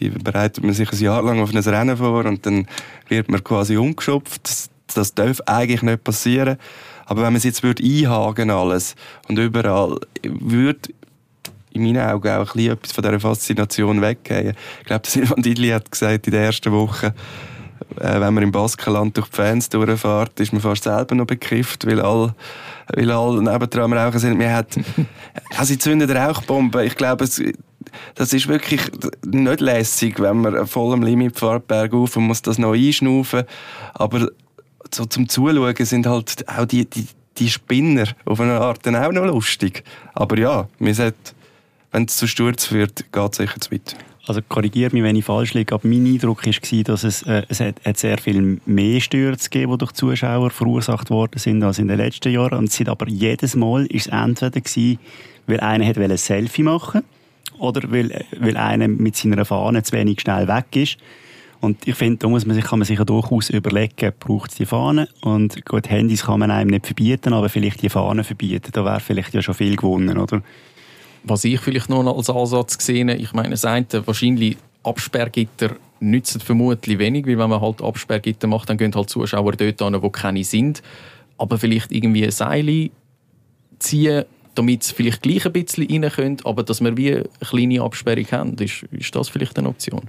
Die 0.00 0.10
bereitet 0.10 0.64
man 0.64 0.74
sich 0.74 0.92
ein 0.92 0.98
Jahr 0.98 1.22
lang 1.22 1.40
auf 1.40 1.54
ein 1.54 1.58
Rennen 1.58 1.96
vor 1.96 2.24
und 2.24 2.44
dann 2.46 2.66
wird 3.08 3.30
man 3.30 3.42
quasi 3.42 3.76
umgeschupft. 3.76 4.40
Das, 4.44 4.70
das 4.92 5.14
darf 5.14 5.40
eigentlich 5.46 5.82
nicht 5.82 6.04
passieren. 6.04 6.58
Aber 7.06 7.22
wenn 7.22 7.32
man 7.32 7.36
es 7.36 7.44
jetzt 7.44 7.62
würde 7.62 7.82
einhaken 7.82 8.50
alles 8.50 8.96
und 9.28 9.38
überall, 9.38 9.98
würde 10.22 10.90
in 11.74 11.82
meinen 11.82 12.08
Augen 12.08 12.28
auch 12.28 12.38
ein 12.38 12.44
bisschen 12.44 12.72
etwas 12.72 12.92
von 12.92 13.02
dieser 13.02 13.20
Faszination 13.20 14.00
weggehen. 14.00 14.54
Ich 14.80 14.86
glaube, 14.86 15.06
Silvan 15.06 15.42
Didli 15.42 15.68
hat 15.68 15.90
gesagt 15.90 16.26
in 16.26 16.32
der 16.32 16.44
ersten 16.44 16.72
Woche, 16.72 17.14
äh, 18.00 18.20
wenn 18.20 18.32
man 18.32 18.42
im 18.42 18.52
Baskenland 18.52 19.16
durch 19.16 19.28
die 19.28 19.36
Fans 19.36 19.68
durchfährt, 19.68 20.38
ist 20.40 20.52
man 20.52 20.62
fast 20.62 20.84
selber 20.84 21.14
noch 21.14 21.26
bekifft, 21.26 21.86
weil 21.86 22.00
alle, 22.00 22.34
weil 22.94 23.10
alle 23.10 23.42
nebendran 23.42 23.92
Rauchen 23.92 24.18
sind. 24.18 24.38
Wir 24.38 24.54
hat, 24.54 24.68
also 25.50 25.64
sie 25.64 25.78
zünden 25.78 26.10
Rauchbomben. 26.10 26.86
Ich 26.86 26.94
glaube, 26.94 27.24
es, 27.24 27.42
das 28.14 28.32
ist 28.32 28.46
wirklich 28.46 28.80
nicht 29.26 29.60
lässig, 29.60 30.20
wenn 30.20 30.42
man 30.42 30.66
voll 30.66 30.92
am 30.92 31.02
Limit 31.02 31.38
fährt, 31.38 31.66
bergauf 31.66 32.16
und 32.16 32.24
muss 32.24 32.42
das 32.42 32.58
noch 32.58 32.74
einschnaufen. 32.74 33.42
Aber 33.94 34.28
so 34.92 35.04
zum 35.06 35.28
Zuschauen 35.28 35.74
sind 35.80 36.06
halt 36.06 36.48
auch 36.48 36.66
die, 36.66 36.88
die, 36.88 37.08
die 37.36 37.50
Spinner 37.50 38.06
auf 38.24 38.40
eine 38.40 38.60
Art 38.60 38.86
dann 38.86 38.94
auch 38.94 39.12
noch 39.12 39.24
lustig. 39.24 39.82
Aber 40.14 40.38
ja, 40.38 40.68
wir 40.78 40.94
sollten 40.94 41.34
wenn 41.94 42.04
es 42.06 42.16
zu 42.16 42.26
Sturz 42.26 42.66
führt, 42.66 43.12
geht 43.12 43.32
es 43.32 43.36
sicher 43.36 43.60
zu 43.60 43.70
weit. 43.70 43.96
Also 44.26 44.40
korrigiere 44.48 44.92
mich, 44.92 45.04
wenn 45.04 45.14
ich 45.14 45.24
falsch 45.24 45.54
liege, 45.54 45.74
aber 45.74 45.86
mein 45.86 46.04
Eindruck 46.06 46.44
war, 46.44 46.82
dass 46.82 47.04
es, 47.04 47.22
äh, 47.22 47.42
es 47.48 47.60
hat, 47.60 47.76
hat 47.84 47.98
sehr 47.98 48.18
viel 48.18 48.60
mehr 48.66 49.00
Stürze 49.00 49.48
gegeben, 49.48 49.72
die 49.72 49.78
durch 49.78 49.92
Zuschauer 49.92 50.50
verursacht 50.50 51.10
worden 51.10 51.38
sind 51.38 51.62
als 51.62 51.78
in 51.78 51.86
den 51.86 51.98
letzten 51.98 52.32
Jahren. 52.32 52.58
Und 52.58 52.68
es 52.70 52.74
sind 52.74 52.88
aber 52.88 53.08
jedes 53.08 53.54
Mal 53.54 53.86
ist 53.86 54.06
es 54.06 54.12
entweder 54.12 54.60
gewesen, 54.60 54.98
weil 55.46 55.60
einer 55.60 55.86
hat 55.86 55.98
ein 55.98 56.16
Selfie 56.16 56.64
machen 56.64 57.02
oder 57.58 57.92
weil, 57.92 58.24
weil 58.40 58.56
einer 58.56 58.88
mit 58.88 59.14
seiner 59.14 59.44
Fahne 59.44 59.82
zu 59.84 59.92
wenig 59.92 60.20
schnell 60.20 60.48
weg 60.48 60.74
ist. 60.74 60.96
Und 61.60 61.86
ich 61.86 61.94
finde, 61.94 62.18
da 62.18 62.28
muss 62.28 62.44
man 62.44 62.56
sich, 62.56 62.64
kann 62.64 62.80
man 62.80 62.86
sich 62.86 62.98
ja 62.98 63.04
durchaus 63.04 63.50
überlegen, 63.50 64.12
braucht 64.18 64.50
es 64.50 64.56
die 64.56 64.66
Fahne? 64.66 65.08
Und 65.22 65.64
gut, 65.64 65.88
Handys 65.88 66.24
kann 66.24 66.40
man 66.40 66.50
einem 66.50 66.70
nicht 66.70 66.86
verbieten, 66.86 67.32
aber 67.32 67.48
vielleicht 67.48 67.82
die 67.82 67.88
Fahne 67.88 68.24
verbieten. 68.24 68.70
Da 68.72 68.84
wäre 68.84 69.00
vielleicht 69.00 69.32
ja 69.32 69.42
schon 69.42 69.54
viel 69.54 69.76
gewonnen, 69.76 70.18
oder? 70.18 70.42
Was 71.24 71.44
ich 71.44 71.60
vielleicht 71.60 71.88
noch 71.88 72.16
als 72.16 72.30
Ansatz 72.30 72.78
gesehen 72.78 73.08
ich 73.08 73.32
meine, 73.32 73.50
das 73.50 73.64
eine, 73.64 73.86
wahrscheinlich 74.04 74.56
Absperrgitter 74.82 75.76
nützen 76.00 76.40
vermutlich 76.40 76.98
wenig, 76.98 77.26
weil 77.26 77.38
wenn 77.38 77.50
man 77.50 77.60
halt 77.60 77.82
Absperrgitter 77.82 78.46
macht, 78.46 78.68
dann 78.68 78.76
gehen 78.76 78.94
halt 78.94 79.08
Zuschauer 79.08 79.52
dort 79.52 79.82
an, 79.82 80.02
wo 80.02 80.10
keine 80.10 80.44
sind. 80.44 80.82
Aber 81.38 81.58
vielleicht 81.58 81.90
irgendwie 81.90 82.24
ein 82.24 82.30
Seil 82.30 82.90
ziehen, 83.78 84.24
damit 84.54 84.84
sie 84.84 84.94
vielleicht 84.94 85.22
gleich 85.22 85.46
ein 85.46 85.52
bisschen 85.52 85.90
rein 85.90 86.10
können, 86.10 86.36
aber 86.44 86.62
dass 86.62 86.80
wir 86.80 86.96
wie 86.96 87.14
eine 87.14 87.24
kleine 87.40 87.82
Absperrung 87.82 88.26
haben, 88.30 88.54
ist, 88.58 88.84
ist 88.92 89.14
das 89.16 89.28
vielleicht 89.28 89.58
eine 89.58 89.68
Option? 89.68 90.02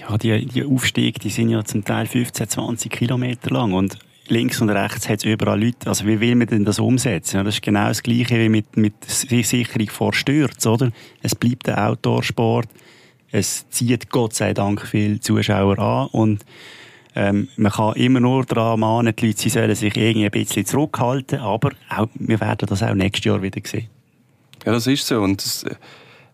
Ja, 0.00 0.16
die, 0.16 0.46
die 0.46 0.64
Aufstiege, 0.64 1.18
die 1.18 1.30
sind 1.30 1.50
ja 1.50 1.64
zum 1.64 1.84
Teil 1.84 2.06
15, 2.06 2.48
20 2.48 2.92
Kilometer 2.92 3.50
lang 3.50 3.72
und 3.72 3.98
links 4.30 4.60
und 4.60 4.70
rechts 4.70 5.08
hat 5.08 5.18
es 5.18 5.24
überall 5.24 5.62
Leute. 5.62 5.88
Also 5.88 6.06
wie 6.06 6.20
will 6.20 6.34
man 6.34 6.46
denn 6.46 6.64
das 6.64 6.78
umsetzen? 6.78 7.44
das 7.44 7.56
ist 7.56 7.62
genau 7.62 7.88
das 7.88 8.02
Gleiche 8.02 8.38
wie 8.38 8.48
mit, 8.48 8.76
mit 8.76 9.04
Sicherung 9.04 9.88
vor 9.88 10.12
Stürzen, 10.12 10.72
oder? 10.72 10.90
Es 11.22 11.34
bleibt 11.34 11.68
ein 11.68 11.78
Outdoor-Sport. 11.78 12.68
Es 13.32 13.68
zieht 13.70 14.10
Gott 14.10 14.34
sei 14.34 14.54
Dank 14.54 14.86
viele 14.86 15.20
Zuschauer 15.20 15.78
an 15.78 16.08
und 16.08 16.44
ähm, 17.14 17.48
man 17.56 17.72
kann 17.72 17.94
immer 17.94 18.20
nur 18.20 18.44
daran 18.44 18.80
mahnen, 18.80 19.14
die 19.16 19.26
Leute 19.26 19.40
sie 19.40 19.48
sollen 19.48 19.74
sich 19.74 19.96
irgendwie 19.96 20.26
ein 20.26 20.30
bisschen 20.30 20.64
zurückhalten, 20.64 21.40
aber 21.40 21.70
auch, 21.88 22.08
wir 22.14 22.40
werden 22.40 22.66
das 22.68 22.82
auch 22.82 22.94
nächstes 22.94 23.24
Jahr 23.24 23.42
wieder 23.42 23.60
sehen. 23.64 23.88
Ja, 24.64 24.72
das 24.72 24.86
ist 24.86 25.06
so 25.06 25.20
und 25.20 25.42
es, 25.42 25.64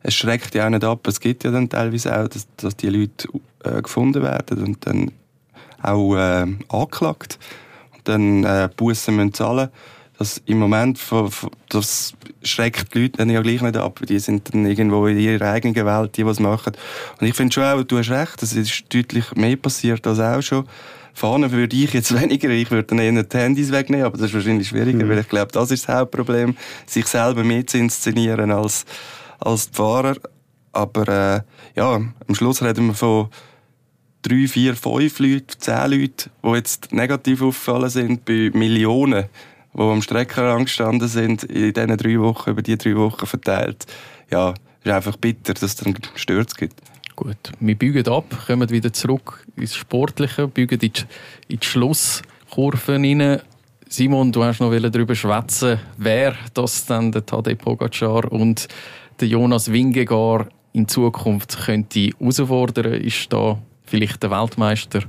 es 0.02 0.14
schreckt 0.14 0.54
ja 0.54 0.66
auch 0.66 0.70
nicht 0.70 0.84
ab. 0.84 1.06
Es 1.06 1.20
gibt 1.20 1.44
ja 1.44 1.50
dann 1.50 1.68
teilweise 1.68 2.18
auch, 2.18 2.28
dass, 2.28 2.46
dass 2.56 2.76
die 2.76 2.88
Leute 2.88 3.28
äh, 3.64 3.80
gefunden 3.80 4.22
werden 4.22 4.64
und 4.64 4.86
dann 4.86 5.12
auch 5.82 6.14
äh, 6.14 6.46
angeklagt 6.68 7.38
dann 8.08 8.44
äh, 8.44 8.68
Bussen 8.76 9.16
müssen 9.16 9.34
zahlen 9.34 9.70
dass 10.18 10.38
im 10.46 10.58
Moment, 10.58 10.98
das 11.68 12.14
schreckt 12.42 12.94
die 12.94 13.02
Leute 13.02 13.18
dann 13.18 13.30
ja 13.30 13.42
gleich 13.42 13.60
nicht 13.60 13.76
ab. 13.76 14.00
Die 14.08 14.18
sind 14.18 14.52
dann 14.52 14.64
irgendwo 14.64 15.06
in 15.06 15.18
ihrer 15.18 15.50
eigenen 15.50 15.74
Welt, 15.74 16.16
die 16.16 16.24
was 16.24 16.40
machen. 16.40 16.72
Und 17.20 17.26
ich 17.26 17.34
finde 17.34 17.52
schon 17.52 17.64
auch, 17.64 17.82
du 17.82 17.98
hast 17.98 18.10
recht, 18.10 18.42
es 18.42 18.54
ist 18.54 18.84
deutlich 18.92 19.34
mehr 19.34 19.56
passiert 19.56 20.06
als 20.06 20.18
auch 20.18 20.40
schon. 20.40 20.64
Fahnen 21.12 21.50
würde 21.50 21.76
ich 21.76 21.92
jetzt 21.92 22.14
weniger, 22.20 22.48
ich 22.50 22.70
würde 22.70 22.84
dann 22.84 22.98
eher 22.98 23.22
die 23.22 23.38
Handys 23.38 23.72
wegnehmen, 23.72 24.06
aber 24.06 24.16
das 24.16 24.28
ist 24.28 24.34
wahrscheinlich 24.34 24.68
schwieriger, 24.68 25.04
mhm. 25.04 25.10
weil 25.10 25.18
ich 25.18 25.28
glaube, 25.28 25.52
das 25.52 25.70
ist 25.70 25.88
das 25.88 25.94
Hauptproblem, 25.94 26.56
sich 26.86 27.06
selber 27.06 27.44
mehr 27.44 27.66
zu 27.66 27.78
inszenieren 27.78 28.50
als, 28.50 28.84
als 29.38 29.70
die 29.70 29.76
Fahrer. 29.76 30.16
Aber 30.72 31.08
äh, 31.08 31.40
ja, 31.74 31.94
am 31.94 32.34
Schluss 32.34 32.62
reden 32.62 32.88
wir 32.88 32.94
von 32.94 33.28
drei, 34.28 34.48
vier, 34.48 34.74
fünf 34.74 35.18
Leuten, 35.18 35.46
zehn 35.58 35.90
Leuten, 35.90 36.30
die 36.42 36.50
jetzt 36.50 36.92
negativ 36.92 37.42
aufgefallen 37.42 37.90
sind 37.90 38.24
bei 38.24 38.50
Millionen 38.52 39.26
die 39.76 39.82
am 39.82 40.00
Streckenrand 40.00 40.66
gestanden 40.66 41.08
sind, 41.08 41.44
in 41.44 41.72
diesen 41.72 41.96
drei 41.96 42.18
Wochen, 42.18 42.50
über 42.50 42.62
die 42.62 42.78
drei 42.78 42.96
Wochen 42.96 43.26
verteilt. 43.26 43.84
Ja, 44.30 44.54
ist 44.82 44.90
einfach 44.90 45.16
bitter, 45.16 45.52
dass 45.52 45.62
es 45.62 45.76
dann 45.76 45.94
Stürze 46.14 46.56
gibt. 46.56 46.80
Gut, 47.14 47.52
wir 47.60 47.74
biegen 47.74 48.06
ab, 48.08 48.24
kommen 48.46 48.70
wieder 48.70 48.92
zurück 48.92 49.44
ins 49.56 49.74
Sportliche, 49.74 50.48
biegen 50.48 50.78
in 50.80 50.92
die, 50.92 50.92
in 51.48 51.60
die 51.60 51.66
Schlusskurve 51.66 52.94
rein. 52.94 53.40
Simon, 53.88 54.32
du 54.32 54.44
hast 54.44 54.60
noch 54.60 54.70
darüber 54.70 55.14
schwätzen, 55.14 55.78
wer 55.96 56.34
das 56.54 56.86
dann 56.86 57.12
der 57.12 57.24
Tadej 57.24 57.54
Pogacar 57.54 58.30
und 58.32 58.68
der 59.20 59.28
Jonas 59.28 59.70
Wingegaard 59.70 60.48
in 60.72 60.88
Zukunft 60.88 61.56
könnte 61.64 62.10
herausfordern. 62.18 62.94
Ist 62.94 63.32
da 63.32 63.58
vielleicht 63.86 64.22
der 64.22 64.30
Weltmeister 64.30 65.00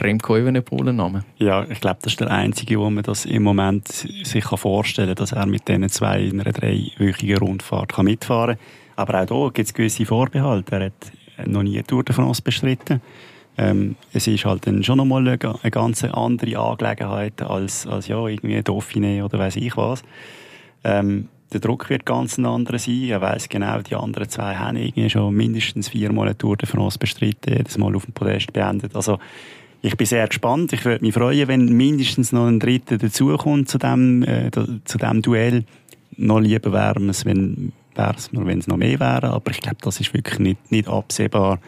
Remco 0.00 0.36
Evenepoel 0.36 0.92
Name? 0.92 1.24
Ja, 1.38 1.64
ich 1.68 1.80
glaube, 1.80 1.98
das 2.02 2.14
ist 2.14 2.20
der 2.20 2.30
einzige, 2.30 2.78
wo 2.78 2.90
man 2.90 3.04
das 3.04 3.24
im 3.24 3.42
Moment 3.42 3.88
sich 3.88 4.44
vorstellen 4.44 5.08
kann, 5.08 5.16
dass 5.16 5.32
er 5.32 5.46
mit 5.46 5.68
diesen 5.68 5.88
zwei 5.88 6.22
in 6.22 6.40
einer 6.40 6.52
dreiwöchigen 6.52 7.38
Rundfahrt 7.38 7.92
kann 7.92 8.06
mitfahren 8.06 8.56
kann. 8.56 8.66
Aber 8.96 9.22
auch 9.22 9.28
hier 9.28 9.52
gibt 9.52 9.68
es 9.68 9.74
gewisse 9.74 10.06
Vorbehalte. 10.06 10.76
Er 10.76 10.84
hat 10.86 11.46
noch 11.46 11.62
nie 11.62 11.82
Tour 11.82 12.04
de 12.04 12.14
France 12.14 12.42
bestritten. 12.42 13.00
Ähm, 13.58 13.96
es 14.12 14.26
ist 14.26 14.44
halt 14.44 14.66
dann 14.66 14.82
schon 14.82 14.96
nochmal 14.96 15.26
eine, 15.28 15.38
eine 15.62 15.70
ganz 15.70 16.04
andere 16.04 16.58
Angelegenheit 16.58 17.42
als, 17.42 17.86
als 17.86 18.08
ja, 18.08 18.26
irgendwie 18.26 18.58
Dauphiné 18.58 19.22
oder 19.22 19.38
weiß 19.38 19.56
ich 19.56 19.76
was. 19.76 20.02
Ähm, 20.84 21.28
der 21.52 21.60
Druck 21.60 21.90
wird 21.90 22.06
ganz 22.06 22.38
ein 22.38 22.46
anderer 22.46 22.78
sein. 22.78 23.04
Er 23.04 23.20
weiß 23.20 23.48
genau, 23.48 23.80
die 23.80 23.94
anderen 23.94 24.28
zwei 24.28 24.54
haben 24.56 25.10
schon 25.10 25.34
mindestens 25.34 25.88
viermal 25.88 26.28
eine 26.28 26.38
Tour 26.38 26.56
de 26.56 26.68
France 26.68 26.98
bestritten, 26.98 27.54
jedes 27.54 27.78
Mal 27.78 27.94
auf 27.94 28.04
dem 28.04 28.14
Podest 28.14 28.52
beendet. 28.52 28.96
Also 28.96 29.18
ich 29.82 29.96
bin 29.96 30.06
sehr 30.06 30.26
gespannt. 30.26 30.72
Ich 30.72 30.84
würde 30.84 31.04
mich 31.04 31.14
freuen, 31.14 31.48
wenn 31.48 31.76
mindestens 31.76 32.32
noch 32.32 32.46
ein 32.46 32.60
Dritter 32.60 32.98
dazukommt 32.98 33.68
zu 33.68 33.78
dem, 33.78 34.22
äh, 34.22 34.50
zu 34.84 34.98
dem 34.98 35.22
Duell. 35.22 35.64
Noch 36.16 36.40
lieber 36.40 36.72
wäre 36.72 37.02
es, 37.08 37.24
wenn 37.24 37.72
es 37.94 38.30
wenn 38.32 38.58
es 38.58 38.66
noch 38.66 38.76
mehr 38.76 39.00
wäre. 39.00 39.30
Aber 39.30 39.50
ich 39.50 39.60
glaube, 39.60 39.78
das 39.80 40.00
ist 40.00 40.14
wirklich 40.14 40.38
nicht, 40.38 40.70
nicht 40.70 40.88
absehbar, 40.88 41.60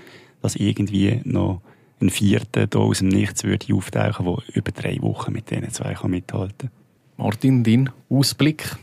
dass 0.43 0.57
irgendwie 0.57 1.20
noch 1.24 1.61
ein 2.01 2.11
Vierter 2.11 2.66
da 2.66 2.78
aus 2.78 2.99
dem 2.99 3.09
Nichts 3.09 3.45
würde 3.45 3.74
auftauchen, 3.74 4.26
der 4.26 4.57
über 4.57 4.72
drei 4.72 5.01
Wochen 5.01 5.32
mit 5.32 5.51
diesen 5.51 5.70
zwei 5.70 5.95
kann 5.95 6.11
mithalten 6.11 6.70
kann. 6.70 6.70
Martin, 7.16 7.62
dein 7.62 7.91
Ausblick? 8.09 8.76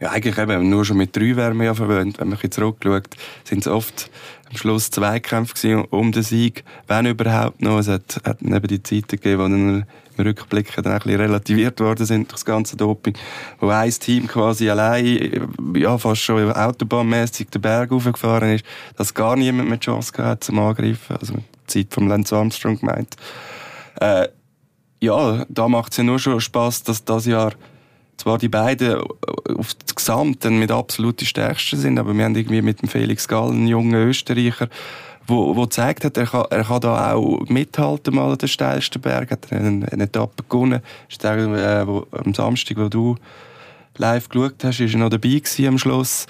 Ja, 0.00 0.10
eigentlich 0.10 0.38
eben, 0.38 0.70
nur 0.70 0.84
schon 0.84 0.96
mit 0.96 1.16
drei 1.16 1.34
wären 1.34 1.58
wir 1.58 1.66
ja 1.66 1.74
verwöhnt. 1.74 2.20
Wenn 2.20 2.28
man 2.28 2.38
jetzt 2.40 2.54
zurückschaut, 2.54 3.16
sind 3.42 3.60
es 3.60 3.66
oft 3.66 4.10
am 4.48 4.56
Schluss 4.56 4.90
Zweikämpfe 4.90 5.86
um 5.90 6.12
den 6.12 6.22
Sieg, 6.22 6.64
wenn 6.86 7.06
überhaupt 7.06 7.60
noch. 7.60 7.80
Es 7.80 7.88
hat, 7.88 8.20
hat 8.24 8.40
eben 8.40 8.68
die 8.68 8.82
Zeiten 8.82 9.08
gegeben, 9.08 9.38
wo 9.38 9.48
dann 9.48 9.86
im 10.16 10.24
Rückblick 10.24 10.72
dann 10.76 10.92
ein 10.92 11.00
relativiert 11.00 11.80
worden 11.80 12.06
sind 12.06 12.30
durch 12.30 12.40
das 12.40 12.44
ganze 12.44 12.76
Doping, 12.76 13.14
wo 13.58 13.68
ein 13.68 13.90
Team 13.90 14.28
quasi 14.28 14.70
allein, 14.70 15.48
ja, 15.74 15.98
fast 15.98 16.22
schon 16.22 16.52
autobahnmäßig 16.52 17.50
den 17.50 17.62
Berg 17.62 17.90
hochgefahren 17.90 18.54
ist, 18.54 18.64
dass 18.96 19.14
gar 19.14 19.34
niemand 19.34 19.68
mehr 19.68 19.78
die 19.78 19.84
Chance 19.84 20.12
gehabt 20.12 20.44
zum 20.44 20.60
Angreifen. 20.60 21.16
Also 21.16 21.34
die 21.34 21.66
Zeit 21.66 21.92
vom 21.92 22.06
Lance 22.06 22.36
Armstrong 22.36 22.78
gemeint. 22.78 23.16
Äh, 24.00 24.28
ja, 25.00 25.44
da 25.48 25.68
macht 25.68 25.92
es 25.92 25.98
ja 25.98 26.04
nur 26.04 26.18
schon 26.20 26.40
Spaß, 26.40 26.84
dass 26.84 27.04
das 27.04 27.26
Jahr 27.26 27.52
zwar 28.18 28.36
die 28.36 28.48
beiden 28.48 29.00
auf 29.00 29.74
das 29.74 29.94
Gesamte 29.94 30.50
mit 30.50 30.70
absolut 30.70 31.20
die 31.20 31.26
Stärksten 31.26 31.78
sind, 31.78 31.98
aber 31.98 32.12
wir 32.14 32.24
haben 32.24 32.34
irgendwie 32.34 32.62
mit 32.62 32.82
dem 32.82 32.88
Felix 32.88 33.26
Gall 33.26 33.50
einen 33.50 33.68
jungen 33.68 33.94
Österreicher, 33.94 34.68
wo, 35.26 35.54
wo 35.54 35.62
gezeigt 35.62 36.04
hat, 36.04 36.16
er 36.16 36.26
kann, 36.26 36.44
er 36.50 36.64
kann 36.64 36.80
da 36.80 37.12
auch 37.12 37.44
mithalten 37.48 38.14
mal 38.14 38.32
an 38.32 38.38
den 38.38 38.48
steilsten 38.48 39.00
Berg, 39.00 39.30
hat 39.30 39.52
eine, 39.52 39.86
eine 39.90 40.04
Etappe 40.04 40.42
gewonnen. 40.48 40.80
ist 41.08 41.22
der, 41.22 41.36
äh, 41.38 41.86
wo, 41.86 42.06
am 42.12 42.34
Samstag, 42.34 42.78
wo 42.78 42.88
du 42.88 43.16
live 43.96 44.28
geschaut 44.28 44.64
hast, 44.64 44.80
ist 44.80 44.94
er 44.94 45.00
noch 45.00 45.10
dabei 45.10 45.28
gewesen 45.28 45.66
am 45.66 45.78
Schluss. 45.78 46.26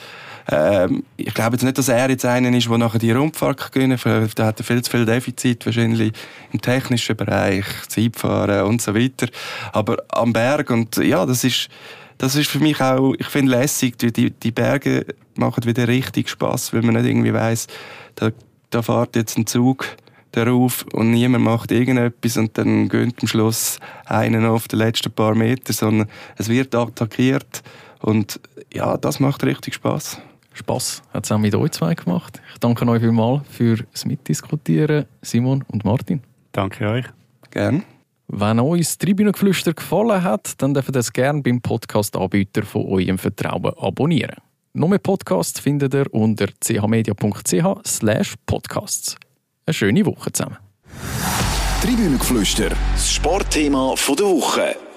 Ähm, 0.50 1.04
ich 1.16 1.34
glaube 1.34 1.56
jetzt 1.56 1.62
nicht, 1.62 1.76
dass 1.76 1.88
er 1.88 2.08
jetzt 2.08 2.24
einer 2.24 2.56
ist, 2.56 2.68
der 2.68 2.78
nachher 2.78 2.98
die 2.98 3.12
Rundfahrt 3.12 3.70
gewinnen. 3.70 3.98
Da 4.34 4.46
hat 4.46 4.60
er 4.60 4.64
viel 4.64 4.82
zu 4.82 4.90
viel 4.90 5.04
Defizit, 5.04 5.66
wahrscheinlich 5.66 6.12
im 6.52 6.60
technischen 6.60 7.16
Bereich, 7.16 7.66
Zeitfahren 7.88 8.64
und 8.66 8.80
so 8.80 8.94
weiter. 8.94 9.28
Aber 9.72 9.98
am 10.08 10.32
Berg 10.32 10.70
und 10.70 10.96
ja, 10.96 11.26
das 11.26 11.44
ist, 11.44 11.68
das 12.16 12.34
ist 12.34 12.48
für 12.48 12.60
mich 12.60 12.80
auch, 12.80 13.14
ich 13.18 13.26
finde 13.26 13.52
lässig, 13.52 13.98
die, 13.98 14.30
die 14.30 14.50
Berge 14.50 15.06
machen 15.34 15.64
wieder 15.64 15.86
richtig 15.86 16.30
Spaß, 16.30 16.72
wenn 16.72 16.86
man 16.86 16.94
nicht 16.94 17.06
irgendwie 17.06 17.34
weiss, 17.34 17.66
da, 18.14 18.30
da 18.70 18.80
fährt 18.82 19.16
jetzt 19.16 19.36
ein 19.36 19.46
Zug 19.46 19.86
darauf 20.32 20.84
und 20.92 21.10
niemand 21.10 21.44
macht 21.44 21.72
irgendetwas 21.72 22.36
und 22.36 22.56
dann 22.56 22.88
gönnt 22.88 23.20
am 23.20 23.28
Schluss 23.28 23.80
einen 24.06 24.46
auf 24.46 24.66
die 24.66 24.76
letzten 24.76 25.12
paar 25.12 25.34
Meter, 25.34 25.72
sondern 25.72 26.08
es 26.36 26.48
wird 26.48 26.74
attackiert 26.74 27.62
und 28.00 28.40
ja, 28.72 28.96
das 28.96 29.20
macht 29.20 29.44
richtig 29.44 29.74
Spaß. 29.74 30.20
Spass 30.58 31.02
hat 31.12 31.24
es 31.24 31.32
auch 31.32 31.38
mit 31.38 31.54
euch 31.54 31.70
zwei 31.70 31.94
gemacht. 31.94 32.40
Ich 32.52 32.58
danke 32.58 32.86
euch 32.86 33.00
vielmals 33.00 33.42
für 33.48 33.76
das 33.92 34.04
Mitdiskutieren, 34.04 35.06
Simon 35.22 35.64
und 35.68 35.84
Martin. 35.84 36.20
Danke 36.52 36.88
euch. 36.88 37.06
Gerne. 37.50 37.82
Wenn 38.26 38.60
euch 38.60 38.80
das 38.80 38.98
Tribünengeflüster 38.98 39.72
gefallen 39.72 40.22
hat, 40.22 40.60
dann 40.60 40.74
dürft 40.74 40.90
ihr 40.90 40.92
das 40.92 41.12
gerne 41.12 41.40
beim 41.40 41.62
Podcast-Anbieter 41.62 42.64
von 42.64 42.84
eurem 42.86 43.16
Vertrauen 43.16 43.72
abonnieren. 43.78 44.36
Noch 44.74 44.88
mehr 44.88 44.98
Podcasts 44.98 45.60
findet 45.60 45.94
ihr 45.94 46.12
unter 46.12 46.46
chmedia.ch 46.62 47.86
slash 47.86 48.34
podcasts. 48.44 49.16
Eine 49.64 49.74
schöne 49.74 50.04
Woche 50.04 50.30
zusammen. 50.30 50.58
Tribünengeflüster, 51.80 52.70
das 52.92 53.12
Sportthema 53.12 53.94
der 53.96 54.26
Woche. 54.26 54.87